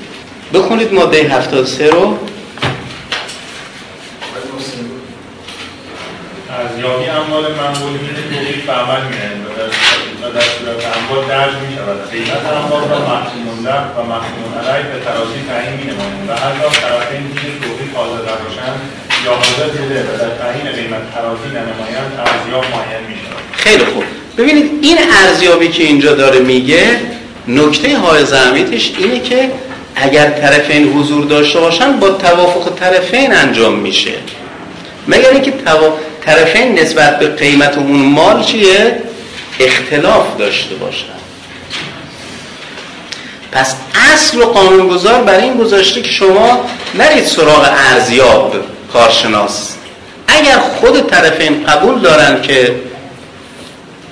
بخونید 0.53 0.93
ماده 0.93 1.17
73 1.17 1.89
رو. 1.89 2.17
ارزیابی 6.59 7.05
اموال 7.05 7.43
منقول 7.43 7.93
که 7.97 8.35
توقیف 8.35 8.65
به 8.65 8.73
عمل 8.73 9.01
میاد 9.01 9.41
و 10.21 10.33
در 10.33 10.41
صورت 10.41 10.97
اموال 10.97 11.27
درج 11.27 11.53
می 11.53 11.75
شود 11.75 12.11
قیمت 12.11 12.45
اموال 12.45 12.89
را 12.89 12.99
محکومون 12.99 13.65
و 13.97 14.01
محکومون 14.13 14.53
علیه 14.59 14.85
به 14.91 15.05
ترازی 15.05 15.39
تعیین 15.49 15.73
می 15.79 15.85
نمایند 15.91 16.29
و 16.29 16.33
هر 16.33 16.53
طرفین 16.81 17.27
دیگه 17.27 17.59
توقیف 17.61 17.95
حاضر 17.95 18.21
نباشند 18.21 18.79
یا 19.25 19.31
و 19.31 20.17
در 20.17 20.29
تعیین 20.29 20.75
قیمت 20.75 21.01
ارزیاب 22.25 22.63
معین 22.63 23.07
می 23.07 23.15
خیلی 23.51 23.85
خوب. 23.85 24.03
ببینید 24.37 24.71
این 24.81 24.97
ارزیابی 25.23 25.67
که 25.67 25.83
اینجا 25.83 26.13
داره 26.13 26.39
میگه 26.39 26.99
نکته 27.47 27.97
های 27.97 28.23
اهمیتش 28.23 28.91
اینه 28.97 29.19
که 29.19 29.51
اگر 29.95 30.29
طرفین 30.29 30.93
حضور 30.93 31.25
داشته 31.25 31.59
باشن 31.59 31.99
با 31.99 32.09
توافق 32.09 32.75
طرفین 32.79 33.33
انجام 33.33 33.75
میشه. 33.75 34.13
مگر 35.07 35.29
اینکه 35.29 35.53
طرفین 36.25 36.79
نسبت 36.79 37.19
به 37.19 37.27
قیمت 37.27 37.77
اون 37.77 37.99
مال 37.99 38.43
چیه؟ 38.43 39.01
اختلاف 39.59 40.37
داشته 40.37 40.75
باشن. 40.75 41.05
پس 43.51 43.75
اصل 44.13 44.37
و 44.37 44.45
قانونگذار 44.45 45.21
برای 45.21 45.43
این 45.43 45.57
گذاشته 45.57 46.01
که 46.01 46.09
شما 46.09 46.65
نرید 46.95 47.25
سراغ 47.25 47.69
ارزیاب. 47.93 48.55
کارشناس. 48.93 49.75
اگر 50.27 50.59
خود 50.59 51.09
طرفین 51.09 51.63
قبول 51.63 51.99
دارن 51.99 52.41
که 52.41 52.75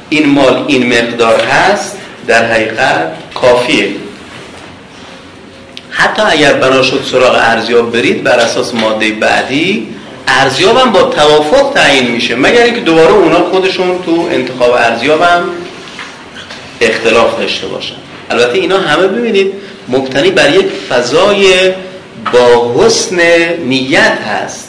این 0.09 0.29
مال 0.29 0.65
این 0.67 0.87
مقدار 0.87 1.41
هست 1.41 1.97
در 2.27 2.45
حقیقت 2.45 3.11
کافیه. 3.35 3.89
حتی 5.89 6.21
اگر 6.21 6.53
بنا 6.53 6.83
شد 6.83 7.03
سراغ 7.11 7.35
ارزیاب 7.35 7.91
برید 7.91 8.23
بر 8.23 8.39
اساس 8.39 8.73
ماده 8.73 9.11
بعدی 9.11 9.87
ارزیاب 10.27 10.77
هم 10.77 10.91
با 10.91 11.03
توافق 11.03 11.73
تعیین 11.73 12.11
میشه. 12.11 12.35
مگر 12.35 12.63
اینکه 12.63 12.81
دوباره 12.81 13.11
اونا 13.11 13.43
خودشون 13.49 14.03
تو 14.05 14.27
انتخاب 14.31 14.71
ارزیاب 14.71 15.21
هم 15.21 15.43
اختلاف 16.81 17.39
داشته 17.39 17.67
باشن. 17.67 17.95
البته 18.29 18.57
اینا 18.57 18.77
همه 18.77 19.07
ببینید 19.07 19.53
مبتنی 19.87 20.31
بر 20.31 20.49
یک 20.55 20.65
فضای 20.89 21.73
با 22.33 22.73
حسن 22.77 23.17
نیت 23.65 24.17
هست. 24.27 24.68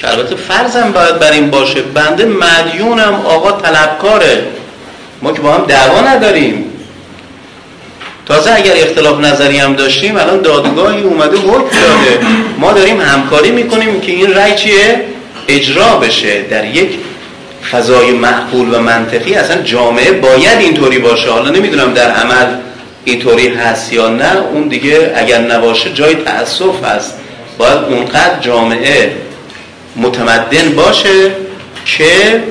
که 0.00 0.10
البته 0.10 0.36
فرضم 0.36 0.92
باید 0.92 1.18
بر 1.18 1.32
این 1.32 1.50
باشه 1.50 1.82
بنده 1.82 2.24
مدیونم 2.24 3.22
آقا 3.24 3.52
طلبکاره. 3.52 4.42
ما 5.22 5.32
که 5.32 5.40
با 5.40 5.52
هم 5.52 5.64
دعوا 5.64 6.00
نداریم. 6.00 6.64
تازه 8.26 8.52
اگر 8.52 8.72
اختلاف 8.76 9.20
نظری 9.20 9.58
هم 9.58 9.74
داشتیم 9.74 10.16
الان 10.16 10.40
دادگاهی 10.40 11.02
اومده 11.02 11.36
حکم 11.36 11.76
داده. 11.80 12.26
ما 12.58 12.72
داریم 12.72 13.00
همکاری 13.00 13.50
می‌کنیم 13.50 14.00
که 14.00 14.12
این 14.12 14.34
رأی 14.34 14.54
چیه؟ 14.54 15.00
اجرا 15.48 15.96
بشه. 15.96 16.42
در 16.42 16.64
یک 16.64 16.90
فضای 17.70 18.10
معقول 18.10 18.74
و 18.74 18.78
منطقی 18.78 19.34
اصلا 19.34 19.62
جامعه 19.62 20.12
باید 20.12 20.58
اینطوری 20.58 20.98
باشه. 20.98 21.30
حالا 21.30 21.50
نمی‌دونم 21.50 21.94
در 21.94 22.10
عمل 22.10 22.46
اینطوری 23.04 23.48
هست 23.48 23.92
یا 23.92 24.08
نه. 24.08 24.36
اون 24.52 24.68
دیگه 24.68 25.12
اگر 25.16 25.38
نباشه 25.38 25.92
جای 25.92 26.14
تأسف 26.14 26.84
هست. 26.84 27.14
باید 27.58 27.78
اونقدر 27.78 28.40
جامعه 28.40 29.12
متمدن 29.96 30.72
باشه 30.76 31.30
که 31.84 32.42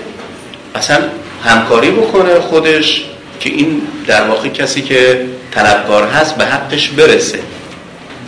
اصلا 0.76 0.98
همکاری 1.44 1.92
بکنه 1.92 2.40
خودش 2.40 3.04
که 3.40 3.50
این 3.50 3.82
در 4.08 4.28
واقع 4.28 4.50
کسی 4.50 4.82
که 4.82 5.26
طلبکار 5.52 6.04
هست 6.04 6.36
به 6.36 6.46
حقش 6.46 6.90
برسه. 6.90 7.40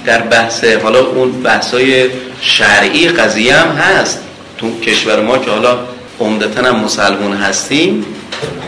در 0.05 0.21
بحث 0.21 0.63
حالا 0.63 0.99
اون 0.99 1.31
بحثای 1.31 2.05
شرعی 2.41 3.09
قضیه 3.09 3.55
هم 3.55 3.75
هست. 3.75 4.19
تو 4.57 4.79
کشور 4.79 5.21
ما 5.21 5.37
که 5.37 5.51
حالا 5.51 5.79
عمدتا 6.19 6.63
هم 6.63 6.79
مسلمون 6.79 7.33
هستیم 7.33 8.05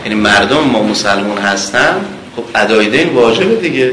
یعنی 0.04 0.14
مردم 0.14 0.60
ما 0.60 0.82
مسلمون 0.82 1.38
هستن 1.38 1.96
خب 2.36 2.44
ادای 2.54 2.86
دین 2.86 3.08
واجبه 3.08 3.56
دیگه. 3.56 3.92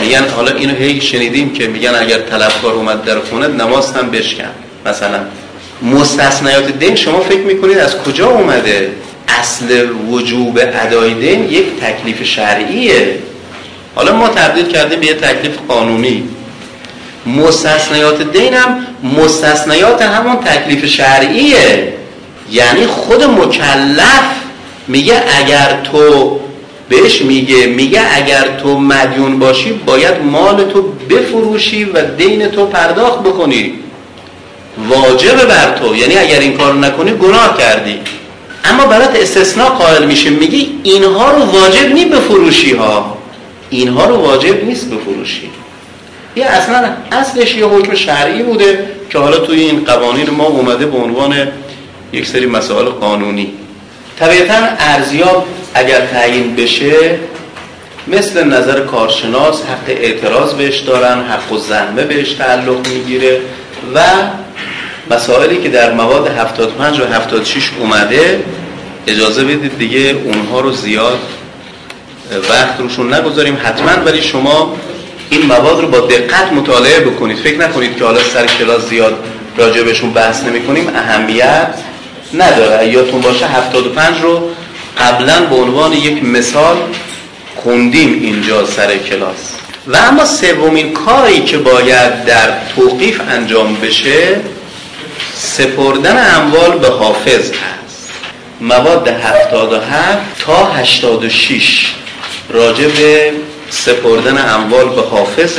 میگن 0.00 0.28
حالا 0.28 0.52
اینو 0.52 0.74
هی 0.74 1.00
شنیدیم 1.00 1.52
که 1.52 1.68
میگن 1.68 1.94
اگر 1.94 2.18
طلبکار 2.18 2.72
اومد 2.72 3.04
در 3.04 3.18
خونه 3.20 3.46
نماز 3.46 3.92
هم 3.92 4.10
بشکن 4.10 4.44
مثلا. 4.86 5.18
مستثنیات 5.82 6.78
دین 6.78 6.94
شما 6.94 7.20
فکر 7.20 7.40
می‌کنید 7.40 7.78
از 7.78 7.98
کجا 7.98 8.28
اومده؟ 8.30 8.90
اصل 9.28 9.86
وجوب 10.10 10.58
ادای 10.58 11.14
دین 11.14 11.44
یک 11.44 11.66
تکلیف 11.80 12.24
شرعیه. 12.24 13.18
حالا 13.94 14.16
ما 14.16 14.28
تبدیل 14.28 14.66
کردیم 14.66 15.00
به 15.00 15.06
یه 15.06 15.14
تکلیف 15.14 15.58
قانونی. 15.68 16.28
مستثنیات 17.26 18.32
دین 18.32 18.54
هم 18.54 18.86
مستثنیات 19.02 20.02
همون 20.02 20.36
تکلیف 20.36 20.86
شرعیه. 20.86 21.92
یعنی 22.50 22.86
خود 22.86 23.24
مکلف 23.24 24.24
میگه 24.88 25.22
اگر 25.38 25.80
تو 25.92 26.40
بهش 26.88 27.22
میگه 27.22 27.66
میگه 27.66 28.00
اگر 28.14 28.44
تو 28.62 28.78
مدیون 28.78 29.38
باشی 29.38 29.72
باید 29.72 30.22
مال 30.22 30.64
تو 30.64 30.82
بفروشی 30.82 31.84
و 31.84 32.02
دین 32.04 32.48
تو 32.48 32.66
پرداخت 32.66 33.20
بکنی. 33.20 33.72
واجب 34.88 35.44
بر 35.48 35.78
تو. 35.78 35.96
یعنی 35.96 36.18
اگر 36.18 36.40
این 36.40 36.56
کار 36.56 36.74
نکنی 36.74 37.12
گناه 37.12 37.58
کردی. 37.58 37.98
اما 38.64 38.86
برات 38.86 39.16
استثناء 39.16 39.68
قائل 39.68 40.04
میشه 40.04 40.30
میگی 40.30 40.80
اینها 40.82 41.30
رو 41.30 41.42
واجب 41.42 41.92
نی 41.92 42.04
بفروشی 42.04 42.74
ها 42.74 43.16
اینها 43.70 44.04
رو 44.04 44.16
واجب 44.16 44.64
نیست 44.64 44.90
بفروشی 44.90 45.50
یه 46.36 46.46
اصلا 46.46 46.90
اصلش 47.12 47.54
یه 47.54 47.66
حکم 47.66 47.94
شرعی 47.94 48.42
بوده 48.42 48.84
که 49.10 49.18
حالا 49.18 49.38
توی 49.38 49.60
این 49.60 49.84
قوانین 49.84 50.30
ما 50.30 50.44
اومده 50.44 50.86
به 50.86 50.98
عنوان 50.98 51.48
یک 52.12 52.26
سری 52.26 52.46
مسائل 52.46 52.84
قانونی. 52.84 53.52
طبیعتا 54.18 54.54
ارزیاب 54.78 55.46
اگر 55.74 56.06
تعیین 56.06 56.56
بشه 56.56 57.18
مثل 58.06 58.44
نظر 58.44 58.80
کارشناس 58.80 59.62
حق 59.62 59.88
اعتراض 59.88 60.54
بهش 60.54 60.78
دارن 60.78 61.22
حق 61.22 61.52
و 61.52 61.58
زنمه 61.58 62.04
بهش 62.04 62.32
تعلق 62.32 62.88
می‌گیره. 62.88 63.40
و 63.94 64.00
مسائلی 65.10 65.56
که 65.56 65.68
در 65.68 65.92
مواد 65.92 66.26
75 66.26 67.00
و 67.00 67.04
76 67.04 67.70
اومده 67.80 68.44
اجازه 69.06 69.44
بدید 69.44 69.78
دیگه 69.78 70.16
اونها 70.24 70.60
رو 70.60 70.72
زیاد 70.72 71.18
وقت 72.50 72.80
روشون 72.80 73.14
نگذاریم. 73.14 73.58
حتما 73.64 74.04
ولی 74.04 74.22
شما 74.22 74.76
این 75.30 75.46
مواد 75.46 75.80
رو 75.80 75.88
با 75.88 76.00
دقت 76.00 76.52
مطالعه 76.52 77.00
بکنید. 77.00 77.36
فکر 77.36 77.58
نکنید 77.58 77.96
که 77.96 78.04
حالا 78.04 78.20
سر 78.34 78.46
کلاس 78.46 78.88
زیاد 78.88 79.24
راجع 79.56 79.82
بهشون 79.82 80.10
بحث 80.10 80.44
نمی 80.44 80.60
کنیم 80.60 80.88
اهمیت 80.88 81.74
نداره. 82.34 82.88
یادتون 82.88 83.20
باشه 83.20 83.46
75 83.46 84.20
رو 84.22 84.50
قبلا 84.98 85.40
به 85.40 85.56
عنوان 85.56 85.92
یک 85.92 86.24
مثال 86.24 86.76
خوندیم 87.56 88.12
اینجا 88.22 88.66
سر 88.66 88.96
کلاس. 88.96 89.59
و 89.86 89.96
اما 89.96 90.24
سومین 90.24 90.92
کاری 90.92 91.40
که 91.44 91.58
باید 91.58 92.24
در 92.24 92.52
توقیف 92.76 93.20
انجام 93.30 93.74
بشه 93.74 94.40
سپردن 95.34 96.34
اموال 96.36 96.78
به 96.78 96.88
حافظ 96.88 97.50
هست. 97.50 98.10
مواد 98.60 99.08
77 99.08 100.18
تا 100.38 100.64
86 100.64 101.94
راجع 102.48 102.86
به 102.88 103.32
سپردن 103.70 104.50
اموال 104.54 104.88
به 104.88 105.02
حافظ 105.02 105.58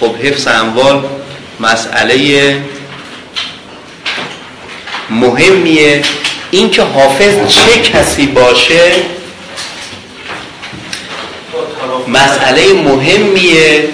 خب 0.00 0.16
حفظ 0.16 0.46
اموال 0.46 1.04
مسئله 1.60 2.56
مهمیه. 5.10 6.02
این 6.50 6.70
که 6.70 6.82
حافظ 6.82 7.34
چه 7.48 7.80
کسی 7.80 8.26
باشه 8.26 8.92
مسئله 12.08 12.72
مهمیه. 12.72 13.88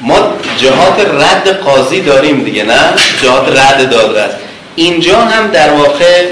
ما 0.00 0.34
جهات 0.58 1.00
رد 1.00 1.48
قاضی 1.48 2.00
داریم 2.00 2.44
دیگه 2.44 2.64
نه؟ 2.64 2.80
جهات 3.22 3.48
رد 3.58 3.90
دادرس 3.90 4.30
اینجا 4.76 5.18
هم 5.18 5.50
در 5.50 5.70
واقع 5.70 6.26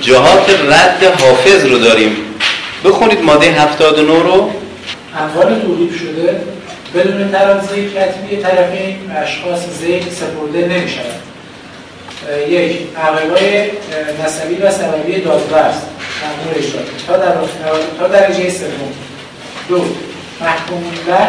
جهات 0.00 0.50
رد 0.50 1.20
حافظ 1.20 1.64
رو 1.64 1.78
داریم. 1.78 2.16
بخونید 2.84 3.22
ماده 3.22 3.46
79 3.46 4.12
رو. 4.12 4.50
اموال 5.18 5.60
تولید 5.60 5.96
شده. 5.98 6.40
بدون 6.94 7.30
ترازی 7.32 7.88
کتبی 7.88 8.36
طرفین 8.36 8.96
اشخاص 9.16 9.60
زید 9.80 10.02
سپرده 10.02 10.66
نمی 10.66 10.88
شود 10.88 11.24
یک 12.50 12.78
عقیقای 12.96 13.70
نسبی 14.24 14.54
و 14.54 14.70
سببی 14.70 15.20
دادورست 15.20 15.86
مأمور 16.22 16.54
اجرا. 16.56 16.80
تا 17.06 17.16
در 17.16 18.08
درجه 18.08 18.50
سوم. 18.50 18.92
دو 19.68 19.84
محکومون 20.44 20.94
له 21.08 21.28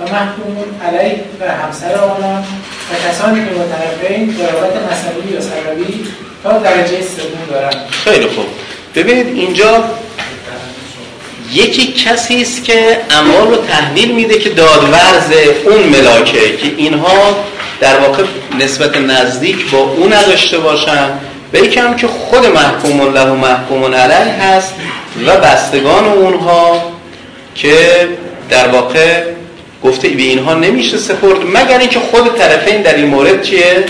و 0.00 0.02
محکومون 0.12 0.68
علیه 0.86 1.20
و 1.40 1.44
همسر 1.50 1.94
آنان 1.94 2.44
و 2.90 3.08
کسانی 3.08 3.44
که 3.44 3.50
با 3.54 3.64
طرفین 3.64 4.36
قرابت 4.38 4.92
نسبی 4.92 5.34
یا 5.34 5.40
سببی 5.40 6.06
تا 6.42 6.58
درجه 6.58 7.00
سوم 7.02 7.50
دارند. 7.50 7.76
خیلی 8.04 8.26
خوب. 8.26 8.46
ببینید 8.94 9.26
اینجا 9.26 9.84
یکی 11.52 11.92
کسی 11.92 12.42
است 12.42 12.64
که 12.64 12.98
اموال 13.10 13.48
رو 13.48 13.56
تحویل 13.56 14.14
میده 14.14 14.38
که 14.38 14.50
دادورز 14.50 15.30
اون 15.66 15.82
ملاکه 15.82 16.56
که 16.56 16.66
اینها 16.76 17.36
در 17.80 17.98
واقع 17.98 18.24
نسبت 18.60 18.96
نزدیک 18.96 19.70
با 19.70 19.78
او 19.78 20.08
نداشته 20.08 20.58
باشن. 20.58 21.10
و 21.52 21.56
یکی 21.56 21.80
هم 21.80 21.96
که 21.96 22.06
خود 22.06 22.46
محکوم 22.46 23.14
له 23.14 23.24
و 23.24 23.34
محکوم 23.34 23.94
علیه 23.94 24.34
هست 24.42 24.74
و 25.26 25.36
بستگان 25.36 26.04
اونها 26.04 26.82
که 27.54 28.08
در 28.50 28.68
واقع 28.68 29.24
گفته 29.84 30.08
به 30.08 30.22
اینها 30.22 30.54
نمیشه 30.54 30.98
سپرد 30.98 31.38
مگر 31.54 31.78
اینکه 31.78 32.00
خود 32.00 32.38
طرفین 32.38 32.82
در 32.82 32.94
این 32.94 33.06
مورد 33.06 33.42
چیه؟ 33.42 33.84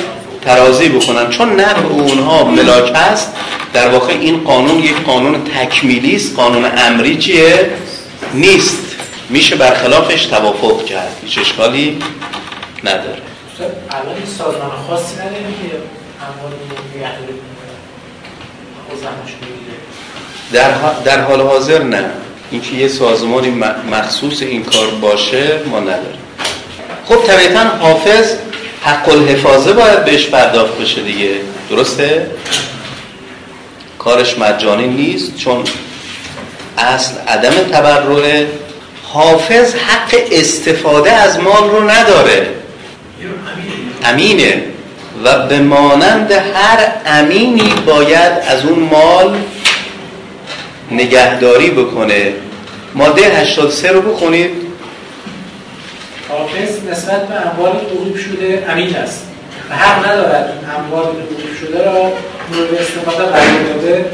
ترازی 0.44 0.88
بکنن. 0.88 1.30
چون 1.30 1.60
نفع 1.60 1.86
اونها 1.86 2.44
ملاک 2.44 2.92
هست 2.94 3.32
در 3.72 3.88
واقع 3.88 4.12
این 4.12 4.44
قانون 4.44 4.78
یک 4.78 5.00
قانون 5.06 5.44
تکمیلی 5.44 6.16
است 6.16 6.36
قانون 6.36 6.64
امری 6.76 7.16
چیه؟ 7.16 7.70
نیست. 8.34 8.78
میشه 9.30 9.56
برخلافش 9.56 10.26
توافق 10.26 10.84
کرد. 10.84 11.16
هیچ 11.24 11.38
اشکالی 11.38 11.98
نداره. 12.84 13.18
الان 13.90 14.16
سازمان 14.38 14.70
خاصی 14.88 15.14
نداره 15.14 15.30
که 15.30 15.76
اموال 16.20 16.52
در, 20.52 20.70
در 21.04 21.20
حال 21.20 21.40
حاضر 21.40 21.82
نه. 21.82 22.10
اینکه 22.50 22.76
یه 22.76 22.88
سازمانی 22.88 23.50
مخصوص 23.90 24.42
این 24.42 24.62
کار 24.62 24.86
باشه 24.86 25.60
ما 25.70 25.80
نداریم. 25.80 26.20
خب 27.04 27.16
طبیعتا 27.16 27.60
حافظ 27.60 28.34
حق 28.82 29.08
الحفاظه 29.08 29.72
باید 29.72 30.04
بهش 30.04 30.26
پرداخت 30.26 30.78
بشه 30.78 31.00
دیگه. 31.02 31.30
درسته؟ 31.70 32.26
کارش 33.98 34.38
مجانی 34.38 34.86
نیست 34.86 35.36
چون 35.36 35.64
اصل 36.78 37.14
عدم 37.28 37.50
تبرع 37.50 38.44
حافظ 39.02 39.74
حق 39.74 40.14
استفاده 40.32 41.12
از 41.12 41.40
مال 41.40 41.70
رو 41.70 41.90
نداره. 41.90 42.48
امینه. 44.04 44.62
و 45.24 45.46
به 45.46 45.58
مانند 45.58 46.32
هر 46.32 46.92
امینی 47.06 47.74
باید 47.86 48.32
از 48.48 48.64
اون 48.64 48.78
مال 48.78 49.36
نگهداری 50.90 51.70
بکنه. 51.70 52.32
ماده 52.94 53.22
83 53.22 53.92
رو 53.92 54.00
بخونید. 54.00 54.50
حافظ 56.28 56.84
نسبت 56.90 57.28
به 57.28 57.34
اموال 57.34 57.72
غروب 57.72 58.16
شده 58.16 58.66
امین 58.68 58.96
است. 58.96 59.26
و 59.70 59.74
حق 59.74 60.08
ندارد 60.08 60.52
اموال 60.78 61.04
غروب 61.04 61.56
شده 61.60 61.84
را 61.84 62.12
مورد 62.52 62.74
استفاده 62.80 63.24
قرار 63.24 63.62
داده 63.74 64.04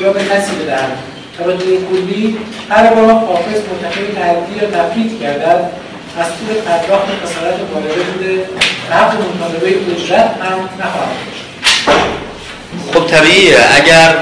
یا 0.00 0.12
به 0.12 0.20
کسی 0.20 0.54
بدهد. 0.54 0.98
و 1.40 1.44
به 1.44 1.54
کلی 1.90 2.36
هر 2.70 2.94
بار 2.94 3.10
حافظ 3.10 3.60
مرتکب 3.72 4.14
تعدی 4.14 4.54
یا 4.60 4.70
تفریط 4.70 5.20
گردد 5.20 5.70
از 6.18 6.26
طول 6.26 6.60
پرداخت 6.66 7.06
خسارت 7.24 7.54
والده 7.74 8.02
بوده 8.02 8.46
و 8.90 8.94
حق 8.94 9.14
مطالبه 9.14 9.66
اجرت 9.96 10.34
هم 10.42 10.68
نخواهد 10.80 11.16
خب 12.94 13.06
طبیعیه. 13.06 13.56
اگر 13.76 14.16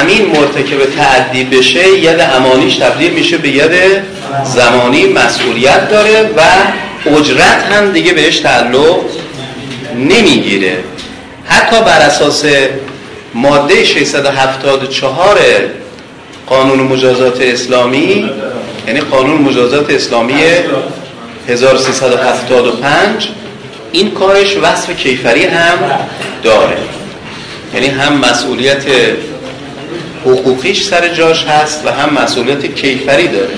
امین 0.00 0.26
مرتکب 0.26 0.96
تعدی 0.96 1.44
بشه 1.44 1.88
ید 1.98 2.20
امانیش 2.20 2.76
تبدیل 2.76 3.12
میشه 3.12 3.38
به 3.38 3.48
ید 3.48 3.72
زمانی 4.44 5.06
مسئولیت 5.06 5.90
داره 5.90 6.30
و 6.36 6.40
اجرت 7.06 7.64
هم 7.72 7.92
دیگه 7.92 8.12
بهش 8.12 8.38
تعلق 8.38 9.00
نمی‌گیره. 9.96 10.76
حتی 11.44 11.76
بر 11.80 12.00
اساس 12.00 12.44
ماده 13.34 13.84
674 13.84 15.38
قانون 16.46 16.78
مجازات 16.80 17.40
اسلامی 17.40 18.30
یعنی 18.86 19.00
قانون 19.00 19.42
مجازات 19.42 19.90
اسلامی 19.90 20.34
1375 21.48 23.28
این 23.92 24.10
کارش 24.10 24.56
وصف 24.56 24.90
کیفری 24.90 25.44
هم 25.44 25.78
داره. 26.42 26.76
یعنی 27.74 27.86
هم 27.86 28.18
مسئولیت 28.18 28.84
حقوقیش 30.24 30.84
سر 30.84 31.08
جاش 31.08 31.44
هست 31.44 31.86
و 31.86 31.90
هم 31.90 32.14
مسئولیت 32.14 32.74
کیفری 32.74 33.28
داره. 33.28 33.54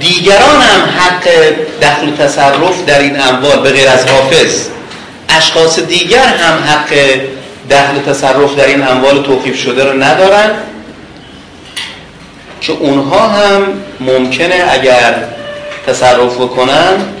دیگران 0.00 0.60
هم 0.60 0.80
حق 0.98 1.28
دخل 1.82 2.08
و 2.08 2.16
تصرف 2.16 2.84
در 2.86 2.98
این 2.98 3.20
اموال 3.20 3.60
به 3.60 3.70
غیر 3.70 3.88
از 3.88 4.06
حافظ. 4.06 4.68
اشخاص 5.28 5.78
دیگر 5.78 6.26
هم 6.26 6.58
حق 6.58 6.94
دخل 7.70 7.96
و 7.96 8.12
تصرف 8.12 8.56
در 8.56 8.66
این 8.66 8.88
اموال 8.88 9.22
توقیف 9.22 9.62
شده 9.62 9.84
رو 9.84 10.02
ندارن 10.02 10.50
که 12.60 12.72
اونها 12.72 13.28
هم 13.28 13.62
ممکنه 14.00 14.64
اگر 14.70 15.14
تصرف 15.86 16.36
بکنن 16.36 17.15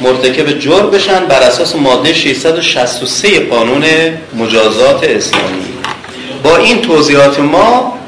مرتکب 0.00 0.58
جرم 0.58 0.90
بشن 0.90 1.26
بر 1.26 1.40
اساس 1.40 1.76
ماده 1.76 2.12
663 2.12 3.40
قانون 3.40 3.84
مجازات 4.34 5.04
اسلامی. 5.04 5.68
با 6.42 6.56
این 6.56 6.80
توضیحات 6.82 7.40
ما 7.40 7.98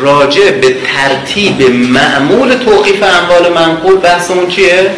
راجع 0.00 0.50
به 0.50 0.76
ترتیب 0.94 1.70
معمول 1.70 2.54
توقیف 2.54 3.02
اموال 3.02 3.52
منقول 3.52 3.96
بحثمون 3.96 4.48
چیه؟ 4.48 4.90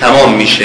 تمام 0.00 0.32
میشه. 0.32 0.64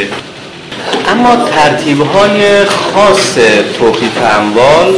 اما 1.11 1.49
ترتیب 1.49 2.01
های 2.01 2.65
خاص 2.65 3.37
توقیف 3.79 4.17
اموال 4.39 4.93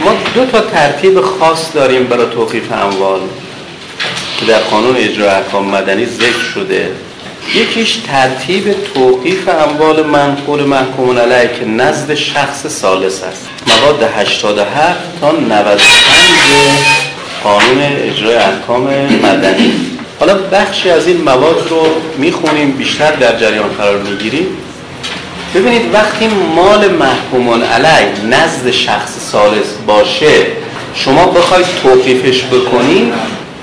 ما 0.00 0.14
دو 0.34 0.44
تا 0.46 0.60
ترتیب 0.60 1.20
خاص 1.20 1.74
داریم 1.74 2.04
برای 2.04 2.26
توقیف 2.34 2.72
اموال 2.72 3.20
که 4.40 4.46
در 4.46 4.58
قانون 4.58 4.96
اجرا 4.96 5.30
احکام 5.30 5.68
مدنی 5.68 6.06
ذکر 6.06 6.44
شده. 6.54 6.90
یکیش 7.54 7.96
ترتیب 7.96 8.74
توقیف 8.94 9.48
اموال 9.48 10.06
منقول 10.06 10.62
محکوم 10.62 11.18
علیه 11.18 11.50
که 11.58 11.64
نزد 11.64 12.14
شخص 12.14 12.66
سالس 12.66 13.22
است. 13.22 13.48
مواد 13.66 14.02
87 14.02 14.98
تا 15.20 15.32
95 15.32 15.80
قانون 17.44 17.82
اجرای 17.82 18.34
احکام 18.34 18.82
مدنی. 19.22 19.72
حالا 20.20 20.34
بخشی 20.34 20.90
از 20.90 21.06
این 21.06 21.22
مواد 21.22 21.66
رو 21.70 21.86
می‌خونیم 22.18 22.70
بیشتر 22.70 23.12
در 23.12 23.38
جریان 23.38 23.68
قرار 23.68 23.98
می‌گیریم. 23.98 24.46
ببینید 25.54 25.94
وقتی 25.94 26.28
مال 26.56 26.88
محکومان 26.88 27.62
علی 27.62 28.06
نزد 28.30 28.70
شخص 28.70 29.10
سالس 29.32 29.66
باشه 29.86 30.46
شما 30.94 31.26
بخواید 31.26 31.66
توقیفش 31.82 32.44
بکنید 32.44 33.12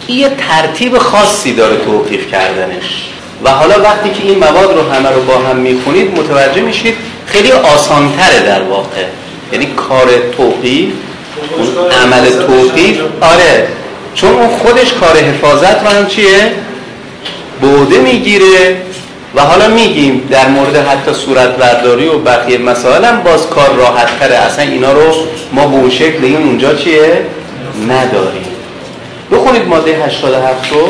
یه 0.07 0.29
ترتیب 0.29 0.97
خاصی 0.97 1.53
داره 1.53 1.77
توقیف 1.77 2.31
کردنش. 2.31 3.08
و 3.43 3.49
حالا 3.49 3.81
وقتی 3.83 4.09
که 4.09 4.23
این 4.23 4.37
مواد 4.37 4.73
رو 4.73 4.91
همه 4.91 5.09
رو 5.09 5.21
با 5.21 5.37
هم 5.37 5.55
می‌خونید 5.55 6.19
متوجه 6.19 6.61
میشید 6.61 6.95
خیلی 7.25 7.51
آسانتره 7.51 8.39
در 8.45 8.61
واقع. 8.61 9.05
یعنی 9.53 9.65
کار 9.65 10.07
توقیف 10.37 10.89
اون 11.57 11.91
عمل 11.91 12.29
توقیف. 12.29 12.99
آره 13.21 13.67
چون 14.15 14.29
اون 14.29 14.57
خودش 14.57 14.93
کار 14.93 15.17
حفاظت 15.17 15.83
رو 15.83 15.89
هم 15.89 16.07
چیه 16.07 16.51
بوده 17.61 17.97
می‌گیره 17.97 18.77
و 19.35 19.41
حالا 19.41 19.67
میگیم 19.67 20.27
در 20.31 20.47
مورد 20.47 20.75
حتی 20.75 21.13
صورت 21.13 21.49
برداری 21.49 22.07
و 22.07 22.19
بقیه 22.19 22.57
مسائل 22.57 23.05
هم 23.05 23.21
باز 23.23 23.47
کار 23.47 23.69
راحت 23.75 24.19
تره. 24.19 24.35
اصلا 24.35 24.65
اینا 24.65 24.93
رو 24.93 25.13
ما 25.53 25.67
به 25.67 25.75
اون 25.75 25.89
شکل 25.89 26.23
این 26.23 26.37
اونجا 26.37 26.73
چیه؟ 26.73 27.21
نداریم. 27.89 28.45
بخونید 29.31 29.67
ماده 29.67 29.91
87 29.91 30.73
رو. 30.73 30.87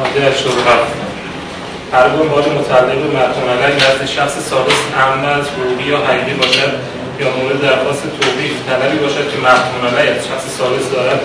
ماده 0.00 0.28
87 0.28 1.01
هر 1.92 2.08
گونه 2.08 2.30
مال 2.30 2.44
متعلق 2.58 2.98
به 3.02 3.10
مرحوم 3.18 3.48
نزد 3.76 4.06
شخص 4.06 4.34
ثابت 4.50 4.72
امن 5.04 5.24
از 5.24 5.44
حقوقی 5.48 5.84
یا 5.90 5.98
حقیقی 5.98 6.34
باشد 6.34 6.72
یا 7.20 7.28
مورد 7.36 7.60
درخواست 7.62 8.02
توقیف 8.20 8.54
طلبی 8.68 8.98
باشد 8.98 9.26
که 9.30 9.36
علیه 9.88 10.10
از 10.10 10.26
شخص 10.30 10.44
ثالث 10.58 10.92
دارد. 10.92 11.20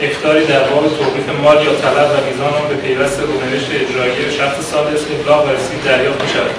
اختاری 0.00 0.46
در 0.46 0.62
باب 0.62 0.84
توقیف 0.98 1.28
مال 1.42 1.56
یا 1.56 1.74
طلب 1.82 2.08
و 2.14 2.16
میزان 2.28 2.52
آن 2.60 2.68
به 2.68 2.74
پیوست 2.74 3.20
رونوشت 3.20 3.70
اجرایی 3.82 4.12
شخص 4.38 4.56
ثالث 4.72 5.00
ابلاغ 5.14 5.46
و 5.46 5.48
رسید 5.48 5.82
دریافت 5.84 6.32
شود 6.32 6.54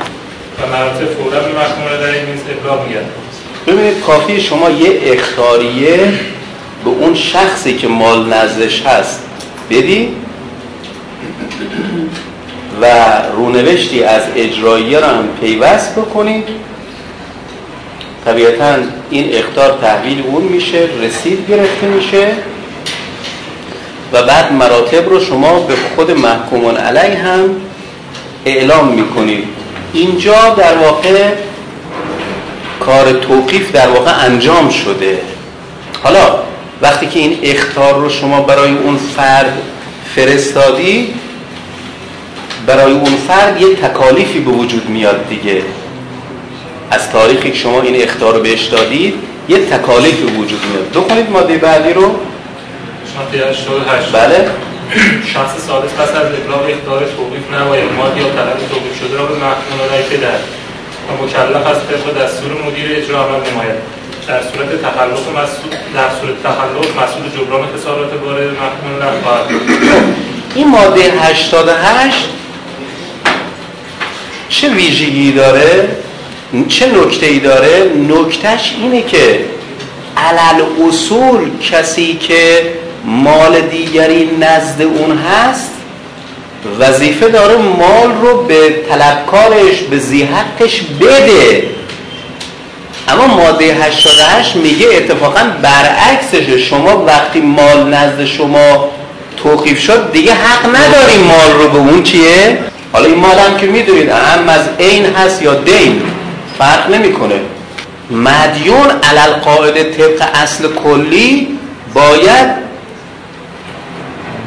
و 0.60 0.68
مراتب 0.68 1.06
فورا 1.06 1.40
به 1.40 1.52
محکوم 1.60 1.86
علیه 1.88 2.26
نیز 2.26 2.42
ابلاغ 2.50 2.88
میگردد. 2.88 3.16
ببینید 3.68 4.02
کافی 4.02 4.42
شما 4.42 4.70
یه 4.70 5.00
اختاریه 5.04 5.98
به 6.84 6.90
اون 6.90 7.16
شخصی 7.16 7.78
که 7.78 7.88
مال 7.88 8.34
نزدش 8.34 8.82
هست 8.86 9.24
بدی؟ 9.70 10.16
و 12.82 12.86
رونوشتی 13.36 14.04
از 14.04 14.22
اجراییه 14.36 15.00
رو 15.00 15.06
هم 15.06 15.28
پیوست 15.42 15.96
بکنید. 15.96 16.48
طبیعتا 18.26 18.76
این 19.10 19.30
اختار 19.36 19.78
تحویل 19.82 20.24
اون 20.28 20.44
میشه 20.44 20.90
رسید 21.02 21.50
گرفته 21.50 21.88
میشه 21.88 22.28
و 24.14 24.24
بعد 24.24 24.54
مراتب 24.54 25.10
رو 25.10 25.20
شما 25.20 25.60
به 25.60 25.74
خود 25.96 26.12
محکومون 26.12 26.78
علی 26.78 27.16
هم 27.16 27.50
اعلام 28.46 28.88
می‌کنید. 28.88 29.44
اینجا 29.94 30.50
در 30.58 30.78
واقع 30.78 31.30
کار 32.80 33.12
توقیف 33.12 33.72
در 33.72 33.88
واقع 33.88 34.26
انجام 34.26 34.70
شده. 34.70 35.18
حالا 36.04 36.40
وقتی 36.82 37.08
که 37.08 37.20
این 37.20 37.40
اختار 37.44 38.00
رو 38.00 38.10
شما 38.10 38.42
برای 38.42 38.72
اون 38.84 38.98
فرد 38.98 39.58
فرستادی 40.16 41.14
برای 42.68 42.92
اون 42.92 43.16
فرد 43.28 43.62
یه 43.62 43.76
تکالیفی 43.76 44.40
به 44.40 44.52
وجود 44.52 44.90
میاد 44.90 45.30
دیگه. 45.30 45.62
از 46.92 47.10
تاریخی 47.10 47.52
که 47.52 47.58
شما 47.58 47.82
این 47.82 48.04
اختار 48.04 48.34
رو 48.34 48.42
بهش 48.42 48.66
دادید 48.66 49.14
یه 49.50 49.66
تکالیفی 49.66 50.24
به 50.24 50.32
وجود 50.32 50.60
میاد. 50.66 51.06
بخونید 51.06 51.30
ماده 51.30 51.58
بعدی 51.58 51.94
رو. 51.94 52.02
ماده 53.18 53.50
88 53.50 54.12
بله. 54.12 54.50
شخص 55.34 55.54
سالس 55.68 55.92
پس 55.92 56.10
از 56.10 56.28
ابلاغ 56.40 56.66
اختار 56.70 57.00
توقیف 57.18 57.54
نباید 57.54 57.92
مال 57.98 58.18
یا 58.18 58.24
طلب 58.24 58.58
توقیف 58.72 58.96
شده 59.00 59.18
را 59.18 59.26
به 59.26 59.36
محکوم 59.36 59.78
علیه 59.92 60.18
بدهد 60.18 60.44
و 61.08 61.24
مکلف 61.24 61.68
از 61.68 61.78
طبق 61.78 62.24
دستور 62.24 62.52
مدیر 62.66 62.98
اجرا 62.98 63.24
عمل 63.24 63.52
نماید. 63.52 63.80
در 64.28 64.42
صورت 64.42 64.82
تخلف 64.82 65.24
مسئول 65.40 65.72
در 65.96 66.10
صورت 66.20 66.44
تخلف 66.44 67.04
مسئول 67.04 67.30
جبران 67.36 67.68
خسارات 67.76 68.12
وارد 68.24 68.44
محکوم 68.44 68.90
علیه 69.02 69.22
خواهد 69.24 69.46
این 70.56 70.68
ماده 70.68 71.02
88 71.02 72.30
چه 74.50 74.70
ویژگی 74.70 75.32
داره؟ 75.32 75.90
چه 76.68 76.86
نکته 76.86 77.26
ای 77.26 77.40
داره؟ 77.40 77.92
نکتهش 78.10 78.76
اینه 78.82 79.02
که 79.02 79.40
علل 80.18 80.62
اصول 80.88 81.50
کسی 81.72 82.14
که 82.14 82.74
مال 83.06 83.62
دیگری 83.62 84.30
نزد 84.42 84.82
اون 84.82 85.18
هست 85.18 85.72
وظیفه 86.80 87.28
داره 87.28 87.58
مال 87.58 88.12
رو 88.22 88.44
به 88.44 88.70
طلبکارش 88.90 89.82
به 89.90 89.98
زیحقش 90.00 90.82
بده. 91.02 91.64
اما 93.08 93.28
ماده 93.28 93.66
88 93.66 94.56
میگه 94.56 94.88
اتفاقا 94.88 95.42
برعکسشه. 95.62 96.60
شما 96.60 97.06
وقتی 97.06 97.40
مال 97.40 97.94
نزد 97.94 98.26
شما 98.26 98.90
توقیف 99.44 99.80
شد 99.80 100.12
دیگه 100.12 100.34
حق 100.34 100.66
نداری 100.66 101.18
مال 101.18 101.52
رو 101.60 101.70
به 101.70 101.78
اون 101.78 102.04
چیه؟ 102.04 102.58
حالا 102.94 103.06
این 103.06 103.18
مال 103.20 103.40
هم 103.40 103.58
که 103.58 103.68
می‌دونید 103.68 104.10
اهم 104.10 104.50
از 104.50 104.62
عین 104.80 105.06
هست 105.06 105.42
یا 105.42 105.54
دین 105.54 106.02
فرق 106.58 106.90
نمی‌کنه. 106.90 107.36
مدیون 108.12 108.88
علل 109.04 109.34
قاعده 109.34 109.84
طبق 109.84 110.28
اصل 110.34 110.68
کلی 110.84 111.48
باید 111.94 112.68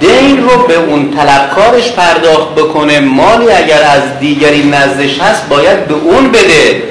دین 0.00 0.42
رو 0.42 0.66
به 0.66 0.74
اون 0.74 1.10
طلبکارش 1.16 1.90
پرداخت 1.92 2.54
بکنه. 2.54 3.00
مالی 3.00 3.50
اگر 3.50 3.82
از 3.82 4.18
دیگری 4.20 4.68
نزدش 4.68 5.20
هست 5.20 5.48
باید 5.48 5.86
به 5.86 5.94
اون 5.94 6.28
بده. 6.28 6.82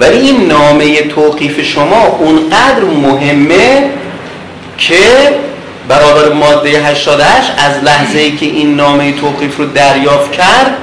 ولی 0.00 0.18
این 0.18 0.46
نامه 0.46 1.02
توقیف 1.02 1.62
شما 1.62 2.06
اونقدر 2.06 2.84
مهمه 3.02 3.90
که 4.78 4.96
برابر 5.88 6.32
ماده 6.32 6.68
88 6.68 7.50
از 7.58 7.84
لحظه 7.84 8.18
ای 8.18 8.36
که 8.36 8.46
این 8.46 8.74
نامه 8.74 9.12
توقیف 9.12 9.56
رو 9.56 9.66
دریافت 9.66 10.32
کرد 10.32 10.76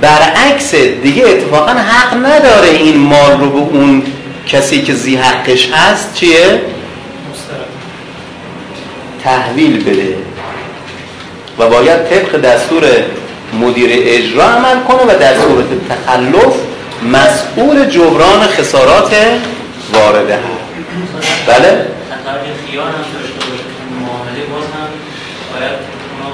برعکس 0.00 0.74
دیگه 0.74 1.24
اتفاقا 1.28 1.72
حق 1.72 2.16
نداره 2.16 2.68
این 2.68 2.96
مال 2.96 3.40
رو 3.40 3.50
به 3.50 3.76
اون 3.76 4.02
کسی 4.48 4.82
که 4.82 4.94
زی 4.94 5.16
حقش 5.16 5.70
هست 5.72 6.14
چیه؟ 6.14 6.60
تحویل 9.24 9.84
بده 9.84 10.16
و 11.58 11.68
باید 11.68 12.08
طبق 12.08 12.40
دستور 12.40 12.82
مدیر 13.60 13.90
اجرا 13.92 14.44
عمل 14.44 14.80
کنه 14.88 15.14
و 15.14 15.18
در 15.18 15.34
صورت 15.34 15.66
تخلف 15.88 16.54
مسئول 17.12 17.84
جبران 17.84 18.40
خسارات 18.46 19.14
وارده 19.92 20.34
هست 20.34 21.46
بله؟ 21.46 21.86
خیار 22.70 22.86
هم 22.86 22.92
داشته 22.92 23.34
باشه 23.34 23.64
معامله 24.00 24.44
باز 24.52 24.64
هم 24.64 24.88
باید 25.52 25.72
اونا 26.12 26.30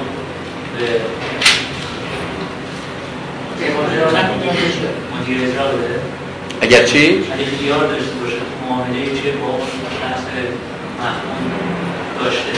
به 0.78 1.00
مدیر 4.50 5.36
اجرا 5.42 5.66
بده 5.66 6.00
اگر 6.60 6.84
چی؟ 6.84 7.18
داشته 7.18 8.14
باشه 8.22 8.36
معامله 8.68 9.06
چه 9.06 9.30
با 9.30 9.58
شخص 10.00 10.22
داشته؟ 12.24 12.52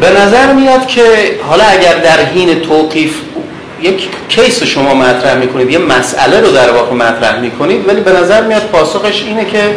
به 0.00 0.10
نظر 0.20 0.52
میاد 0.52 0.86
که 0.86 1.02
حالا 1.42 1.64
اگر 1.64 1.94
در 1.94 2.24
حین 2.24 2.60
توقیف 2.60 3.14
یک 3.82 4.08
کیس 4.28 4.62
شما 4.62 4.94
مطرح 4.94 5.38
می‌کنید 5.38 5.70
یه 5.70 5.78
مسئله 5.78 6.40
رو 6.40 6.50
در 6.50 6.70
واقع 6.70 6.94
مطرح 6.94 7.40
می‌کنید 7.40 7.88
ولی 7.88 8.00
به 8.00 8.12
نظر 8.12 8.46
میاد 8.46 8.62
پاسخش 8.62 9.22
اینه 9.22 9.44
که 9.44 9.74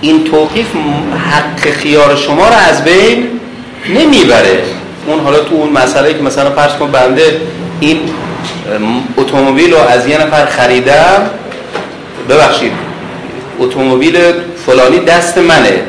این 0.00 0.24
توقیف 0.24 0.66
حق 1.30 1.70
خیار 1.70 2.16
شما 2.16 2.48
رو 2.48 2.54
از 2.54 2.84
بین 2.84 3.28
نمی‌بره. 3.88 4.62
اون 5.08 5.20
حالا 5.20 5.38
تو 5.38 5.54
اون 5.54 5.72
مسئله 5.72 6.14
که 6.14 6.22
مثلا 6.22 6.50
فرض 6.50 6.72
کن 6.72 6.90
بنده 6.90 7.40
این 7.80 8.00
اتومبیل 9.16 9.72
رو 9.72 9.78
از 9.78 10.06
یه 10.06 10.18
نفر 10.18 10.46
خریدم 10.46 11.30
ببخشید 12.28 12.72
اتومبیل 13.58 14.18
فلانی 14.66 14.98
دست 14.98 15.38
منه. 15.38 15.82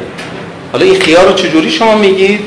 حالا 0.72 0.86
این 0.86 1.00
خیار 1.00 1.28
رو 1.28 1.34
چجوری 1.34 1.72
شما 1.72 1.96
میگید؟ 1.96 2.40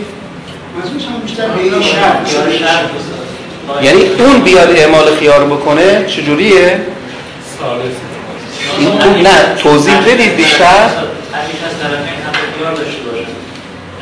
یعنی 3.83 4.03
اون 4.19 4.41
بیاد 4.41 4.71
اعمال 4.71 5.15
خیار 5.21 5.45
بکنه 5.45 6.05
چجوریه؟ 6.07 6.81
این 8.79 8.99
تو 8.99 9.11
نه 9.11 9.55
توضیح 9.63 10.01
بدید 10.01 10.37
بیشتر. 10.37 10.89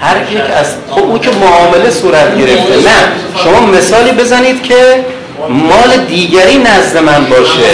هر 0.01 0.32
یک 0.32 0.40
از 0.57 0.66
خب 0.90 1.03
اون 1.03 1.18
که 1.18 1.30
معامله 1.30 1.90
صورت 1.90 2.38
گرفته 2.38 2.76
نه. 2.76 3.12
شما 3.44 3.61
مثالی 3.61 4.12
بزنید 4.12 4.62
که 4.62 5.05
مال 5.48 5.96
دیگری 6.09 6.59
نزد 6.59 6.98
من 6.98 7.24
باشه. 7.24 7.70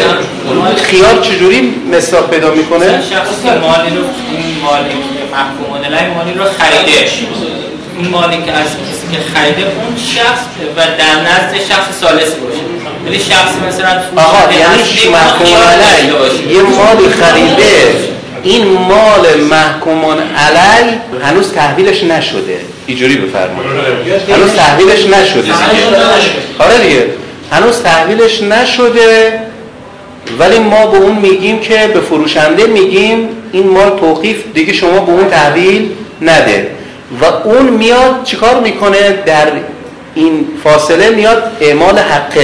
خیار 0.82 1.20
چجوری 1.22 1.74
مصداق 1.92 2.30
پیدا 2.30 2.50
می‌کنه؟ 2.50 3.02
شخص 3.10 3.44
مالی 3.44 3.96
رو 3.96 4.02
این 4.30 4.58
مالی 4.62 4.94
محکوم 5.32 5.84
علیه 5.84 6.14
مالی 6.14 6.32
رو 6.32 6.44
خریده 6.44 7.10
این 7.98 8.08
مالی 8.08 8.36
که 8.36 8.52
از 8.52 8.66
کسی 8.66 9.16
که 9.16 9.18
خریده 9.34 9.62
اون 9.62 9.96
شخص 9.96 10.42
و 10.76 10.80
در 10.98 11.20
نزد 11.20 11.64
شخص 11.68 12.00
سالس 12.00 12.34
باشه. 12.34 12.60
ولی 13.06 13.18
شخص 13.18 13.52
مثلا 13.68 14.02
آقا 14.16 14.52
یعنی 14.52 15.12
محکوم 15.12 15.56
علیه 15.68 16.56
یه 16.56 16.62
مالی 16.62 17.08
خریده 17.08 18.15
این 18.46 18.64
مال 18.66 19.40
محکومان 19.50 20.18
علی 20.18 20.96
هنوز 21.22 21.52
تحویلش 21.52 22.04
نشده. 22.04 22.60
اینجوری 22.86 23.16
بفرمایید. 23.16 23.72
هنوز 24.30 24.54
تحویلش 24.54 25.06
نشده 25.06 25.40
دیگه. 25.42 25.54
آره 26.58 26.78
دیگه. 26.78 27.06
هنوز 27.52 27.82
تحویلش 27.82 28.42
نشده 28.42 29.40
ولی 30.38 30.58
ما 30.58 30.86
به 30.86 30.96
اون 30.96 31.16
میگیم 31.16 31.60
که 31.60 31.90
به 31.94 32.00
فروشنده 32.00 32.66
میگیم 32.66 33.28
این 33.52 33.68
مال 33.68 33.98
توقیف 33.98 34.36
دیگه 34.54 34.72
شما 34.72 35.00
به 35.00 35.12
اون 35.12 35.28
تحویل 35.28 35.90
نده. 36.22 36.70
و 37.20 37.24
اون 37.24 37.68
میاد 37.68 38.22
چیکار 38.24 38.60
می‌کنه؟ 38.60 39.12
در 39.26 39.46
این 40.14 40.46
فاصله 40.64 41.10
میاد 41.10 41.42
اعمال 41.60 41.98
حق 41.98 42.38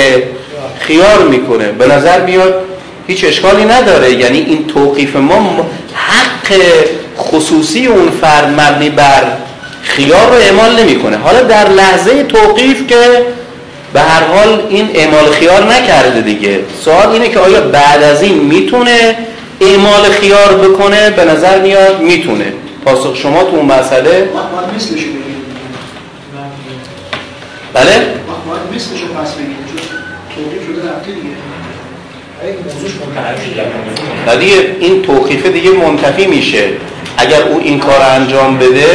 خیار 0.80 1.18
می‌کنه. 1.30 1.64
به 1.64 1.86
نظر 1.86 2.20
میاد 2.20 2.54
هیچ 3.06 3.24
اشکالی 3.24 3.64
نداره. 3.64 4.12
یعنی 4.12 4.38
این 4.38 4.66
توقیف 4.66 5.16
ما 5.16 5.70
حق 5.94 6.54
خصوصی 7.18 7.86
اون 7.86 8.10
فرد 8.20 8.60
مبنی 8.60 8.90
بر 8.90 9.22
خیار 9.82 10.26
رو 10.26 10.34
اعمال 10.34 10.80
نمی‌کنه. 10.80 11.16
حالا 11.16 11.42
در 11.42 11.68
لحظه 11.68 12.22
توقیف 12.22 12.86
که 12.86 13.26
به 13.92 14.00
هر 14.00 14.22
حال 14.22 14.66
این 14.68 14.90
اعمال 14.94 15.30
خیار 15.30 15.64
نکرده 15.64 16.20
دیگه. 16.20 16.60
سوال 16.84 17.08
اینه 17.08 17.28
که 17.28 17.38
آیا 17.38 17.60
بعد 17.60 18.02
از 18.02 18.22
این 18.22 18.38
می‌تونه 18.38 19.16
اعمال 19.60 20.02
خیار 20.02 20.54
بکنه؟ 20.54 21.10
به 21.10 21.24
نظر 21.24 21.60
میاد 21.60 22.00
می‌تونه. 22.00 22.52
پاسخ 22.84 23.16
شما 23.16 23.44
تو 23.44 23.56
اون 23.56 23.66
مسئله 23.66 24.28
بله؟ 27.74 28.06
مثلشو 28.74 29.06
پس 29.06 29.32
بگیریم 29.32 29.56
توقیف 30.34 30.62
شده 30.66 30.90
رفته 30.90 31.12
دیگه. 31.12 31.31
ولی 34.26 34.52
این 34.80 35.02
توقیفه 35.02 35.48
دیگه 35.48 35.70
منتفی 35.70 36.26
میشه. 36.26 36.64
اگر 37.16 37.42
او 37.42 37.60
این 37.60 37.78
کار 37.78 38.02
انجام 38.02 38.58
بده 38.58 38.86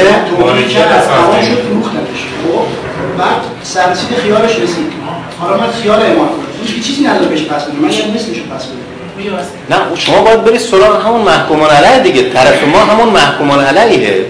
بعد 3.18 3.42
سرسید 3.64 4.18
خیالش 4.24 4.52
رسید. 4.52 4.92
حالا 5.40 5.58
من 5.58 5.68
خیال 5.84 6.02
اعمال 6.02 6.28
کنم 6.28 6.46
هیچ 6.66 6.88
چیزی 6.88 7.04
نداره 7.04 7.26
بهش 7.26 7.42
پس 7.42 7.64
بده. 7.64 7.78
من 7.82 7.92
یه 7.92 8.06
مثلشو 8.16 8.56
پس 8.56 8.66
بده. 8.66 9.30
نه 9.70 9.96
شما 9.96 10.22
باید 10.22 10.44
برید 10.44 10.60
سراغ 10.60 11.06
همون 11.06 11.22
محکومان 11.22 11.70
علیه 11.70 12.04
دیگه. 12.04 12.30
طرف 12.30 12.68
ما 12.68 12.80
همون 12.80 13.10
محکومان 13.10 13.66
علیه 13.66 14.26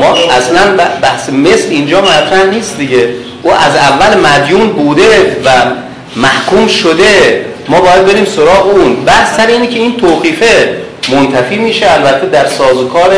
ما 0.00 0.14
اصلا 0.14 0.76
بحث 1.02 1.30
مثل 1.30 1.68
اینجا 1.70 2.00
مطرح 2.00 2.44
نیست 2.44 2.78
دیگه. 2.78 3.08
او 3.42 3.52
از 3.52 3.76
اول 3.76 4.20
مدیون 4.20 4.68
بوده 4.68 5.36
و 5.44 5.50
محکوم 6.16 6.66
شده. 6.66 7.44
ما 7.70 7.80
باید 7.80 8.06
بریم 8.06 8.24
سراغ 8.24 8.66
اون. 8.66 9.04
بحث 9.04 9.36
سر 9.36 9.46
اینه 9.46 9.66
که 9.66 9.78
این 9.78 9.96
توقیفه 9.96 10.76
منتفی 11.08 11.56
میشه 11.56 11.92
البته 11.92 12.26
در 12.26 12.46
سازوکار 12.46 13.10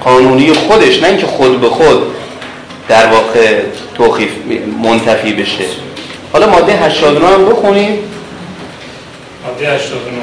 قانونی 0.00 0.52
خودش 0.52 1.02
نه 1.02 1.08
اینکه 1.08 1.26
خود 1.26 1.60
به 1.60 1.68
خود 1.68 2.02
در 2.88 3.06
واقع 3.06 3.60
توقیف 3.96 4.30
منتفی 4.82 5.32
بشه. 5.32 5.64
حالا 6.32 6.46
ماده 6.50 6.72
89 6.72 7.28
هم 7.28 7.44
بخونیم. 7.44 7.98
ماده 9.46 9.74
89 9.74 10.22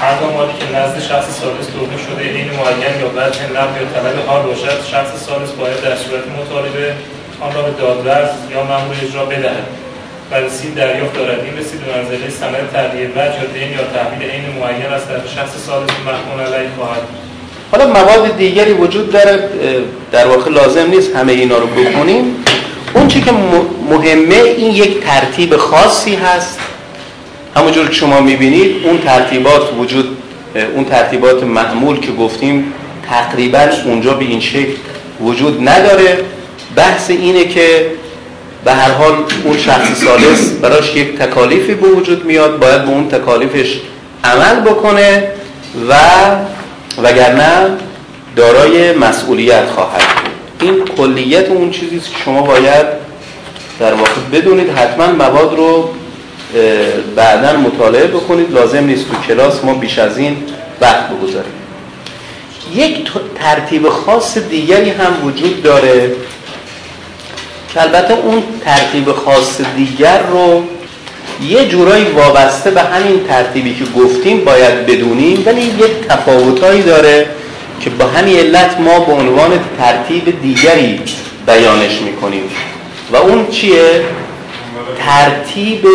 هر 0.00 0.14
مالی 0.36 0.52
که 0.60 0.78
نزد 0.78 1.00
شخص 1.00 1.40
سالس 1.40 1.66
توقیف 1.66 2.06
شده 2.06 2.22
این 2.22 2.34
معین 2.34 3.00
یا 3.00 3.08
بعد 3.08 3.36
نقل 3.54 3.80
یا 3.80 3.88
طلب 3.94 4.26
حال 4.26 4.42
باشد 4.42 4.84
شخص 4.90 5.26
سالس 5.26 5.50
باید 5.50 5.80
در 5.82 5.96
صورت 5.96 6.24
مطالبه 6.40 6.94
آن 7.40 7.54
را 7.54 7.62
به 7.62 7.70
دادرس 7.80 8.30
یا 8.50 8.64
مأمور 8.64 8.96
اجرا 9.02 9.24
بدهد. 9.24 9.66
رسید 10.40 10.74
دریافت 10.74 11.14
دارد. 11.14 11.44
این 11.44 11.58
رسید 11.58 11.80
به 11.80 11.96
منزله 11.96 12.30
سند 12.30 12.70
تغییر 12.72 13.10
وجه 13.10 13.20
یا 13.20 13.46
دین 13.54 13.72
یا 13.72 13.84
تحویل 13.94 14.30
عین 14.30 14.44
معین 14.60 14.86
است. 14.86 15.08
در 15.08 15.16
شخص 15.36 15.66
سالس 15.66 15.90
محکوم 16.06 16.54
علیه 16.54 16.68
خواهد 16.76 17.02
حالا 17.72 17.86
مواد 17.86 18.36
دیگری 18.36 18.72
وجود 18.72 19.12
داره 19.12 19.48
در 20.12 20.26
واقع 20.26 20.50
لازم 20.50 20.90
نیست 20.90 21.16
همه 21.16 21.32
اینا 21.32 21.58
رو 21.58 21.66
بخونیم. 21.66 22.36
اون 22.94 23.08
چی 23.08 23.20
که 23.20 23.32
مهمه 23.90 24.34
این 24.34 24.70
یک 24.70 25.00
ترتیب 25.00 25.56
خاصی 25.56 26.14
هست. 26.14 26.58
همونجور 27.56 27.88
که 27.88 27.94
شما 27.94 28.20
می‌بینید 28.20 28.86
اون 28.86 28.98
ترتیبات 28.98 29.72
وجود 29.78 30.16
اون 30.74 30.84
ترتیبات 30.84 31.42
معمول 31.42 32.00
که 32.00 32.12
گفتیم 32.12 32.72
تقریبا 33.08 33.68
اونجا 33.84 34.14
به 34.14 34.24
این 34.24 34.40
شکل 34.40 34.72
وجود 35.20 35.68
نداره. 35.68 36.18
بحث 36.76 37.10
اینه 37.10 37.44
که 37.44 37.86
به 38.64 38.72
هر 38.72 38.90
حال 38.90 39.14
اون 39.44 39.58
شخص 39.58 40.04
سالس 40.04 40.50
براش 40.50 40.96
یک 40.96 41.18
تکالیفی 41.18 41.74
به 41.74 41.88
وجود 41.88 42.24
میاد 42.24 42.58
باید 42.58 42.84
به 42.84 42.90
اون 42.90 43.08
تکالیفش 43.08 43.80
عمل 44.24 44.60
بکنه 44.60 45.28
و 45.88 45.94
وگرنه 47.02 47.70
دارای 48.36 48.92
مسئولیت 48.92 49.66
خواهد 49.66 50.02
این 50.60 50.84
کلیت 50.84 51.48
اون 51.48 51.70
چیزی 51.70 51.98
که 51.98 52.18
شما 52.24 52.42
باید 52.42 52.86
در 53.80 53.94
واقع 53.94 54.10
بدونید 54.32 54.70
حتما 54.70 55.06
مواد 55.06 55.56
رو 55.56 55.90
بعدا 57.16 57.56
مطالعه 57.56 58.06
بکنید. 58.06 58.52
لازم 58.52 58.84
نیست 58.84 59.04
تو 59.08 59.16
کلاس 59.28 59.64
ما 59.64 59.74
بیش 59.74 59.98
از 59.98 60.18
این 60.18 60.36
وقت 60.80 61.08
بگذاریم. 61.08 61.52
یک 62.74 63.10
ترتیب 63.34 63.88
خاص 63.88 64.38
دیگری 64.38 64.90
هم 64.90 65.26
وجود 65.26 65.62
داره 65.62 66.12
که 67.74 67.82
البته 67.82 68.14
اون 68.14 68.42
ترتیب 68.64 69.12
خاص 69.12 69.60
دیگر 69.76 70.18
رو 70.18 70.62
یه 71.48 71.68
جورایی 71.68 72.04
وابسته 72.04 72.70
به 72.70 72.80
همین 72.80 73.24
ترتیبی 73.28 73.74
که 73.74 73.84
گفتیم 73.84 74.44
باید 74.44 74.86
بدونیم 74.86 75.42
ولی 75.46 75.60
یه 75.60 75.86
تفاوتایی 76.08 76.82
داره 76.82 77.26
که 77.80 77.90
با 77.90 78.04
همین 78.04 78.36
علت 78.36 78.80
ما 78.80 78.98
به 78.98 79.12
عنوان 79.12 79.50
ترتیب 79.78 80.42
دیگری 80.42 81.00
بیانش 81.46 82.00
می‌کنیم 82.00 82.42
و 83.12 83.16
اون 83.16 83.46
چیه؟ 83.50 84.04
ترتیب 84.98 85.88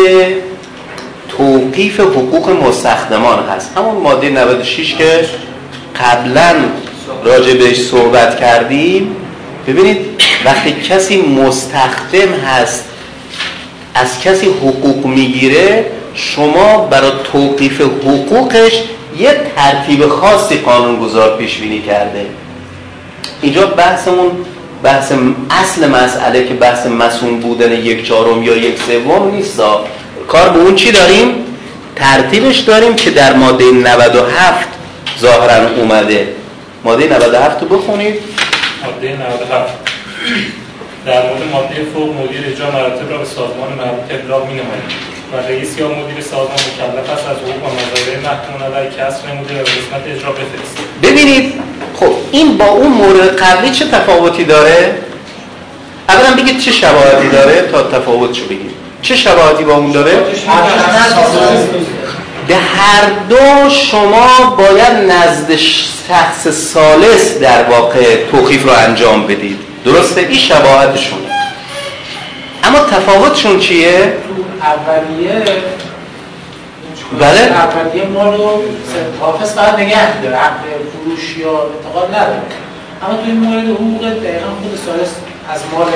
توقیف 1.28 2.00
حقوق 2.00 2.50
مستخدمان 2.50 3.48
هست 3.48 3.70
همون 3.76 4.02
ماده 4.02 4.28
96 4.28 4.94
که 4.94 5.24
قبلا 6.00 6.54
راجع 7.24 7.54
بهش 7.54 7.80
صحبت 7.80 8.40
کردیم 8.40 9.16
ببینید 9.68 9.98
وقتی 10.44 10.72
کسی 10.72 11.22
مستخدم 11.22 12.32
هست 12.46 12.84
از 13.94 14.20
کسی 14.20 14.46
حقوق 14.46 15.06
می‌گیره 15.06 15.86
شما 16.14 16.78
برای 16.78 17.10
توقیف 17.32 17.80
حقوقش 17.80 18.82
یه 19.18 19.40
ترتیب 19.56 20.08
خاصی 20.08 20.56
قانونگذار 20.56 21.36
پیش 21.36 21.56
بینی 21.56 21.82
کرده. 21.82 22.26
اینجا 23.42 23.66
بحثمون 23.66 24.30
بحث 24.82 25.12
اصل 25.50 25.88
مسئله 25.88 26.44
که 26.44 26.54
بحث 26.54 26.86
مسئول 26.86 27.34
بودن 27.34 27.72
یک 27.72 28.06
چهارم 28.06 28.42
یا 28.42 28.56
یک 28.56 28.78
سوم 28.86 29.34
نیست. 29.34 29.60
کار 30.28 30.48
به 30.48 30.58
اون 30.58 30.74
چی 30.74 30.92
داریم؟ 30.92 31.28
ترتیبش 31.96 32.58
داریم 32.58 32.94
که 32.94 33.10
در 33.10 33.32
ماده 33.32 33.64
97 33.64 34.68
ظاهرا 35.20 35.68
اومده. 35.76 36.28
ماده 36.84 37.16
97 37.16 37.62
رو 37.62 37.68
بخونید. 37.68 38.14
ماده 38.98 39.16
97 39.16 39.74
در 41.06 41.22
مورد 41.22 41.42
ماده 41.52 41.74
فوق 41.94 42.14
مدیر 42.16 42.40
اجرا 42.52 42.70
مراتب 42.70 43.10
را 43.10 43.18
به 43.18 43.24
سازمان 43.24 43.72
مربوط 43.78 44.10
ابلاغ 44.10 44.46
می‌نمایید 44.46 44.90
و 45.32 45.36
رئیس 45.48 45.78
یا 45.78 45.88
مدیر 45.88 46.20
سازمان 46.20 46.58
مکلف 46.68 47.10
است 47.10 47.26
از 47.28 47.36
حقوق 47.36 47.62
و 47.64 47.68
مزایای 47.74 48.16
محکوم 48.16 48.76
علیه 48.76 48.90
کسب 48.90 49.28
نموده 49.28 49.54
و 49.54 49.56
به 49.56 49.62
قسمت 49.62 50.16
اجرا 50.16 50.32
بفرستد 50.32 50.82
ببینید 51.02 51.54
خب 52.00 52.12
این 52.32 52.56
با 52.56 52.64
اون 52.64 52.92
مورد 52.92 53.36
قبلی 53.36 53.70
چه 53.70 53.84
تفاوتی 53.84 54.44
داره؟ 54.44 54.94
اولا 56.08 56.42
بگید 56.42 56.60
چه 56.60 56.72
شباهتی 56.72 57.28
داره 57.28 57.68
تا 57.72 57.82
تفاوتشو 57.82 58.44
بگید 58.44 58.70
چه 59.02 59.16
شباهتی 59.16 59.64
با 59.64 59.74
اون 59.74 59.92
داره. 59.92 60.12
به 62.48 62.56
هر 62.56 63.10
دو 63.28 63.70
شما 63.70 64.56
باید 64.58 65.10
نزد 65.10 65.56
شخص 65.56 66.48
سالس 66.48 67.38
در 67.38 67.64
واقع 67.64 68.30
توقیف 68.30 68.64
رو 68.64 68.70
انجام 68.70 69.26
بدید. 69.26 69.58
درسته؟ 69.84 70.20
این 70.20 70.32
شباهتشون 70.32 71.18
اما 72.64 72.78
تفاوتشون 72.78 73.60
چیه؟ 73.60 74.12
اولیه 74.62 75.42
بله؟ 77.20 77.40
اولیه 77.40 78.04
ما 78.04 78.30
رو 78.30 78.62
حافظ 79.20 79.52
فقط 79.52 79.78
نگه 79.78 80.20
داره 80.22 80.36
حق 80.36 80.60
فروش 80.92 81.36
یا 81.36 81.50
انتقال 81.50 82.08
نداره. 82.08 82.42
اما 83.02 83.22
توی 83.22 83.32
مورد 83.32 83.64
حقوق 83.64 84.00
دقیقا 84.00 84.46
خود 84.62 84.78
سالس 84.86 85.10
از 85.50 85.60
مال 85.72 85.88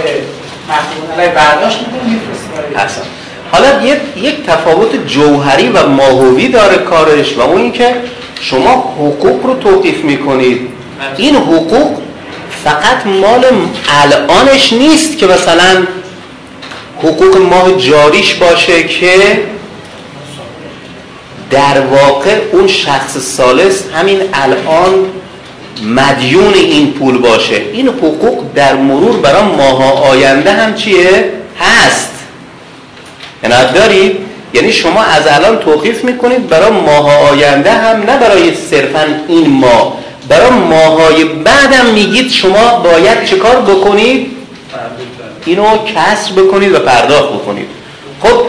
محکوم 0.68 1.12
علیه 1.12 1.34
برداشت 1.34 1.78
می‌کنه 1.78 2.10
میفرسته 2.10 3.21
حالا 3.52 3.82
یک, 3.82 3.98
یک 4.16 4.46
تفاوت 4.46 5.06
جوهری 5.06 5.68
و 5.68 5.86
ماهوی 5.86 6.48
داره 6.48 6.76
کارش 6.76 7.36
و 7.36 7.40
اون 7.40 7.60
اینکه 7.60 7.94
شما 8.40 8.94
حقوق 8.98 9.46
رو 9.46 9.54
توقیف 9.54 10.04
می‌کنید. 10.04 10.68
این 11.16 11.36
حقوق 11.36 11.98
فقط 12.64 13.06
مال 13.06 13.44
الانش 13.88 14.72
نیست 14.72 15.18
که 15.18 15.26
مثلا 15.26 15.86
حقوق 16.98 17.36
ماه 17.36 17.76
جاریش 17.76 18.34
باشه 18.34 18.82
که 18.82 19.42
در 21.50 21.80
واقع 21.80 22.38
اون 22.52 22.66
شخص 22.66 23.18
سالس 23.18 23.82
همین 23.94 24.20
الان 24.32 25.06
مدیون 25.86 26.54
این 26.54 26.92
پول 26.92 27.18
باشه. 27.18 27.62
این 27.72 27.88
حقوق 27.88 28.44
در 28.54 28.74
مرور 28.74 29.16
برای 29.16 29.42
ماه 29.42 30.08
آینده 30.08 30.52
هم 30.52 30.74
چیه؟ 30.74 31.24
هست. 31.60 32.08
عنایت 33.44 33.74
دارید 33.74 34.16
یعنی 34.54 34.72
شما 34.72 35.02
از 35.02 35.26
الان 35.26 35.58
توقیف 35.58 36.04
می‌کنید 36.04 36.48
برای 36.48 36.70
ماه 36.70 37.28
آینده 37.30 37.72
هم 37.72 37.96
نه 37.96 38.18
برای 38.18 38.54
صرفا 38.70 39.06
این 39.28 39.48
ماه. 39.48 39.98
برای 40.28 40.50
ماهای 40.50 41.24
بعدم 41.24 41.86
میگید 41.94 42.30
شما 42.30 42.80
باید 42.84 43.24
چه 43.24 43.36
کار 43.36 43.56
بکنید؟ 43.56 44.26
اینو 45.46 45.64
کسر 45.64 46.32
بکنید 46.32 46.74
و 46.74 46.78
پرداخت 46.78 47.32
بکنید. 47.32 47.66
خب 48.22 48.42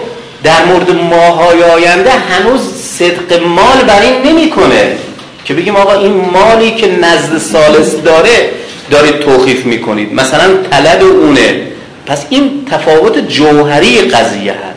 در 0.44 0.66
مورد 0.66 0.92
ماهای 0.92 1.64
آینده 1.64 2.12
هنوز 2.12 2.62
صدق 2.74 3.44
مال 3.44 3.84
بر 3.88 4.02
این 4.02 4.22
نمی‌کنه 4.32 4.98
که 5.46 5.54
بگیم 5.54 5.76
آقا 5.76 5.94
این 5.94 6.26
مالی 6.34 6.72
که 6.72 6.88
نزد 6.88 7.38
سالس 7.38 7.96
داره 7.96 8.50
دارید 8.92 9.20
توقیف 9.20 9.66
می‌کنید. 9.66 10.14
مثلا 10.14 10.58
طلب 10.72 11.04
اونه. 11.04 11.62
پس 12.06 12.26
این 12.30 12.66
تفاوت 12.72 13.18
جوهری 13.18 14.02
قضیه 14.02 14.52
هست. 14.52 14.73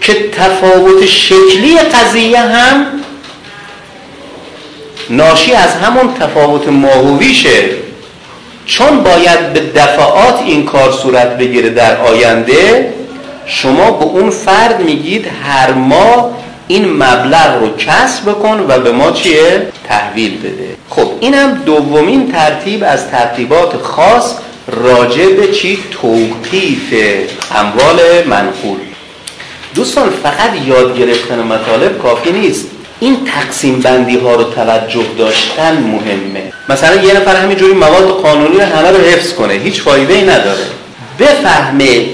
که 0.00 0.30
تفاوت 0.30 1.06
شکلی 1.06 1.78
قضیه 1.78 2.40
هم 2.40 2.86
ناشی 5.10 5.52
از 5.52 5.74
همون 5.74 6.14
تفاوت 6.14 6.68
ماهویشه 6.68 7.64
چون 8.66 9.02
باید 9.02 9.52
به 9.52 9.60
دفعات 9.60 10.40
این 10.44 10.64
کار 10.64 10.92
صورت 10.92 11.38
بگیره 11.38 11.70
در 11.70 11.96
آینده 11.96 12.92
شما 13.46 13.90
به 13.90 14.04
اون 14.04 14.30
فرد 14.30 14.80
میگید 14.80 15.26
هر 15.44 15.72
ماه 15.72 16.30
این 16.68 16.92
مبلغ 16.92 17.58
رو 17.60 17.76
کسب 17.76 18.30
بکن 18.30 18.64
و 18.68 18.78
به 18.80 18.92
ما 18.92 19.10
چیه؟ 19.10 19.66
تحویل 19.88 20.38
بده 20.38 20.76
خب 20.90 21.08
اینم 21.20 21.62
دومین 21.66 22.32
ترتیب 22.32 22.84
از 22.86 23.10
ترتیبات 23.10 23.76
خاص 23.82 24.34
راجع 24.68 25.26
به 25.26 25.48
چی؟ 25.48 25.78
توقیف 25.90 26.94
اموال 27.54 28.00
منقول 28.26 28.78
دوستان 29.74 30.10
فقط 30.22 30.50
یاد 30.66 30.98
گرفتن 30.98 31.38
مطالب 31.42 31.98
کافی 31.98 32.32
نیست. 32.32 32.66
این 33.00 33.16
تقسیم 33.24 33.80
بندی 33.80 34.16
ها 34.16 34.34
رو 34.34 34.44
توجه 34.44 35.04
داشتن 35.18 35.72
مهمه. 35.72 36.52
مثلا 36.68 37.02
یه 37.02 37.14
نفر 37.14 37.36
همینجوری 37.36 37.72
مواد 37.72 38.08
قانونی 38.08 38.56
رو 38.56 38.62
همه 38.62 38.90
رو 38.90 38.96
حفظ 38.96 39.32
کنه 39.32 39.54
هیچ 39.54 39.82
فایده 39.82 40.14
ای 40.14 40.22
نداره. 40.22 40.62
بفهمه 41.18 42.06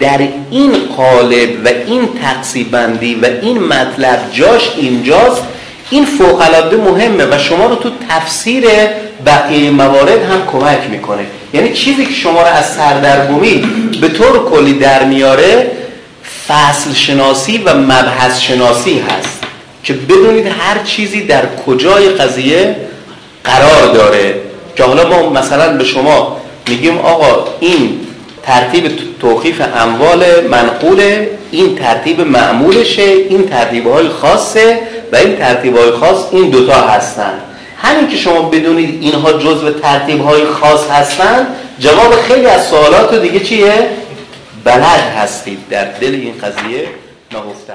در 0.00 0.18
این 0.50 0.72
قالب 0.96 1.50
و 1.64 1.68
این 1.86 2.08
تقسیم 2.22 2.68
بندی 2.70 3.14
و 3.14 3.26
این 3.42 3.58
مطلب 3.58 4.18
جاش 4.32 4.70
اینجاست 4.76 5.42
این 5.90 6.04
فوق 6.04 6.42
مهمه 6.74 7.24
و 7.24 7.38
شما 7.38 7.66
رو 7.66 7.74
تو 7.74 7.90
تفسیر 8.08 8.64
بقیه 9.26 9.70
موارد 9.70 10.22
هم 10.30 10.46
کمک 10.52 10.90
می‌کنه. 10.90 11.26
یعنی 11.54 11.72
چیزی 11.72 12.06
که 12.06 12.12
شما 12.12 12.40
رو 12.40 12.48
از 12.48 12.74
سردرگمی 12.74 13.64
به 14.00 14.08
طور 14.08 14.50
کلی 14.50 14.72
در 14.72 15.04
میاره 15.04 15.70
فصل 16.48 16.92
شناسی 16.94 17.58
و 17.58 17.74
مبحث 17.74 18.40
شناسی 18.40 18.98
هست 18.98 19.38
که 19.84 19.92
بدونید 19.92 20.46
هر 20.46 20.78
چیزی 20.84 21.24
در 21.24 21.42
کجای 21.66 22.08
قضیه 22.08 22.76
قرار 23.44 23.92
داره 23.94 24.34
که 24.76 24.84
حالا 24.84 25.08
ما 25.08 25.30
مثلا 25.30 25.76
به 25.76 25.84
شما 25.84 26.36
میگیم 26.68 26.98
آقا 26.98 27.44
این 27.60 28.00
ترتیب 28.42 28.90
توقیف 29.20 29.62
اموال 29.76 30.24
منقوله 30.50 31.30
این 31.50 31.76
ترتیب 31.76 32.20
معمولشه 32.20 33.02
این 33.02 33.48
ترتیب 33.48 33.86
های 33.86 34.08
خاصه 34.08 34.78
و 35.12 35.16
این 35.16 35.36
ترتیب 35.36 35.76
های 35.76 35.90
خاص 35.90 36.24
این 36.32 36.50
دوتا 36.50 36.74
هستن 36.74 37.32
همین 37.82 38.08
که 38.08 38.16
شما 38.16 38.42
بدونید 38.42 39.02
اینها 39.02 39.32
جزء 39.32 39.70
ترتیب 39.70 40.24
های 40.24 40.44
خاص 40.44 40.90
هستن 40.90 41.46
جواب 41.78 42.14
خیلی 42.28 42.46
از 42.46 42.66
سوالات 42.66 43.14
دیگه 43.14 43.40
چیه؟ 43.40 43.88
بلد 44.64 45.16
هستید 45.16 45.68
در 45.68 45.84
دل 45.84 46.14
این 46.14 46.38
قضیه 46.38 46.88
نهفته 47.32 47.72